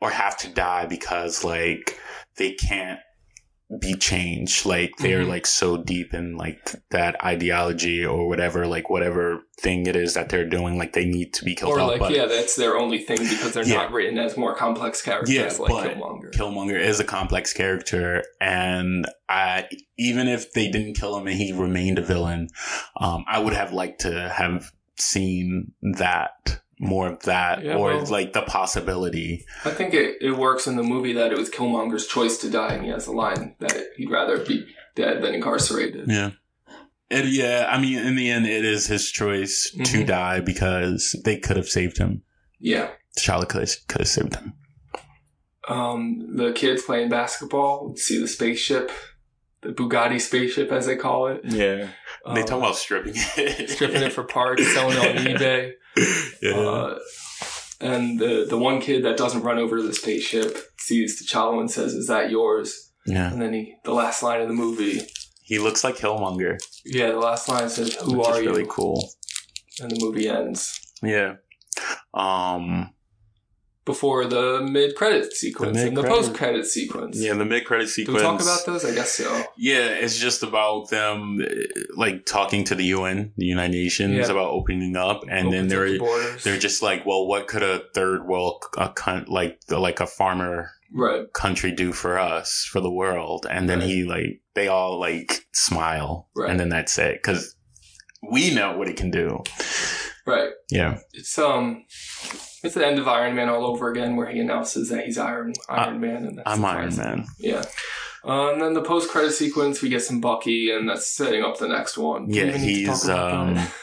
[0.00, 1.98] or have to die because like
[2.36, 3.00] they can't
[3.78, 4.66] be changed.
[4.66, 5.28] Like they're Mhm.
[5.28, 6.58] like so deep in like
[6.90, 11.32] that ideology or whatever, like whatever thing it is that they're doing, like they need
[11.34, 13.76] to be killed or like, but yeah, that's their only thing because they're Yeah.
[13.76, 16.32] not written as more complex characters Yeah, like but Killmonger.
[16.32, 21.52] Killmonger is a complex character, and I even if they didn't kill him and he
[21.52, 22.48] remained a villain,
[22.96, 28.06] um, I would have liked to have seen that more of that, Yeah, or well-
[28.06, 29.44] like the possibility.
[29.66, 32.72] I think it, it works in the movie that it was Killmonger's choice to die,
[32.72, 34.66] and he has a line that he'd rather be
[34.96, 36.08] dead than incarcerated.
[36.08, 36.30] Yeah.
[37.10, 40.06] It, yeah, I mean, in the end, it is his choice to Mhm.
[40.06, 42.22] die because they could have saved him.
[42.60, 42.88] Yeah.
[43.18, 44.54] T'Challa could have, could have saved him.
[45.68, 48.90] um, the kids playing basketball see the spaceship,
[49.62, 51.40] the Bugatti spaceship as they call it.
[51.44, 51.88] Yeah,
[52.32, 55.72] they Um, talk about stripping it, stripping it for parts, selling it on eBay.
[56.42, 56.98] Yeah, Uh,
[57.80, 61.70] and the the one kid that doesn't run over to the spaceship sees T'Challa and
[61.70, 63.32] says, "Is that yours?" yeah.
[63.32, 65.00] And then he, the last line of the movie,
[65.42, 68.68] He looks like Killmonger, yeah, the last line says, "Who which are is really you?"
[68.68, 69.10] cool.
[69.80, 71.36] And the movie ends Yeah.
[72.14, 72.90] Um.
[73.84, 77.18] Before the mid credit sequence and the post credit sequence.
[77.18, 78.18] Yeah, the mid credit Do sequence.
[78.18, 78.84] we talk about those?
[78.84, 79.42] I guess so.
[79.56, 81.40] Yeah, it's just about them
[81.96, 84.24] like talking to the UN, the United Nations, Yeah.
[84.32, 87.62] about opening up, and then Opens up they're the they're just like, well, what could
[87.62, 91.32] a third world a con- like like a farmer right.
[91.32, 93.46] country do for us for the world?
[93.50, 93.88] And then Right.
[93.88, 96.50] he like they all like smile, Right.
[96.50, 97.56] and then that's it because
[98.30, 99.42] we know what it can do.
[100.26, 100.50] Right.
[100.70, 101.84] Yeah, It's um,
[102.62, 105.52] it's the end of Iron Man all over again, where he announces that he's Iron
[105.68, 106.96] Iron Man, and that's I'm Iron.
[106.96, 107.26] Man.
[107.38, 107.64] Yeah.
[108.24, 111.58] Uh, and then the post credit sequence, we get some Bucky, and that's setting up
[111.58, 112.26] the next one.
[112.28, 113.58] Yeah, even need to talk he's, um.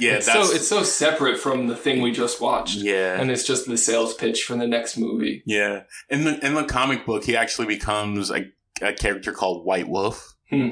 [0.00, 3.20] Yeah, it's that's so it's so separate from the thing we just watched, yeah.
[3.20, 5.42] and it's just the sales pitch for the next movie.
[5.44, 8.44] Yeah, in the in the comic book, he actually becomes a,
[8.80, 10.68] a character called White Wolf, Hmm.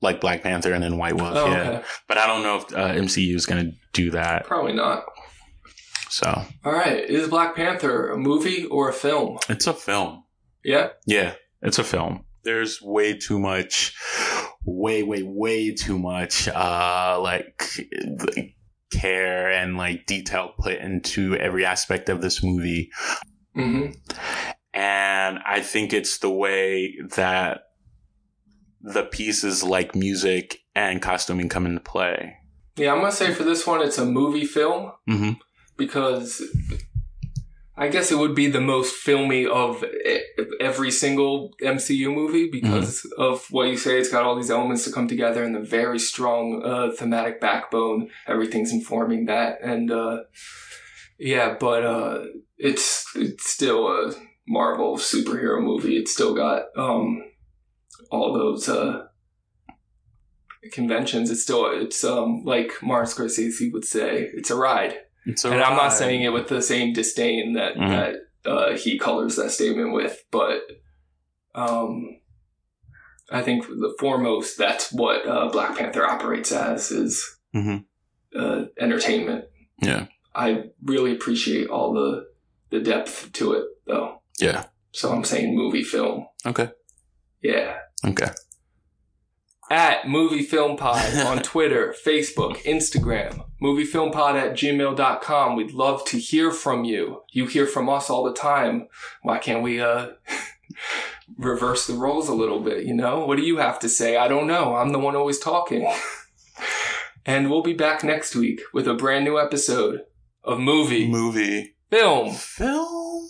[0.00, 1.32] Like Black Panther and then White Wolf.
[1.34, 1.82] Oh, yeah, okay.
[2.06, 4.44] but I don't know if uh, MCU is going to do that.
[4.46, 5.04] Probably not.
[6.10, 6.98] So All right.
[7.04, 9.38] Is Black Panther a movie or a film?
[9.48, 10.24] it's a film.
[10.64, 10.90] Yeah.
[11.06, 12.24] Yeah, it's a film.
[12.44, 13.94] There's way too much,
[14.64, 17.62] way, way, way too much, uh, like,
[18.18, 18.54] like
[18.90, 22.90] care and like detail put into every aspect of this movie.
[23.54, 23.88] hmm
[24.72, 27.62] And I think it's the way that
[28.80, 32.36] the pieces like music and costuming come into play.
[32.76, 35.32] Yeah, I'm gonna say for this one, it's a movie film hmm
[35.76, 36.42] because
[37.80, 39.84] I guess it would be the most filmy of
[40.60, 44.00] every single MCU movie because of what you say.
[44.00, 48.10] It's got all these elements to come together and the very strong uh, thematic backbone.
[48.26, 50.22] Everything's informing that, and uh,
[51.20, 52.24] yeah, but uh,
[52.56, 54.12] it's it's still a
[54.48, 55.96] Marvel superhero movie.
[55.96, 57.22] It's still got um,
[58.10, 58.68] all those.
[58.68, 59.04] Uh,
[60.72, 65.50] conventions it's still it's um like Mars Scorsese would say it's a ride It's a
[65.52, 67.88] and I'm not saying it with the same disdain that Mhm.
[68.44, 70.60] that uh, he colors that statement with, but
[71.54, 72.18] um,
[73.30, 77.84] I think the foremost that's what uh, Black Panther operates as is Mhm.
[78.34, 79.44] uh, entertainment.
[79.80, 80.06] Yeah.
[80.34, 82.26] I really appreciate all the
[82.70, 84.22] the depth to it, though.
[84.38, 84.66] Yeah.
[84.92, 86.26] So I'm saying movie film.
[86.44, 86.70] Okay.
[87.42, 87.78] Yeah.
[88.06, 88.28] Okay.
[89.70, 95.56] at Movie Film Pod on Twitter, Facebook, Instagram, moviefilmpod at gmail.com.
[95.56, 97.22] We'd love to hear from you.
[97.32, 98.88] You hear from us all the time.
[99.22, 100.10] Why can't we, uh,
[101.36, 103.24] reverse the roles a little bit, you know?
[103.26, 104.16] What do you have to say?
[104.16, 104.76] I don't know.
[104.76, 105.92] I'm the one always talking.
[107.26, 110.02] and we'll be back next week with a brand new episode
[110.44, 111.74] of Movie Movie.
[111.90, 113.28] Film Film.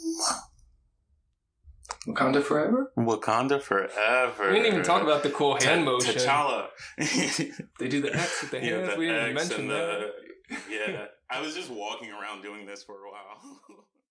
[2.14, 2.92] Wakanda Forever.
[2.96, 4.48] Wakanda forever.
[4.50, 6.14] We didn't even talk about the cool hand T- motion.
[6.14, 6.68] T'Challa.
[7.78, 8.90] They do the X with the Yeah, hands.
[8.90, 10.10] the we didn't even X mention and that.
[10.70, 13.40] yeah, I was just walking around doing this for a while.